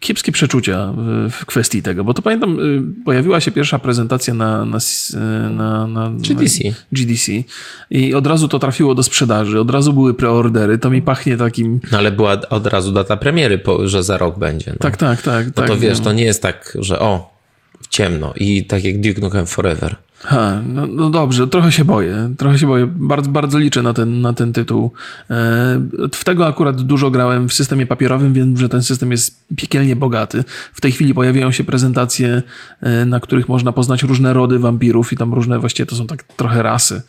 kiepskie 0.00 0.32
przeczucia 0.32 0.92
w- 1.30 1.46
kwestii 1.46 1.82
tego, 1.82 2.04
bo 2.04 2.14
to 2.14 2.22
pamiętam, 2.22 2.58
e, 2.58 3.02
pojawiła 3.04 3.40
się 3.40 3.50
pierwsza 3.50 3.78
prezentacja 3.78 4.34
na, 4.34 4.64
na, 4.64 4.78
na, 5.50 5.86
na 5.86 6.10
GDC. 6.10 6.58
GDC. 6.92 7.32
I 7.90 8.14
od 8.14 8.26
razu 8.26 8.48
to 8.48 8.58
trafiło 8.58 8.94
do 8.94 9.02
sprzedaży, 9.02 9.60
od 9.60 9.70
razu 9.70 9.92
były 9.92 10.14
preordery. 10.14 10.78
To 10.78 10.90
mi 10.90 11.02
pachnie 11.02 11.36
takim. 11.36 11.80
No 11.92 11.98
ale 11.98 12.12
była 12.12 12.40
od 12.50 12.66
razu 12.66 12.92
data 12.92 13.16
premiery, 13.16 13.60
że 13.84 14.02
za 14.02 14.18
rok 14.18 14.38
będzie. 14.38 14.70
No. 14.70 14.76
Tak, 14.78 14.96
tak, 14.96 15.22
tak. 15.22 15.46
no 15.46 15.52
tak 15.52 15.66
to 15.66 15.76
wiesz, 15.76 15.98
no. 15.98 16.04
to 16.04 16.12
nie 16.12 16.24
jest 16.24 16.42
tak, 16.42 16.78
że 16.80 17.00
o, 17.00 17.36
ciemno 17.90 18.32
i 18.36 18.64
tak 18.64 18.84
jak 18.84 19.00
Duke 19.00 19.20
Nukem 19.20 19.46
Forever. 19.46 19.96
Ha, 20.20 20.62
no, 20.66 20.86
no 20.86 21.10
dobrze, 21.10 21.46
trochę 21.46 21.72
się 21.72 21.84
boję. 21.84 22.34
Trochę 22.38 22.58
się 22.58 22.66
boję. 22.66 22.86
Bardzo, 22.86 23.30
bardzo 23.30 23.58
liczę 23.58 23.82
na 23.82 23.92
ten, 23.92 24.20
na 24.20 24.32
ten 24.32 24.52
tytuł. 24.52 24.90
E, 25.30 25.34
w 26.12 26.24
tego 26.24 26.46
akurat 26.46 26.82
dużo 26.82 27.10
grałem 27.10 27.48
w 27.48 27.52
systemie 27.52 27.86
papierowym, 27.86 28.32
wiem, 28.32 28.56
że 28.56 28.68
ten 28.68 28.82
system 28.82 29.10
jest 29.10 29.46
piekielnie 29.56 29.96
bogaty. 29.96 30.44
W 30.72 30.80
tej 30.80 30.92
chwili 30.92 31.14
pojawiają 31.14 31.52
się 31.52 31.64
prezentacje, 31.64 32.42
e, 32.80 33.04
na 33.04 33.20
których 33.20 33.48
można 33.48 33.72
poznać 33.72 34.02
różne 34.02 34.32
rody 34.32 34.58
wampirów 34.58 35.12
i 35.12 35.16
tam 35.16 35.34
różne, 35.34 35.58
właściwie 35.58 35.86
to 35.86 35.96
są 35.96 36.06
tak 36.06 36.22
trochę 36.22 36.62
rasy. 36.62 37.02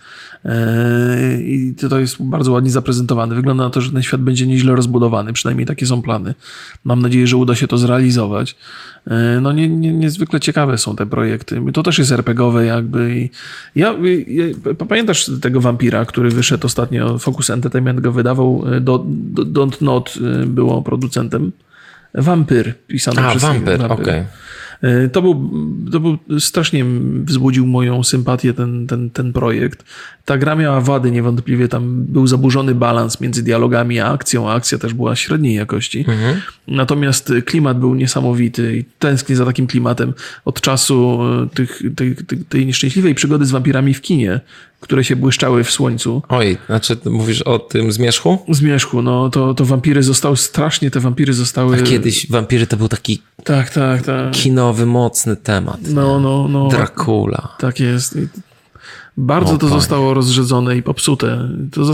E, 0.46 1.42
I 1.42 1.76
to 1.90 2.00
jest 2.00 2.24
bardzo 2.24 2.52
ładnie 2.52 2.72
zaprezentowane. 2.72 3.36
Wygląda 3.36 3.64
na 3.64 3.70
to, 3.70 3.82
że 3.82 3.92
ten 3.92 4.04
świat 4.04 4.22
będzie 4.22 4.48
nieźle 4.48 4.76
rozbudowany, 4.76 5.34
przynajmniej 5.34 5.68
takie 5.68 5.86
są 5.86 6.02
plany. 6.02 6.34
Mam 6.84 7.02
nadzieję, 7.02 7.28
że 7.28 7.38
uda 7.38 7.56
się 7.56 7.68
to 7.68 7.78
zrealizować. 7.78 8.56
No 9.42 9.52
nie, 9.52 9.70
nie, 9.70 9.94
niezwykle 9.94 10.40
ciekawe 10.40 10.78
są 10.78 10.96
te 10.96 11.06
projekty. 11.06 11.62
To 11.74 11.84
też 11.84 12.00
jest 12.00 12.12
RPGowe 12.12 12.66
jakby. 12.66 12.97
I 13.00 13.30
ja, 13.76 13.96
ja, 14.28 14.46
pamiętasz 14.88 15.32
tego 15.42 15.62
wampira, 15.62 16.06
który 16.06 16.30
wyszedł 16.30 16.66
ostatnio, 16.66 17.20
Focus 17.20 17.50
Entertainment 17.50 18.00
go 18.00 18.12
wydawał, 18.12 18.64
e, 18.74 18.82
do, 18.82 19.06
do, 19.08 19.44
Don't 19.44 19.82
Not 19.82 20.14
było 20.46 20.82
producentem. 20.82 21.52
Wampyr, 22.14 22.74
pisany 22.88 23.22
A, 23.22 23.30
przez 23.30 23.42
Wampyr, 23.42 23.84
okej. 23.84 23.94
Okay. 23.94 24.26
E, 24.82 25.10
to 25.10 25.22
był, 25.22 25.52
to 25.92 26.00
był 26.00 26.18
strasznie 26.40 26.86
wzbudził 27.24 27.68
moją 27.68 28.04
sympatię 28.04 28.54
ten, 28.54 28.88
ten, 28.88 29.10
ten 29.10 29.34
projekt. 29.34 29.86
Ta 30.26 30.38
gra 30.38 30.56
miała 30.56 30.82
wady 30.82 31.12
niewątpliwie, 31.12 31.68
tam 31.68 32.04
był 32.04 32.28
zaburzony 32.28 32.76
balans 32.76 33.22
między 33.22 33.44
dialogami 33.44 34.00
a 34.00 34.08
akcją, 34.08 34.50
a 34.50 34.54
akcja 34.54 34.78
też 34.78 34.94
była 34.94 35.16
średniej 35.16 35.56
jakości. 35.56 36.00
Mhm. 36.00 36.42
Natomiast 36.68 37.34
klimat 37.46 37.80
był 37.80 37.96
niesamowity 37.96 38.78
i 38.78 38.86
tęsknię 39.00 39.36
za 39.36 39.46
takim 39.46 39.68
klimatem 39.68 40.14
od 40.46 40.62
czasu 40.62 41.20
e, 41.22 41.56
tych, 41.56 41.82
tej, 41.96 42.16
tej, 42.16 42.38
tej 42.40 42.66
nieszczęśliwej 42.66 43.16
przygody 43.16 43.46
z 43.46 43.52
wampirami 43.52 43.94
w 43.94 44.02
kinie, 44.02 44.40
które 44.80 45.04
się 45.04 45.16
błyszczały 45.16 45.64
w 45.64 45.72
słońcu. 45.72 46.22
Oj, 46.30 46.58
znaczy 46.66 46.98
mówisz 47.06 47.42
o 47.42 47.60
tym 47.60 47.92
zmierzchu? 47.92 48.38
Zmierzchu, 48.50 49.02
no 49.02 49.30
to, 49.30 49.54
to 49.54 49.66
wampiry 49.66 50.04
zostały, 50.04 50.38
strasznie 50.38 50.92
te 50.92 51.00
wampiry 51.00 51.34
zostały... 51.34 51.78
A 51.78 51.82
kiedyś 51.82 52.32
wampiry 52.32 52.68
to 52.68 52.78
był 52.78 52.88
taki 52.88 53.22
tak, 53.44 53.70
tak, 53.70 54.02
tak. 54.02 54.32
kinowy, 54.32 54.86
mocny 54.86 55.36
temat. 55.36 55.80
No, 55.82 56.20
no, 56.20 56.48
no. 56.48 56.68
Dracula. 56.68 57.56
Tak 57.60 57.80
jest. 57.80 58.18
Bardzo 59.18 59.54
o, 59.54 59.58
to 59.58 59.68
panie. 59.68 59.80
zostało 59.80 60.14
rozrzedzone 60.14 60.78
i 60.78 60.84
popsute. 60.84 61.50
To 61.72 61.86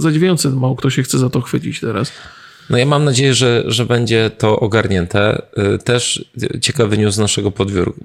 zadziwiające, 0.00 0.50
mało 0.50 0.76
kto 0.76 0.90
się 0.90 1.02
chce 1.02 1.18
za 1.18 1.30
to 1.30 1.40
chwycić 1.40 1.80
teraz. 1.80 2.12
No 2.70 2.78
ja 2.78 2.86
mam 2.86 3.04
nadzieję, 3.04 3.34
że, 3.34 3.64
że 3.66 3.86
będzie 3.86 4.30
to 4.38 4.60
ogarnięte. 4.60 5.42
Y, 5.74 5.78
też 5.78 6.24
ciekawy 6.60 6.98
news 6.98 7.14
z 7.14 7.18
naszego 7.18 7.52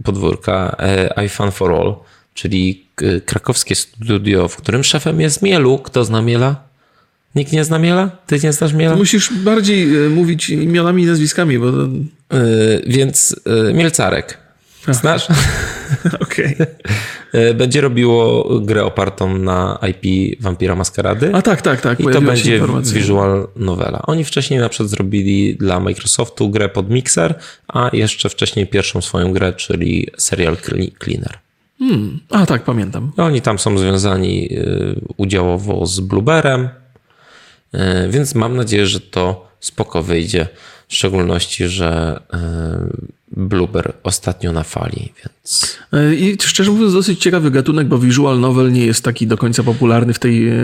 podwórka 0.04 0.76
y, 1.20 1.26
iFun 1.26 1.52
for 1.52 1.72
All, 1.72 1.96
czyli 2.34 2.86
y, 3.02 3.22
krakowskie 3.26 3.76
studio, 3.76 4.48
w 4.48 4.56
którym 4.56 4.84
szefem 4.84 5.22
jest 5.22 5.42
Mielu. 5.42 5.78
Kto 5.78 6.06
zna 6.06 6.22
Miela? 6.22 6.64
Nikt 7.36 7.52
nie 7.52 7.64
zna 7.64 7.80
Miela? 7.80 8.10
Ty 8.28 8.40
nie 8.44 8.54
znasz 8.54 8.74
Miela? 8.74 8.96
Musisz 8.96 9.34
bardziej 9.34 9.88
mówić 10.10 10.50
imionami 10.50 11.04
i 11.04 11.06
nazwiskami, 11.06 11.60
bo... 11.60 11.66
Yy, 11.68 12.84
więc 12.88 13.36
yy, 13.46 13.74
Mielcarek. 13.74 14.38
Znasz? 14.88 15.28
Okej. 16.20 16.56
Okay. 16.56 17.54
Będzie 17.54 17.82
robiło 17.82 18.50
grę 18.60 18.84
opartą 18.84 19.38
na 19.38 19.80
IP 19.90 20.36
Vampira 20.42 20.76
Maskarady. 20.76 21.32
A 21.34 21.42
tak, 21.42 21.62
tak, 21.62 21.82
tak. 21.82 22.00
I 22.00 22.04
to 22.04 22.22
będzie 22.22 22.62
visual 22.94 23.48
novela. 23.56 24.02
Oni 24.02 24.24
wcześniej 24.24 24.60
na 24.60 24.70
przykład 24.70 24.90
zrobili 24.90 25.56
dla 25.56 25.80
Microsoftu 25.80 26.50
grę 26.50 26.70
pod 26.70 26.90
Mixer, 26.90 27.40
a 27.68 27.90
jeszcze 27.94 28.30
wcześniej 28.30 28.68
pierwszą 28.68 29.02
swoją 29.02 29.34
grę, 29.34 29.54
czyli 29.54 30.08
Serial 30.18 30.58
Cleaner. 31.04 31.43
Hmm. 31.90 32.20
A 32.30 32.46
tak, 32.46 32.64
pamiętam. 32.64 33.12
Oni 33.18 33.42
tam 33.42 33.60
są 33.60 33.78
związani 33.78 34.54
y, 34.54 35.02
udziałowo 35.18 35.86
z 35.86 36.00
Blueberem, 36.00 36.70
y, 37.76 37.80
więc 38.10 38.36
mam 38.36 38.56
nadzieję, 38.56 38.86
że 38.88 39.00
to 39.00 39.48
spoko 39.60 40.04
wyjdzie. 40.04 40.48
W 40.88 40.94
szczególności, 40.94 41.68
że 41.68 42.22
y, 42.34 42.38
Blueber 43.32 43.94
ostatnio 44.04 44.52
na 44.52 44.64
fali, 44.64 45.14
więc... 45.18 45.43
E, 45.94 46.16
I 46.16 46.38
szczerze 46.42 46.72
mówiąc 46.72 46.94
dosyć 46.94 47.20
ciekawy 47.20 47.52
gatunek, 47.52 47.88
bo 47.88 47.98
visual 47.98 48.40
novel 48.40 48.72
nie 48.72 48.86
jest 48.86 49.04
taki 49.04 49.28
do 49.28 49.38
końca 49.38 49.64
popularny 49.64 50.14
w 50.14 50.20
tej 50.20 50.50
e, 50.50 50.56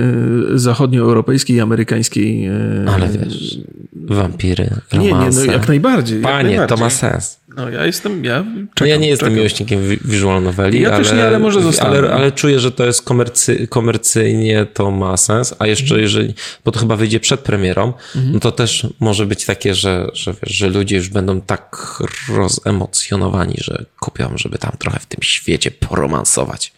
zachodnioeuropejskiej 0.53 1.55
i 1.55 1.59
amerykańskiej... 1.59 2.45
E, 2.45 2.85
Ale 2.95 3.07
wiesz, 3.07 3.57
wampiry, 3.93 4.69
romanse. 4.91 5.41
Nie, 5.41 5.45
nie, 5.45 5.47
no 5.47 5.53
jak 5.53 5.67
najbardziej. 5.67 6.21
Panie, 6.21 6.35
jak 6.35 6.45
najbardziej. 6.45 6.77
to 6.77 6.83
ma 6.83 6.89
sens. 6.89 7.39
No 7.55 7.69
ja 7.69 7.85
jestem, 7.85 8.25
ja 8.25 8.37
czekam, 8.39 8.67
no 8.79 8.85
ja 8.85 8.97
nie 8.97 9.07
jestem 9.07 9.25
czekam. 9.25 9.35
miłośnikiem 9.35 9.79
visual 10.05 10.43
noveli, 10.43 10.81
ja 10.81 10.89
ale, 10.89 11.03
też 11.03 11.13
nie, 11.13 11.27
ale 11.27 11.39
może 11.39 11.61
zostanę. 11.61 11.97
Ale, 11.97 12.11
ale 12.11 12.31
czuję, 12.31 12.59
że 12.59 12.71
to 12.71 12.85
jest 12.85 13.01
komercy, 13.01 13.67
komercyjnie 13.67 14.65
to 14.73 14.91
ma 14.91 15.17
sens, 15.17 15.55
a 15.59 15.67
jeszcze 15.67 15.83
mhm. 15.83 16.01
jeżeli, 16.01 16.33
bo 16.65 16.71
to 16.71 16.79
chyba 16.79 16.95
wyjdzie 16.95 17.19
przed 17.19 17.39
premierą, 17.39 17.93
mhm. 18.15 18.33
no 18.33 18.39
to 18.39 18.51
też 18.51 18.87
może 18.99 19.25
być 19.25 19.45
takie, 19.45 19.75
że, 19.75 20.07
że, 20.13 20.33
wiesz, 20.33 20.55
że 20.55 20.69
ludzie 20.69 20.95
już 20.95 21.09
będą 21.09 21.41
tak 21.41 21.99
rozemocjonowani, 22.29 23.55
że 23.57 23.85
kupią, 23.99 24.33
żeby 24.35 24.57
tam 24.57 24.68
trochę 24.77 24.99
w 24.99 25.05
tym 25.05 25.23
świecie 25.23 25.71
poromansować. 25.71 26.73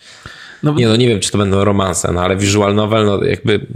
No, 0.63 0.73
nie, 0.73 0.87
no 0.87 0.95
nie 0.95 1.07
wiem, 1.07 1.19
czy 1.19 1.31
to 1.31 1.37
będą 1.37 1.63
romanse, 1.63 2.11
no 2.11 2.21
ale 2.21 2.37
visual 2.37 2.75
novel, 2.75 3.05
no 3.05 3.23
jakby 3.23 3.67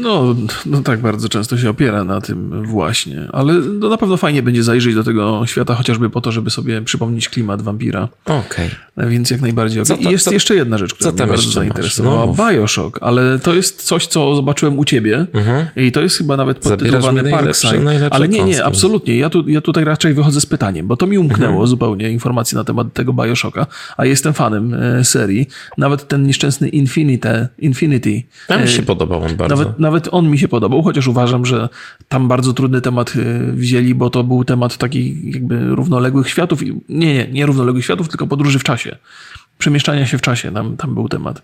no, 0.00 0.36
no 0.66 0.82
tak 0.82 1.00
bardzo 1.00 1.28
często 1.28 1.58
się 1.58 1.70
opiera 1.70 2.04
na 2.04 2.20
tym 2.20 2.66
właśnie, 2.66 3.28
ale 3.32 3.54
no 3.54 3.88
na 3.88 3.96
pewno 3.96 4.16
fajnie 4.16 4.42
będzie 4.42 4.62
zajrzeć 4.62 4.94
do 4.94 5.04
tego 5.04 5.42
świata 5.46 5.74
chociażby 5.74 6.10
po 6.10 6.20
to, 6.20 6.32
żeby 6.32 6.50
sobie 6.50 6.82
przypomnieć 6.82 7.28
klimat 7.28 7.62
wampira. 7.62 8.08
Okej. 8.24 8.70
Okay. 8.96 9.10
Więc 9.10 9.30
jak 9.30 9.40
najbardziej. 9.40 9.84
Co 9.84 9.94
I 9.94 10.04
jest 10.04 10.24
co, 10.24 10.32
jeszcze 10.32 10.54
jedna 10.54 10.78
rzecz, 10.78 10.94
która 10.94 11.12
mnie 11.12 11.26
bardzo 11.26 11.50
zainteresowała. 11.50 12.26
No, 12.26 12.50
Bioshock, 12.50 12.98
ale 13.00 13.38
to 13.38 13.54
jest 13.54 13.82
coś, 13.82 14.06
co 14.06 14.36
zobaczyłem 14.36 14.78
u 14.78 14.84
ciebie 14.84 15.26
mhm. 15.32 15.66
i 15.76 15.92
to 15.92 16.00
jest 16.00 16.18
chyba 16.18 16.36
nawet 16.36 16.58
podtytułowane 16.58 17.24
Parkside. 17.30 18.08
Ale 18.10 18.28
nie, 18.28 18.44
nie, 18.44 18.64
absolutnie. 18.64 19.16
Ja, 19.16 19.30
tu, 19.30 19.48
ja 19.48 19.60
tutaj 19.60 19.84
raczej 19.84 20.14
wychodzę 20.14 20.40
z 20.40 20.46
pytaniem, 20.46 20.86
bo 20.86 20.96
to 20.96 21.06
mi 21.06 21.18
umknęło 21.18 21.52
mhm. 21.52 21.66
zupełnie 21.66 22.10
informacji 22.10 22.56
na 22.56 22.64
temat 22.64 22.92
tego 22.92 23.12
Bioshocka, 23.12 23.66
a 23.96 24.04
jestem 24.04 24.34
fanem 24.34 24.74
e, 24.74 25.04
serii. 25.04 25.48
Nawet 25.78 26.08
ten 26.08 26.26
nieszczęsny 26.26 26.68
Infinity. 26.68 27.48
Infinity 27.58 28.22
ja 28.48 28.58
mi 28.58 28.68
się 28.68 28.82
e, 28.82 28.86
podobał 29.32 29.48
bardzo. 29.48 29.64
Nawet, 29.64 29.78
nawet 29.78 30.08
on 30.10 30.30
mi 30.30 30.38
się 30.38 30.48
podobał, 30.48 30.82
chociaż 30.82 31.06
uważam, 31.06 31.46
że 31.46 31.68
tam 32.08 32.28
bardzo 32.28 32.52
trudny 32.52 32.80
temat 32.80 33.12
e, 33.16 33.52
wzięli, 33.52 33.94
bo 33.94 34.10
to 34.10 34.24
był 34.24 34.44
temat 34.44 34.76
takich 34.76 35.34
jakby 35.34 35.68
równoległych 35.68 36.30
światów. 36.30 36.62
Nie, 36.88 37.14
nie, 37.14 37.28
nie 37.32 37.46
równoległych 37.46 37.84
światów, 37.84 38.08
tylko 38.08 38.26
podróży 38.26 38.58
w 38.58 38.64
czasie. 38.64 38.96
Przemieszczania 39.58 40.06
się 40.06 40.18
w 40.18 40.22
czasie, 40.22 40.52
tam, 40.52 40.76
tam 40.76 40.94
był 40.94 41.08
temat. 41.08 41.42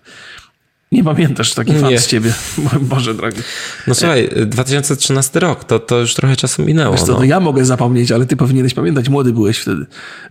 Nie 0.93 1.03
pamiętasz 1.03 1.53
taki 1.53 1.73
fan 1.73 1.97
z 1.97 2.07
ciebie, 2.07 2.33
Boże 2.81 3.13
drogi. 3.13 3.41
No 3.87 3.95
słuchaj, 3.95 4.29
2013 4.45 5.39
rok, 5.39 5.63
to, 5.63 5.79
to 5.79 5.99
już 5.99 6.13
trochę 6.13 6.35
czasu 6.35 6.65
minęło. 6.65 6.95
Wiesz 6.95 7.03
co, 7.03 7.11
no. 7.11 7.17
no 7.17 7.23
ja 7.23 7.39
mogę 7.39 7.65
zapomnieć, 7.65 8.11
ale 8.11 8.25
ty 8.25 8.35
powinieneś 8.35 8.73
pamiętać, 8.73 9.09
młody 9.09 9.33
byłeś 9.33 9.57
wtedy. 9.57 9.85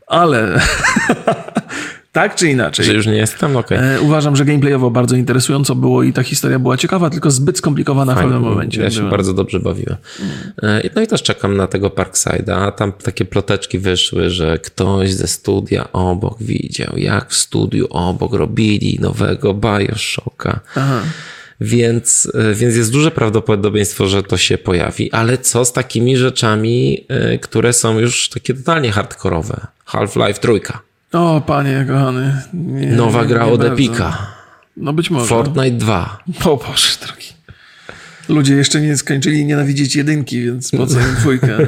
Ale 0.07 0.61
Tak 2.13 2.35
czy 2.35 2.49
inaczej. 2.49 2.87
Że 2.87 2.93
już 2.93 3.07
nie 3.07 3.17
jestem? 3.17 3.57
Okej. 3.57 3.79
Okay. 3.79 3.91
E, 3.91 4.01
uważam, 4.01 4.37
że 4.37 4.45
gameplayowo 4.45 4.91
bardzo 4.91 5.17
interesująco 5.17 5.75
było 5.75 6.03
i 6.03 6.13
ta 6.13 6.23
historia 6.23 6.59
była 6.59 6.77
ciekawa, 6.77 7.11
tylko 7.11 7.31
zbyt 7.31 7.59
skomplikowana 7.59 8.15
Fajne, 8.15 8.29
w 8.29 8.33
pewnym 8.33 8.51
momencie. 8.51 8.83
Ja 8.83 8.91
się 8.91 9.11
bardzo 9.11 9.35
dobrze 9.35 9.61
bawiłem. 9.61 9.97
Mm. 10.63 10.83
No 10.95 11.03
i 11.03 11.07
też 11.07 11.23
czekam 11.23 11.57
na 11.57 11.67
tego 11.67 11.89
Parkside'a. 11.89 12.73
Tam 12.73 12.93
takie 12.93 13.25
ploteczki 13.25 13.79
wyszły, 13.79 14.31
że 14.31 14.59
ktoś 14.59 15.13
ze 15.13 15.27
studia 15.27 15.93
obok 15.93 16.43
widział, 16.43 16.97
jak 16.97 17.31
w 17.31 17.35
studiu 17.35 17.87
obok 17.91 18.33
robili 18.33 18.99
nowego 19.01 19.55
Bioshocka. 19.55 20.61
Aha. 20.77 21.01
Więc, 21.61 22.33
e, 22.35 22.55
więc 22.55 22.77
jest 22.77 22.93
duże 22.93 23.11
prawdopodobieństwo, 23.11 24.09
że 24.09 24.23
to 24.23 24.37
się 24.37 24.59
pojawi. 24.59 25.13
Ale 25.13 25.39
co 25.39 25.65
z 25.65 25.73
takimi 25.73 26.17
rzeczami, 26.17 27.07
które 27.43 27.73
są 27.73 27.99
już 27.99 28.29
takie 28.29 28.55
totalnie 28.55 28.93
hardkorowe? 28.93 29.67
Half-Life 29.85 30.41
trójka. 30.41 30.92
O, 31.13 31.41
panie 31.47 31.87
kochany. 31.89 32.43
Nie, 32.55 32.87
Nowa 32.87 33.25
gra 33.25 33.47
od 33.47 33.65
Epika. 33.65 34.27
No 34.77 34.93
być 34.93 35.11
może. 35.11 35.27
Fortnite 35.27 35.71
2. 35.71 36.19
O 36.45 36.57
Boże, 36.57 36.89
drogi. 37.07 37.27
Ludzie 38.29 38.55
jeszcze 38.55 38.81
nie 38.81 38.97
skończyli 38.97 39.45
nienawidzieć 39.45 39.97
jedynki, 39.97 40.43
więc 40.45 40.71
po 40.71 40.87
co 40.87 41.01
im 41.01 41.15
dwójkę? 41.15 41.59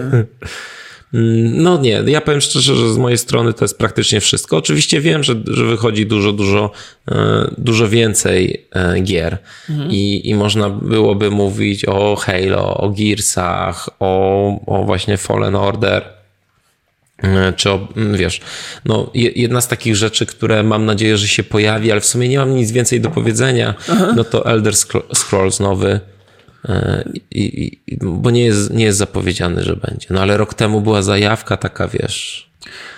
No 1.53 1.81
nie, 1.81 2.03
ja 2.07 2.21
powiem 2.21 2.41
szczerze, 2.41 2.77
że 2.77 2.93
z 2.93 2.99
mojej 2.99 3.19
strony 3.19 3.53
to 3.53 3.65
jest 3.65 3.79
praktycznie 3.79 4.21
wszystko. 4.21 4.57
Oczywiście 4.57 5.01
wiem, 5.01 5.23
że, 5.23 5.35
że 5.47 5.65
wychodzi 5.65 6.07
dużo, 6.07 6.33
dużo, 6.33 6.71
e, 7.11 7.51
dużo 7.59 7.89
więcej 7.89 8.67
e, 8.73 9.01
gier 9.01 9.39
mhm. 9.71 9.91
I, 9.91 10.29
i 10.29 10.35
można 10.35 10.71
byłoby 10.71 11.31
mówić 11.31 11.85
o 11.85 12.17
Halo, 12.17 12.77
o 12.77 12.91
Gearsach, 12.91 13.89
o, 14.01 14.61
o 14.67 14.85
właśnie 14.85 15.17
Fallen 15.17 15.57
Order 15.57 16.14
czy 17.57 17.71
o, 17.71 17.89
wiesz, 18.13 18.41
no 18.85 19.11
jedna 19.15 19.61
z 19.61 19.69
takich 19.69 19.97
rzeczy, 19.97 20.27
które 20.27 20.63
mam 20.63 20.85
nadzieję, 20.85 21.17
że 21.17 21.29
się 21.29 21.43
pojawi, 21.43 21.93
ale 21.93 22.01
w 22.01 22.07
sumie 22.07 22.29
nie 22.29 22.39
mam 22.39 22.55
nic 22.55 22.73
więcej 22.73 23.01
do 23.01 23.11
powiedzenia, 23.11 23.75
Aha. 23.89 24.13
no 24.17 24.25
to 24.25 24.47
Elder 24.47 24.75
Scrolls 25.15 25.61
nowy, 25.61 26.01
e, 26.69 27.05
i, 27.31 27.79
i, 27.87 27.97
bo 28.03 28.31
nie 28.31 28.45
jest, 28.45 28.75
nie 28.75 28.85
jest 28.85 28.99
zapowiedziany, 28.99 29.63
że 29.63 29.77
będzie. 29.77 30.07
No 30.11 30.21
ale 30.21 30.37
rok 30.37 30.55
temu 30.55 30.81
była 30.81 31.03
zajawka 31.03 31.57
taka, 31.57 31.89
wiesz, 31.89 32.51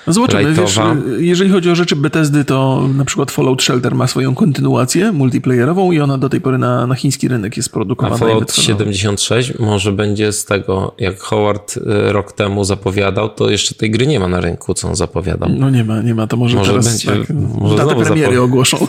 No 0.07 0.13
zobaczymy, 0.13 0.55
wiesz, 0.55 0.79
jeżeli 1.19 1.51
chodzi 1.51 1.71
o 1.71 1.75
rzeczy 1.75 1.97
Bethesdy, 1.97 2.45
to 2.45 2.89
na 2.95 3.05
przykład 3.05 3.31
Fallout 3.31 3.63
Shelter 3.63 3.95
ma 3.95 4.07
swoją 4.07 4.35
kontynuację 4.35 5.13
multiplayerową 5.13 5.93
i 5.93 6.01
ona 6.01 6.19
do 6.19 6.29
tej 6.29 6.41
pory 6.41 6.59
na, 6.59 6.87
na 6.87 6.95
chiński 6.95 7.29
rynek 7.29 7.57
jest 7.57 7.69
A 7.69 7.73
produkowana. 7.73 8.17
i 8.17 8.19
Fallout 8.19 8.41
wytwarzana. 8.41 8.67
76 8.79 9.59
może 9.59 9.93
będzie 9.93 10.33
z 10.33 10.45
tego, 10.45 10.95
jak 10.99 11.21
Howard 11.21 11.77
y, 11.77 11.81
rok 12.13 12.33
temu 12.33 12.65
zapowiadał, 12.65 13.29
to 13.29 13.51
jeszcze 13.51 13.75
tej 13.75 13.91
gry 13.91 14.07
nie 14.07 14.21
ma 14.21 14.29
na 14.29 14.41
rynku, 14.41 14.75
co 14.75 14.89
on 14.89 14.97
zapowiadał. 14.97 15.49
No 15.49 15.71
nie 15.71 15.85
ma, 15.85 16.03
nie 16.03 16.15
ma, 16.15 16.27
to 16.27 16.37
może, 16.37 16.57
Może 16.57 16.71
teraz 16.71 16.89
będzie- 17.05 17.27
tak, 17.27 17.37
może 17.61 17.77
datę 17.77 17.95
premiery 18.05 18.41
ogłoszą. 18.41 18.79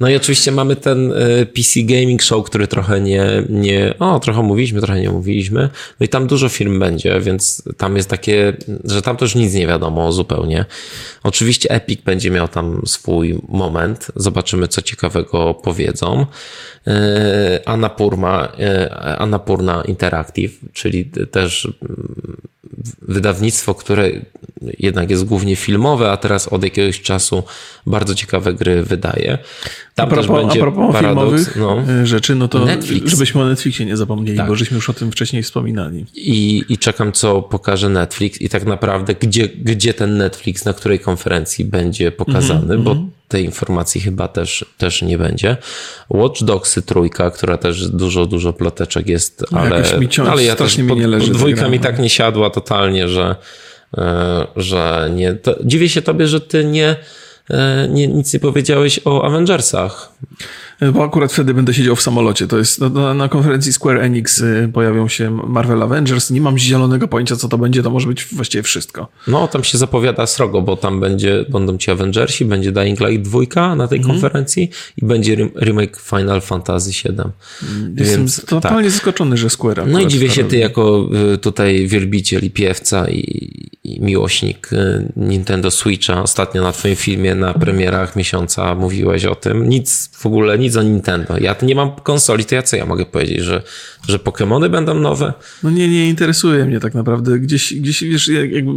No 0.00 0.08
i 0.08 0.16
oczywiście 0.16 0.52
mamy 0.52 0.76
ten 0.76 1.12
y, 1.12 1.46
PC 1.46 1.80
Gaming 1.82 2.22
Show, 2.22 2.46
który 2.46 2.66
trochę 2.66 3.00
nie, 3.00 3.42
nie, 3.48 3.94
o, 3.98 4.20
trochę 4.20 4.42
mówiliśmy, 4.42 4.80
trochę 4.80 5.00
nie 5.00 5.10
mówiliśmy. 5.10 5.68
No 6.00 6.04
i 6.04 6.08
tam 6.08 6.26
dużo 6.26 6.48
firm 6.48 6.78
będzie, 6.78 7.20
więc 7.20 7.62
tam 7.76 7.96
jest 7.96 8.10
takie, 8.10 8.56
że 8.84 9.02
tam 9.02 9.16
też 9.16 9.34
nic 9.34 9.54
nie 9.54 9.66
wiadomo 9.66 10.12
zupełnie. 10.12 10.64
Oczywiście 11.22 11.70
Epic 11.70 12.02
będzie 12.02 12.30
miał 12.30 12.48
tam 12.48 12.82
swój 12.86 13.40
moment. 13.48 14.06
Zobaczymy, 14.16 14.68
co 14.68 14.82
ciekawego 14.82 15.54
powiedzą. 15.54 16.26
Y, 16.88 16.92
Annapurna, 17.64 18.52
y, 18.60 18.92
Annapurna 18.94 19.82
Interactive, 19.84 20.52
czyli 20.72 21.04
też 21.30 21.68
wydawnictwo, 23.02 23.74
które 23.74 24.10
jednak 24.78 25.10
jest 25.10 25.24
głównie 25.24 25.56
filmowe, 25.56 26.10
a 26.10 26.16
teraz 26.16 26.48
od 26.48 26.64
jakiegoś 26.64 27.00
czasu 27.00 27.42
bardzo 27.86 28.14
ciekawe 28.14 28.54
gry 28.54 28.82
wydaje. 28.82 29.38
Tam 29.94 30.06
A 30.06 30.10
propos, 30.10 30.52
a 30.56 30.58
propos 30.58 30.92
paradoks. 30.92 31.48
filmowych 31.52 31.86
No. 31.88 31.92
y, 32.02 32.06
rzeczy, 32.06 32.34
no 32.34 32.48
to 32.48 32.64
Netflix. 32.64 33.10
żebyśmy 33.10 33.42
o 33.42 33.46
Netflixie 33.48 33.86
nie 33.86 33.96
zapomnieli, 33.96 34.38
Tak. 34.38 34.48
bo 34.48 34.54
żeśmy 34.54 34.74
już 34.74 34.90
o 34.90 34.92
tym 34.92 35.12
wcześniej 35.12 35.42
wspominali. 35.42 36.06
I, 36.14 36.64
I 36.68 36.78
czekam, 36.78 37.12
co 37.12 37.42
pokaże 37.42 37.88
Netflix 37.88 38.40
i 38.40 38.48
tak 38.48 38.64
naprawdę, 38.66 39.14
gdzie, 39.14 39.48
gdzie 39.48 39.94
ten 39.94 40.16
Netflix, 40.16 40.64
na 40.64 40.72
której 40.72 40.98
konferencji 40.98 41.64
będzie 41.64 42.12
pokazany, 42.12 42.74
Mhm, 42.74 42.82
bo 42.82 42.96
tej 43.30 43.44
informacji 43.44 44.00
chyba 44.00 44.28
też, 44.28 44.64
też 44.78 45.02
nie 45.02 45.18
będzie. 45.18 45.56
Watch 46.08 46.42
Dogsy 46.42 46.82
trójka, 46.82 47.30
która 47.30 47.58
też 47.58 47.88
dużo, 47.88 48.26
dużo 48.26 48.52
ploteczek 48.52 49.08
jest, 49.08 49.44
ale, 49.52 49.98
mi 49.98 50.08
ciągle 50.08 50.32
ale 50.32 50.44
ja 50.44 50.56
też 50.56 50.76
pod, 50.88 50.98
nie 50.98 51.06
leży 51.06 51.26
ta 51.26 51.34
dwójka 51.34 51.68
mi 51.68 51.76
no. 51.76 51.82
tak 51.82 51.98
nie 51.98 52.10
siadła 52.10 52.50
totalnie, 52.50 53.08
że, 53.08 53.36
e, 53.98 54.46
że 54.56 55.10
nie. 55.14 55.34
To, 55.34 55.56
dziwię 55.64 55.88
się 55.88 56.02
tobie, 56.02 56.26
że 56.26 56.40
ty 56.40 56.64
nie, 56.64 56.96
e, 57.50 57.88
nie, 57.90 58.06
nic 58.06 58.34
nie 58.34 58.40
powiedziałeś 58.40 59.00
o 59.04 59.24
Avengersach. 59.24 60.12
Bo 60.92 61.04
akurat 61.04 61.32
wtedy 61.32 61.54
będę 61.54 61.74
siedział 61.74 61.96
w 61.96 62.02
samolocie. 62.02 62.46
To 62.46 62.58
jest 62.58 62.80
no, 62.80 62.88
na, 62.88 63.14
na 63.14 63.28
konferencji 63.28 63.72
Square 63.72 63.98
Enix 63.98 64.38
y, 64.40 64.70
pojawią 64.72 65.08
się 65.08 65.30
Marvel 65.30 65.82
Avengers. 65.82 66.30
Nie 66.30 66.40
mam 66.40 66.58
zielonego 66.58 67.08
pojęcia, 67.08 67.36
co 67.36 67.48
to 67.48 67.58
będzie. 67.58 67.82
To 67.82 67.90
może 67.90 68.06
być 68.08 68.24
właściwie 68.32 68.62
wszystko. 68.62 69.08
No, 69.26 69.48
tam 69.48 69.64
się 69.64 69.78
zapowiada 69.78 70.26
srogo, 70.26 70.62
bo 70.62 70.76
tam 70.76 71.00
będzie, 71.00 71.44
będą 71.48 71.78
ci 71.78 71.90
Avengersi, 71.90 72.44
będzie 72.44 72.72
Dying 72.72 73.00
Light 73.00 73.28
2 73.30 73.74
na 73.76 73.88
tej 73.88 73.98
Mhm. 73.98 74.14
konferencji 74.14 74.70
i 75.02 75.06
będzie 75.06 75.36
rem- 75.36 75.50
remake 75.60 75.96
Final 76.00 76.40
Fantasy 76.40 76.90
VII. 76.90 77.14
Jestem 77.96 78.18
Więc 78.20 78.44
totalnie 78.44 78.82
tak. 78.82 78.90
zaskoczony, 78.92 79.36
że 79.36 79.50
Square 79.50 79.86
No 79.86 80.00
i 80.00 80.06
dziwię 80.06 80.30
się 80.30 80.44
ty 80.44 80.56
jako 80.58 81.08
y, 81.34 81.38
tutaj 81.38 81.86
wielbiciel 81.88 82.44
i 82.44 82.50
piewca 82.50 83.08
i, 83.08 83.20
i 83.84 84.00
miłośnik 84.00 84.72
y, 84.72 85.12
Nintendo 85.16 85.70
Switcha. 85.70 86.22
Ostatnio 86.22 86.62
na 86.62 86.72
twoim 86.72 86.96
filmie 86.96 87.34
na 87.34 87.54
premierach 87.54 88.16
miesiąca 88.16 88.74
mówiłeś 88.74 89.24
o 89.24 89.34
tym. 89.34 89.68
Nic 89.68 90.10
w 90.12 90.26
ogóle, 90.26 90.58
nic 90.58 90.69
o 90.76 90.82
Nintendo. 90.82 91.38
Ja 91.38 91.56
nie 91.62 91.74
mam 91.74 91.90
konsoli, 91.92 92.44
to 92.44 92.54
ja 92.54 92.62
co 92.62 92.76
ja 92.76 92.86
mogę 92.86 93.06
powiedzieć, 93.06 93.40
że, 93.40 93.62
że 94.08 94.18
Pokémony 94.18 94.68
będą 94.68 94.94
nowe? 94.94 95.32
No 95.62 95.70
nie, 95.70 95.88
nie 95.88 96.08
interesuje 96.08 96.64
mnie 96.64 96.80
tak 96.80 96.94
naprawdę. 96.94 97.38
Gdzieś, 97.38 97.74
gdzieś 97.74 98.02
wiesz, 98.02 98.28
jak, 98.28 98.50
jakby 98.52 98.72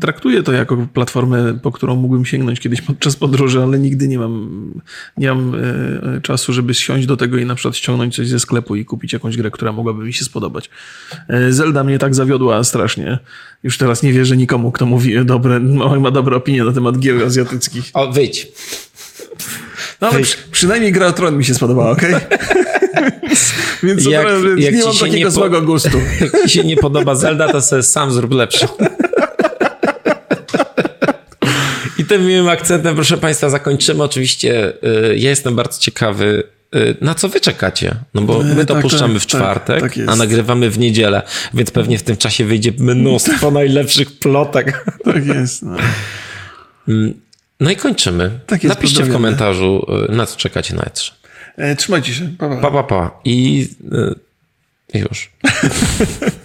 traktuję 0.00 0.42
to 0.42 0.52
jako 0.52 0.86
platformę, 0.94 1.58
po 1.62 1.72
którą 1.72 1.96
mógłbym 1.96 2.24
sięgnąć 2.24 2.60
kiedyś 2.60 2.80
podczas 2.80 3.16
podróży, 3.16 3.62
ale 3.62 3.78
nigdy 3.78 4.08
nie 4.08 4.18
mam, 4.18 4.74
nie 5.16 5.28
mam 5.28 5.54
e, 5.54 6.20
czasu, 6.20 6.52
żeby 6.52 6.74
siąść 6.74 7.06
do 7.06 7.16
tego 7.16 7.38
i 7.38 7.44
na 7.44 7.54
przykład 7.54 7.76
ściągnąć 7.76 8.16
coś 8.16 8.28
ze 8.28 8.40
sklepu 8.40 8.76
i 8.76 8.84
kupić 8.84 9.12
jakąś 9.12 9.36
grę, 9.36 9.50
która 9.50 9.72
mogłaby 9.72 10.04
mi 10.04 10.12
się 10.12 10.24
spodobać. 10.24 10.70
E, 11.28 11.52
Zelda 11.52 11.84
mnie 11.84 11.98
tak 11.98 12.14
zawiodła 12.14 12.64
strasznie. 12.64 13.18
Już 13.62 13.78
teraz 13.78 14.02
nie 14.02 14.12
wierzę 14.12 14.36
nikomu, 14.36 14.72
kto 14.72 14.86
mówi 14.86 15.24
dobre, 15.24 15.60
ma, 15.60 16.00
ma 16.00 16.10
dobre 16.10 16.36
opinie 16.36 16.64
na 16.64 16.72
temat 16.72 16.98
gier 16.98 17.24
azjatyckich. 17.24 17.90
O, 17.94 18.12
wyjdź. 18.12 18.48
No, 20.00 20.08
ale 20.08 20.20
przy, 20.20 20.36
przynajmniej 20.52 20.92
gra 20.92 21.06
o 21.06 21.12
Tron 21.12 21.36
mi 21.38 21.44
się 21.44 21.54
spodobała, 21.54 21.90
okej? 21.90 22.14
Więc 23.82 24.04
Jak- 24.06 24.26
jak, 24.26 24.58
jak 24.58 24.74
nie 24.74 24.84
mam 24.84 24.92
takiego 24.96 25.16
nie 25.16 25.30
złego 25.30 25.62
gustu. 25.62 25.98
Jak 26.20 26.42
ci 26.42 26.50
się 26.50 26.64
nie 26.64 26.76
podoba 26.76 27.14
Zelda, 27.14 27.52
to 27.52 27.60
sobie 27.60 27.82
sam 27.82 28.12
zrób 28.12 28.32
lepszą. 28.34 28.66
I 31.98 32.04
tym 32.04 32.26
miłym 32.26 32.48
akcentem, 32.48 32.94
proszę 32.94 33.16
Państwa, 33.18 33.50
zakończymy. 33.50 34.02
Oczywiście 34.02 34.72
y, 34.84 35.16
ja 35.18 35.30
jestem 35.30 35.56
bardzo 35.56 35.78
ciekawy, 35.80 36.42
y, 36.76 36.96
na 37.00 37.14
co 37.14 37.28
wy 37.28 37.40
czekacie? 37.40 37.94
No 38.14 38.20
bo 38.22 38.42
my 38.42 38.66
to 38.66 38.74
tak, 38.74 38.82
puszczamy 38.82 39.14
tak, 39.14 39.22
w 39.22 39.26
czwartek, 39.26 39.80
tak, 39.80 39.92
a 40.06 40.16
nagrywamy 40.16 40.70
w 40.70 40.78
niedzielę, 40.78 41.22
więc 41.54 41.70
pewnie 41.70 41.98
w 41.98 42.02
tym 42.02 42.16
czasie 42.16 42.44
wyjdzie 42.44 42.72
mnóstwo 42.78 43.50
najlepszych 43.50 44.18
plotek. 44.18 44.84
Tak 45.04 45.26
jest. 45.26 45.62
No. 45.62 45.76
No 47.60 47.70
i 47.70 47.76
kończymy. 47.76 48.40
Tak 48.46 48.64
jest, 48.64 48.76
Napiszcie 48.76 49.04
w 49.04 49.12
komentarzu, 49.12 49.86
y, 50.08 50.12
na 50.12 50.26
co 50.26 50.36
czekacie 50.36 50.74
na 50.74 50.82
E3. 50.82 51.12
E, 51.56 51.76
trzymajcie 51.76 52.14
się. 52.14 52.28
Pa, 52.38 52.48
pa. 52.48 52.56
Pa, 52.56 52.70
pa, 52.70 52.82
pa. 52.82 53.20
I 53.24 53.68
y, 54.94 54.98
już. 54.98 55.30